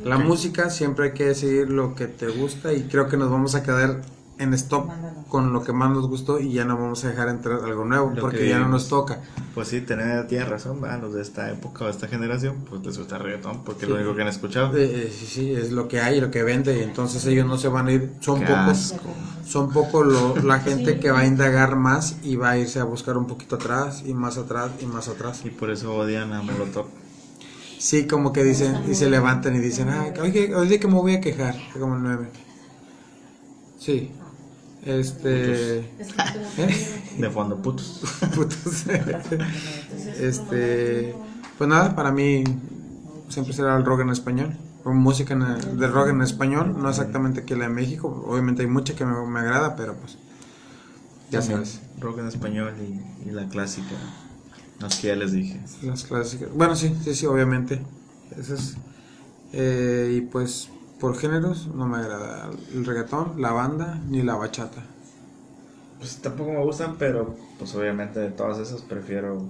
La 0.05 0.19
música 0.19 0.71
siempre 0.71 1.07
hay 1.07 1.13
que 1.13 1.35
seguir 1.35 1.69
lo 1.71 1.95
que 1.95 2.07
te 2.07 2.29
gusta 2.29 2.73
y 2.73 2.85
creo 2.85 3.09
que 3.09 3.17
nos 3.17 3.31
vamos 3.31 3.55
a 3.55 3.63
quedar 3.63 4.03
en 4.39 4.55
stop 4.55 4.89
con 5.29 5.53
lo 5.53 5.63
que 5.63 5.73
más 5.73 5.91
nos 5.91 6.09
gustó 6.09 6.41
y 6.41 6.53
ya 6.53 6.65
no 6.65 6.77
vamos 6.77 7.05
a 7.05 7.09
dejar 7.09 7.29
entrar 7.29 7.61
algo 7.65 7.85
nuevo 7.85 8.13
Lo 8.15 8.21
porque 8.21 8.39
que 8.39 8.49
ya 8.49 8.59
no 8.59 8.69
nos 8.69 8.89
toca. 8.89 9.21
Pues 9.55 9.69
sí, 9.69 9.81
tenés, 9.83 10.27
tienes 10.29 10.49
razón, 10.49 10.81
¿verdad? 10.81 11.01
los 11.03 11.15
de 11.15 11.23
esta 11.23 11.51
época 11.51 11.85
o 11.85 11.87
de 11.87 11.93
esta 11.93 12.09
generación, 12.09 12.65
pues 12.69 12.85
les 12.85 12.99
gusta 12.99 13.19
reggaetón 13.19 13.63
porque 13.65 13.85
es 13.85 13.89
lo 13.91 13.97
único 13.97 14.15
que 14.17 14.23
han 14.23 14.29
escuchado. 14.29 14.77
Eh, 14.77 15.07
eh, 15.07 15.13
sí, 15.17 15.27
sí, 15.27 15.53
es 15.53 15.71
lo 15.73 15.89
que 15.89 16.01
hay, 16.01 16.21
lo 16.21 16.31
que 16.31 16.43
vende 16.43 16.79
y 16.79 16.83
entonces 16.83 17.25
ellos 17.27 17.47
no 17.47 17.57
se 17.59 17.69
van 17.69 17.87
a 17.89 17.93
ir, 17.93 18.13
son 18.21 18.41
Qué 18.41 18.47
pocos, 18.47 18.93
asco. 18.93 19.15
son 19.47 19.71
poco 19.73 20.03
lo- 20.03 20.37
la 20.37 20.61
gente 20.61 20.99
que 20.99 21.11
va 21.11 21.21
a 21.21 21.27
indagar 21.27 21.77
más 21.77 22.17
y 22.23 22.37
va 22.37 22.51
a 22.51 22.59
irse 22.59 22.81
a 22.81 22.85
buscar 22.85 23.17
un 23.17 23.27
poquito 23.27 23.57
atrás 23.57 24.03
y 24.07 24.15
más 24.15 24.39
atrás 24.39 24.71
y 24.81 24.87
más 24.87 25.09
atrás. 25.09 25.43
Y 25.45 25.51
por 25.51 25.71
eso 25.71 25.95
odian 25.95 26.33
a 26.33 26.43
Molotov. 26.43 26.87
Sí, 27.79 28.07
como 28.07 28.33
que 28.33 28.45
dicen, 28.45 28.77
y 28.89 28.95
se 28.95 29.11
levantan 29.11 29.57
y 29.57 29.59
dicen, 29.59 29.89
ah, 29.89 30.07
oye, 30.23 30.55
oye 30.55 30.79
que 30.79 30.87
me 30.89 30.95
voy 30.95 31.15
a 31.17 31.21
quejar, 31.21 31.55
como 31.79 31.97
el 31.97 32.03
9. 32.03 32.29
Sí. 33.79 34.11
Este. 34.85 35.79
¿Eh? 36.59 37.01
De 37.19 37.31
fondo, 37.31 37.61
putos. 37.63 38.01
Putos. 38.35 38.85
este. 40.21 41.15
Pues 41.59 41.69
nada, 41.69 41.95
para 41.95 42.11
mí 42.11 42.45
siempre 43.29 43.53
será 43.55 43.77
el 43.77 43.85
rock 43.85 44.01
en 44.01 44.11
español. 44.11 44.57
O 44.85 44.93
música 44.93 45.35
en- 45.35 45.79
de 45.79 45.87
rock 45.87 46.09
en 46.09 46.23
español, 46.23 46.75
no 46.77 46.89
exactamente 46.91 47.45
que 47.45 47.55
la 47.55 47.65
de 47.69 47.71
México. 47.75 48.25
Obviamente 48.29 48.63
hay 48.63 48.69
mucha 48.69 48.95
que 48.97 49.05
me, 49.05 49.15
me 49.27 49.41
agrada, 49.41 49.77
pero 49.77 49.95
pues. 49.95 50.19
Ya 51.31 51.41
sabes. 51.41 51.81
Rock 52.01 52.19
en 52.19 52.27
español 52.29 52.75
y, 52.81 53.29
y 53.29 53.33
la 53.33 53.49
clásica. 53.49 53.95
Los 54.81 54.97
que 54.97 55.09
ya 55.09 55.17
les 55.17 55.31
dije. 55.33 55.61
Las 55.83 56.03
clásicas. 56.05 56.49
Bueno, 56.53 56.75
sí, 56.75 56.93
sí, 57.05 57.15
sí, 57.15 57.27
obviamente. 57.27 57.81
Esas. 58.37 58.75
Eh, 59.53 60.15
y 60.17 60.21
pues, 60.23 60.69
por 61.03 61.19
géneros, 61.19 61.67
no 61.67 61.89
me 61.89 61.99
agrada 61.99 62.49
el 62.73 62.87
reggaetón, 62.87 63.43
la 63.43 63.51
banda, 63.51 64.01
ni 64.09 64.23
la 64.23 64.37
bachata. 64.37 64.85
Pues 65.99 66.19
tampoco 66.19 66.53
me 66.53 66.63
gustan, 66.63 66.95
pero 66.97 67.37
pues 67.59 67.75
obviamente 67.75 68.21
de 68.21 68.31
todas 68.31 68.59
esas 68.59 68.83
prefiero 68.83 69.45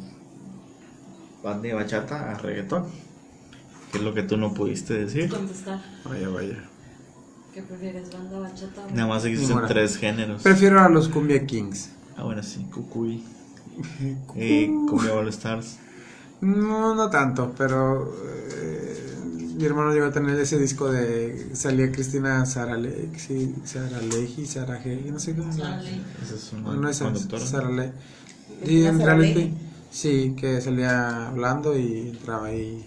banda 1.45 1.69
y 1.69 1.73
bachata 1.73 2.31
a 2.31 2.39
reggaetón. 2.39 2.87
Que 3.91 3.99
es 3.99 4.03
lo 4.03 4.15
que 4.15 4.23
tú 4.23 4.39
no 4.39 4.55
pudiste 4.55 4.95
decir. 4.95 5.29
contestar. 5.29 5.83
Vaya, 6.07 6.31
vaya. 6.31 6.71
¿Qué 7.53 7.61
prefieres, 7.61 8.11
banda 8.11 8.39
bachata 8.39 8.87
o 8.87 8.91
Nada 8.91 9.09
más 9.09 9.23
existen 9.27 9.61
tres 9.69 9.99
géneros. 9.99 10.43
Prefiero 10.43 10.81
a 10.81 10.89
los 10.89 11.11
Cumbia 11.11 11.45
Kings. 11.45 11.91
Ah, 12.17 12.23
bueno, 12.23 12.43
sí, 12.43 12.67
Cucuy. 12.73 13.23
Y 14.37 14.67
Cumbia 14.89 15.13
All 15.13 15.29
Stars. 15.29 15.77
No, 16.41 16.95
no 16.95 17.11
tanto, 17.11 17.53
pero 17.59 18.11
eh, 18.25 19.12
mi 19.57 19.65
hermano 19.65 19.93
llegó 19.93 20.07
a 20.07 20.13
tener 20.13 20.39
ese 20.39 20.59
disco 20.59 20.91
de 20.91 21.55
salía 21.55 21.91
Cristina 21.93 22.45
Sarale, 22.47 23.11
sí, 23.17 23.55
Saraleji, 23.65 24.47
Saraje, 24.47 25.05
no 25.11 25.19
sé 25.19 25.35
cómo 25.35 25.53
se 25.53 25.61
llama. 25.61 25.83
Esa 26.23 26.35
es 26.35 26.53
una 26.53 26.75
No, 26.75 26.89
esa. 26.89 27.13
Sarale. 27.39 27.93
Sí, 28.65 28.85
Cristina 28.85 28.89
en 28.89 29.01
reality. 29.01 29.55
Sí, 29.91 30.35
que 30.39 30.61
salía 30.61 31.29
hablando 31.29 31.77
y 31.79 32.09
entraba 32.11 32.47
ahí 32.47 32.87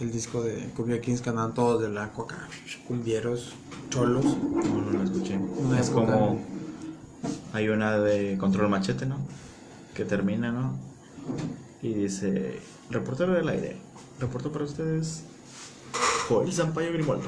el 0.00 0.10
disco 0.12 0.42
de 0.42 0.70
Cumbia 0.76 1.00
Kings 1.00 1.20
que 1.20 1.30
andaban 1.30 1.54
todos 1.54 1.82
de 1.82 1.88
la 1.88 2.12
coca, 2.12 2.48
cumbieros, 2.86 3.54
cholos. 3.90 4.24
No, 4.24 4.80
no 4.80 4.90
lo 4.90 5.04
escuché. 5.04 5.36
Una 5.36 5.80
es 5.80 5.88
época. 5.88 6.12
como. 6.12 6.40
Hay 7.52 7.68
una 7.68 7.98
de 7.98 8.36
Control 8.38 8.68
Machete, 8.68 9.06
¿no? 9.06 9.16
Que 9.94 10.04
termina, 10.04 10.52
¿no? 10.52 10.76
Y 11.82 11.94
dice: 11.94 12.60
Reportero 12.90 13.32
del 13.34 13.48
aire. 13.48 13.76
Reporto 14.20 14.50
para 14.52 14.64
ustedes. 14.64 15.24
Joel 16.28 16.52
Sampaio 16.52 16.92
Grimaldo. 16.92 17.26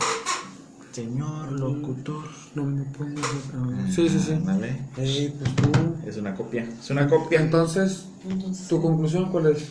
Señor 0.92 1.53
locutor. 1.53 2.24
No 2.55 2.64
me 2.64 2.82
pongas 2.84 3.24
a- 3.24 3.92
Sí, 3.92 4.09
sí, 4.09 4.18
sí. 4.18 4.38
Vale. 4.42 4.80
Pues 4.94 5.32
tú. 5.57 5.72
Es 6.07 6.16
una 6.16 6.34
copia. 6.34 6.68
Es 6.80 6.90
una 6.90 7.09
copia. 7.09 7.40
Entonces, 7.40 8.07
Entonces, 8.28 8.66
¿tu 8.68 8.82
conclusión 8.82 9.30
cuál 9.30 9.46
es? 9.46 9.68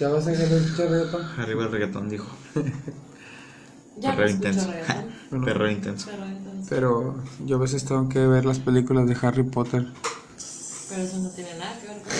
¿Ya 0.00 0.08
vas 0.08 0.26
a 0.26 0.30
dejar 0.30 0.48
de 0.48 0.58
escuchar 0.58 0.90
reggaetón? 0.90 1.22
Arriba 1.38 1.64
el 1.64 1.72
reggaetón, 1.72 2.08
dijo. 2.08 2.26
ya 3.98 4.10
no 4.10 4.16
Perro 4.16 4.28
escucho 4.28 4.48
intenso. 4.48 4.70
reggaetón, 4.70 5.44
Perro 5.44 5.70
intenso. 5.70 6.10
Pero 6.68 7.14
yo 7.46 7.56
a 7.56 7.60
veces 7.60 7.84
tengo 7.84 8.08
que 8.08 8.26
ver 8.26 8.44
las 8.44 8.58
películas 8.58 9.06
de 9.08 9.16
Harry 9.22 9.44
Potter. 9.44 9.86
Pero 10.88 11.02
eso 11.02 11.18
no 11.18 11.28
tiene 11.30 11.50
nada 11.58 11.76
que 11.80 11.88
ver 11.88 11.96
con 12.02 12.12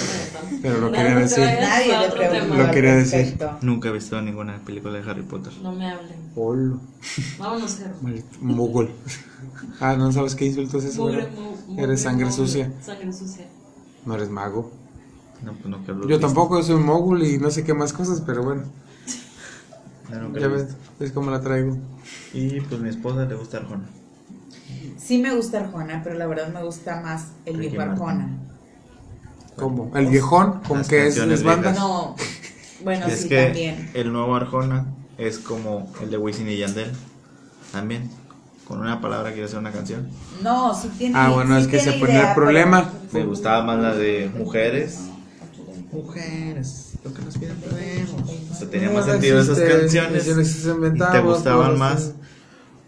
el. 0.55 0.61
Pero 0.61 0.79
lo 0.81 0.91
quería 0.93 1.15
que 1.15 1.21
decir. 1.21 1.45
Nadie 1.45 1.99
le 1.99 2.11
preguntó. 2.11 2.55
Lo 2.57 2.71
quería 2.73 2.95
decir. 2.97 3.39
Nunca 3.63 3.89
he 3.89 3.93
visto 3.93 4.21
ninguna 4.21 4.59
película 4.65 4.99
de 4.99 5.09
Harry 5.09 5.23
Potter. 5.23 5.53
No 5.63 5.73
me 5.73 5.89
hablen. 5.89 6.17
Polo. 6.35 6.81
Vámonos, 7.39 7.77
Jero. 7.79 7.95
Mogul. 8.41 8.91
Ah, 9.81 9.95
¿no 9.97 10.11
sabes 10.13 10.35
qué 10.35 10.47
insulto 10.47 10.79
es 10.79 10.87
eso? 10.87 11.03
Mugre, 11.03 11.29
mugre, 11.69 11.85
Eres 11.85 12.03
sangre 12.03 12.25
mugre. 12.27 12.37
sucia. 12.37 12.73
Sangre 12.83 13.13
sucia. 13.13 13.47
No 14.05 14.15
eres 14.15 14.31
mago. 14.31 14.73
No, 15.45 15.53
pues 15.53 15.67
no, 15.67 15.85
Yo 15.87 15.95
visto. 16.07 16.21
tampoco 16.21 16.61
soy 16.63 16.75
un 16.77 16.85
mogul 16.87 17.23
y 17.23 17.39
no 17.39 17.51
sé 17.51 17.63
qué 17.63 17.73
más 17.75 17.93
cosas, 17.93 18.23
pero 18.27 18.43
bueno. 18.43 18.65
Ya 20.41 20.49
ves, 20.49 20.69
ves 20.99 21.13
cómo 21.13 21.31
la 21.31 21.41
traigo. 21.41 21.77
Y 22.33 22.61
pues 22.63 22.81
mi 22.81 22.89
esposa 22.89 23.25
le 23.27 23.35
gusta 23.35 23.59
Arjona. 23.59 23.85
Sí 24.99 25.19
me 25.19 25.35
gusta 25.35 25.61
Arjona, 25.61 26.01
pero 26.03 26.17
la 26.17 26.27
verdad 26.27 26.53
me 26.53 26.63
gusta 26.63 27.01
más 27.01 27.27
el 27.45 27.59
viejo. 27.59 27.81
Arjona. 27.81 28.29
¿Cómo? 29.57 29.91
El 29.97 30.07
viejón, 30.07 30.61
con 30.67 30.83
que 30.85 30.99
es, 31.07 31.15
canciones 31.15 31.41
es 31.41 31.45
banda. 31.45 31.71
viejas. 31.71 31.79
No, 31.89 32.17
bueno, 32.85 33.07
es 33.07 33.23
sí, 33.23 33.29
que 33.29 33.45
también. 33.47 33.91
el 33.95 34.13
nuevo 34.13 34.37
Arjona 34.37 34.87
es 35.19 35.39
como 35.39 35.91
el 36.03 36.11
de 36.11 36.19
Wisin 36.19 36.49
y 36.49 36.59
Yandel. 36.59 36.93
También. 37.73 38.11
Con 38.69 38.81
una 38.81 39.01
palabra 39.01 39.31
quiere 39.31 39.47
hacer 39.47 39.59
una 39.61 39.71
canción. 39.73 40.09
No, 40.43 40.75
sí 40.75 40.91
tiene 40.99 41.15
Ah, 41.17 41.31
bueno, 41.31 41.57
sí 41.57 41.63
es 41.63 41.69
que 41.69 41.77
ese 41.77 41.93
fue 41.99 42.15
el 42.15 42.35
problema. 42.35 42.91
Me 43.13 43.25
gustaba 43.25 43.63
más 43.65 43.79
la 43.81 43.95
de 43.95 44.31
mujeres. 44.37 45.03
Mujeres, 45.93 46.95
lo 47.05 47.15
que 47.15 47.23
nos 47.23 47.39
piden 47.39 47.57
podemos. 47.57 48.31
O 48.51 48.55
sea, 48.55 48.69
tenía 48.69 48.91
más 48.91 49.07
No 49.07 49.13
sentido 49.13 49.41
esas 49.41 49.59
canciones. 49.61 50.27
Y 50.27 50.99
te 51.13 51.21
gustaban 51.21 51.79
más 51.79 52.13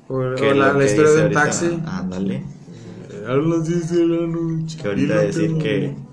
O, 0.09 0.15
o 0.17 0.35
que 0.35 0.53
la, 0.55 0.73
lo 0.73 0.73
la 0.75 0.79
que 0.81 0.87
historia 0.87 1.13
de 1.13 1.27
un 1.27 1.33
taxi. 1.33 1.83
Ándale. 1.87 2.43
A 3.27 3.35
las 3.35 3.69
10 3.69 3.91
de 3.91 4.07
la 4.07 4.27
noche. 4.27 4.79
Que 4.79 4.89
ahorita 4.89 5.15
decir 5.19 5.59
que. 5.59 6.08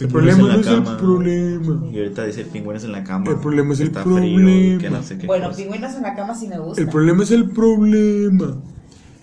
El 0.00 0.08
problema 0.08 0.38
en 0.40 0.46
no 0.46 0.60
es 0.60 0.66
el 0.66 0.82
problema. 0.96 1.86
Y 1.92 1.98
ahorita 1.98 2.24
dice 2.24 2.44
pingüinos 2.44 2.84
en 2.84 2.92
la 2.92 3.02
cama. 3.02 3.30
El 3.30 3.38
problema 3.38 3.72
es 3.74 3.80
el 3.80 3.88
está 3.88 4.02
frío 4.04 4.14
problema. 4.14 4.80
que 4.80 4.90
no 4.90 5.02
sé 5.02 5.18
qué 5.18 5.26
Bueno, 5.26 5.46
cosa. 5.48 5.56
pingüinos 5.58 5.94
en 5.94 6.02
la 6.02 6.14
cama 6.14 6.34
sí 6.34 6.46
me 6.48 6.58
gusta. 6.58 6.80
El 6.80 6.88
problema 6.88 7.22
es 7.24 7.30
el 7.32 7.50
problema. 7.50 8.56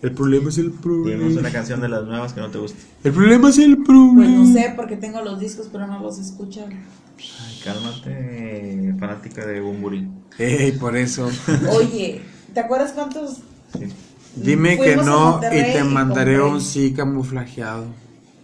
El 0.01 0.11
problema 0.11 0.49
es 0.49 0.57
el 0.57 0.71
Tenemos 0.71 0.83
una 1.01 1.15
problema. 1.25 1.51
canción 1.51 1.81
de 1.81 1.89
las 1.89 2.03
nuevas 2.05 2.33
que 2.33 2.41
no 2.41 2.49
te 2.49 2.57
gusta. 2.59 2.77
El 3.03 3.13
problema 3.13 3.49
es 3.49 3.57
el 3.57 3.77
Pues 3.77 3.87
problema. 3.87 4.37
no 4.37 4.53
sé, 4.53 4.73
porque 4.75 4.97
tengo 4.97 5.21
los 5.21 5.39
discos, 5.39 5.69
pero 5.71 5.87
no 5.87 5.99
los 6.01 6.19
escucho. 6.19 6.65
Ay, 6.67 7.59
cálmate, 7.63 8.93
fanática 8.99 9.45
de 9.45 9.61
Bumburi. 9.61 10.07
Ey, 10.37 10.73
por 10.73 10.97
eso. 10.97 11.29
Oye, 11.71 12.21
¿te 12.53 12.59
acuerdas 12.59 12.91
cuántos? 12.91 13.37
Sí. 13.77 13.85
Dime 14.35 14.77
que 14.77 14.97
no 14.97 15.39
y 15.45 15.71
te 15.73 15.83
mandaré 15.85 16.41
un 16.41 16.59
sí 16.59 16.91
camuflajeado. 16.93 17.85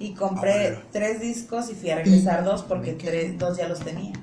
Y 0.01 0.15
compré 0.15 0.79
tres 0.91 1.21
discos 1.21 1.69
y 1.69 1.75
fui 1.75 1.91
a 1.91 1.97
regresar 1.97 2.43
dos 2.43 2.63
porque 2.63 2.93
tres, 2.93 3.37
dos 3.37 3.55
ya 3.55 3.67
los 3.67 3.81
tenía. 3.81 4.13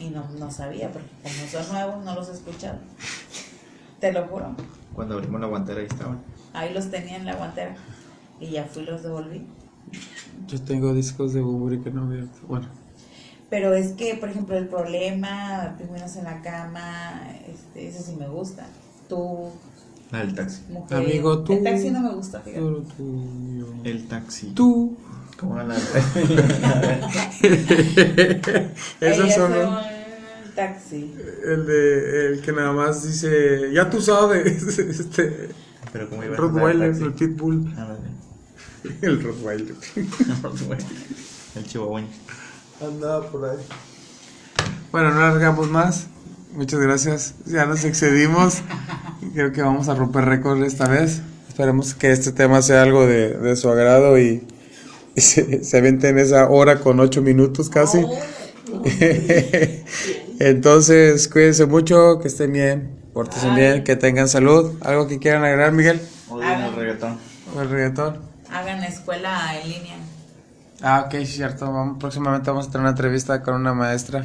Y 0.00 0.08
no, 0.08 0.26
no 0.38 0.50
sabía, 0.50 0.90
porque 0.90 1.08
como 1.22 1.46
son 1.46 1.72
nuevos, 1.74 2.04
no 2.06 2.14
los 2.14 2.30
he 2.30 2.32
escuchado. 2.32 2.78
Te 4.00 4.12
lo 4.12 4.26
juro. 4.26 4.56
Cuando 4.94 5.16
abrimos 5.16 5.42
la 5.42 5.46
guantera 5.46 5.80
ahí 5.80 5.86
estaban. 5.86 6.22
Ahí 6.54 6.72
los 6.72 6.90
tenía 6.90 7.16
en 7.16 7.26
la 7.26 7.36
guantera. 7.36 7.76
Y 8.40 8.48
ya 8.48 8.64
fui 8.64 8.84
y 8.84 8.86
los 8.86 9.02
devolví. 9.02 9.46
Yo 10.46 10.60
tengo 10.62 10.94
discos 10.94 11.34
de 11.34 11.42
Buburi 11.42 11.80
que 11.80 11.90
no 11.90 12.08
veo. 12.08 12.26
Bueno, 12.48 12.68
Pero 13.50 13.74
es 13.74 13.92
que, 13.92 14.14
por 14.14 14.30
ejemplo, 14.30 14.56
el 14.56 14.68
problema, 14.68 15.74
pingüinos 15.78 16.16
en 16.16 16.24
la 16.24 16.40
cama, 16.40 17.28
este, 17.46 17.88
ese 17.88 18.02
sí 18.02 18.16
me 18.16 18.26
gusta. 18.26 18.66
Tú, 19.08 19.50
La 20.10 20.18
del 20.20 20.34
taxi. 20.34 20.62
mujer. 20.68 20.98
Amigo, 20.98 21.42
tú. 21.42 21.52
El 21.54 21.64
taxi 21.64 21.90
no 21.90 22.00
me 22.00 22.14
gusta, 22.14 22.40
fíjate. 22.40 22.60
solo 22.60 22.78
tuyo. 22.96 23.66
El 23.84 24.06
taxi. 24.06 24.46
Tú. 24.54 24.96
¿Cómo 25.38 25.54
va 25.56 25.64
la 25.64 25.76
Esos 29.00 29.34
son 29.34 29.52
el 29.52 30.52
taxi. 30.54 31.12
el 31.44 31.66
de 31.66 32.28
el 32.28 32.40
que 32.40 32.52
nada 32.52 32.72
más 32.72 33.02
dice, 33.02 33.72
ya 33.72 33.90
tú 33.90 34.00
sabes, 34.00 34.62
este 34.78 35.48
Pero 35.92 36.08
cómo 36.08 36.22
iba 36.22 36.34
a 36.34 36.38
Rottweiler, 36.38 36.90
el 36.94 37.02
el. 37.02 37.12
Pitbull, 37.12 37.66
Ándale. 37.76 37.98
el 39.02 39.22
Rottweiler. 39.22 39.74
El 41.56 41.64
chihuahueño. 41.64 42.08
Andaba 42.80 43.28
por 43.28 43.48
ahí. 43.48 43.58
Bueno, 44.92 45.10
no 45.10 45.20
alargamos 45.20 45.68
más. 45.68 46.06
Muchas 46.54 46.78
gracias. 46.78 47.34
Ya 47.46 47.66
nos 47.66 47.84
excedimos. 47.84 48.62
Creo 49.34 49.52
que 49.52 49.60
vamos 49.60 49.88
a 49.88 49.94
romper 49.96 50.24
récord 50.24 50.62
esta 50.62 50.86
vez. 50.86 51.20
Esperemos 51.48 51.94
que 51.94 52.12
este 52.12 52.30
tema 52.30 52.62
sea 52.62 52.82
algo 52.82 53.06
de, 53.06 53.36
de 53.36 53.56
su 53.56 53.68
agrado 53.68 54.18
y, 54.18 54.46
y 55.16 55.20
se, 55.20 55.64
se 55.64 55.78
avienten 55.78 56.16
esa 56.16 56.48
hora 56.48 56.78
con 56.78 57.00
ocho 57.00 57.22
minutos 57.22 57.70
casi. 57.70 58.06
Entonces, 60.38 61.26
cuídense 61.26 61.66
mucho, 61.66 62.20
que 62.20 62.28
estén 62.28 62.52
bien, 62.52 63.00
pórtense 63.12 63.50
bien, 63.50 63.82
que 63.82 63.96
tengan 63.96 64.28
salud. 64.28 64.74
¿Algo 64.82 65.08
que 65.08 65.18
quieran 65.18 65.42
agregar, 65.42 65.72
Miguel? 65.72 66.00
Odian 66.28 66.62
el 66.62 66.74
reggaetón. 66.76 67.18
¿O 67.56 67.62
el 67.62 67.68
reggaetón? 67.68 68.20
Hagan 68.52 68.84
escuela 68.84 69.60
en 69.60 69.68
línea. 69.68 69.96
Ah, 70.82 71.06
ok, 71.06 71.24
cierto. 71.24 71.72
Vamos, 71.72 71.98
próximamente 71.98 72.48
vamos 72.48 72.68
a 72.68 72.70
tener 72.70 72.82
una 72.82 72.90
entrevista 72.90 73.42
con 73.42 73.56
una 73.56 73.74
maestra 73.74 74.24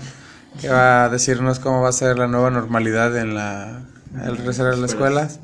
que 0.62 0.70
va 0.70 1.06
a 1.06 1.10
decirnos 1.10 1.60
cómo 1.60 1.82
va 1.82 1.90
a 1.90 1.94
ser 1.94 2.18
la 2.18 2.28
nueva 2.28 2.50
normalidad 2.52 3.18
en 3.18 3.36
la 3.36 3.82
el 4.26 4.38
regresar 4.38 4.68
a 4.68 4.76
las 4.76 4.92
escuelas. 4.92 5.40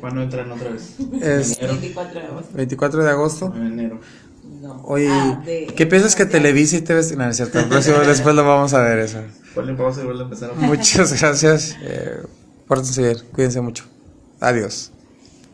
¿Cuándo 0.00 0.22
entran 0.22 0.50
otra 0.52 0.70
vez? 0.70 0.96
Es 1.22 1.58
24 1.58 2.20
de 2.20 2.26
agosto. 2.26 2.50
24 2.54 3.04
de 3.04 3.10
agosto. 3.10 3.52
En 3.56 3.66
enero. 3.66 4.00
No. 4.62 4.82
Oye, 4.84 5.08
Ah, 5.10 5.42
de- 5.44 5.72
¿qué 5.76 5.86
piensas 5.86 6.14
que 6.14 6.26
Televisa 6.26 6.76
y 6.76 6.82
TV? 6.82 7.00
No, 7.16 7.24
no 7.24 7.30
es 7.30 7.36
cierto. 7.36 7.58
después 8.06 8.34
lo 8.34 8.44
vamos 8.46 8.74
a 8.74 8.82
ver 8.82 8.98
eso. 8.98 9.18
Vuelve 9.54 9.72
a 9.72 10.22
empezar. 10.24 10.54
Muchas 10.56 11.20
gracias. 11.20 11.76
Eh, 11.82 12.18
pórtense 12.66 13.02
bien. 13.02 13.16
Cuídense 13.32 13.60
mucho. 13.60 13.84
Adiós. 14.40 14.92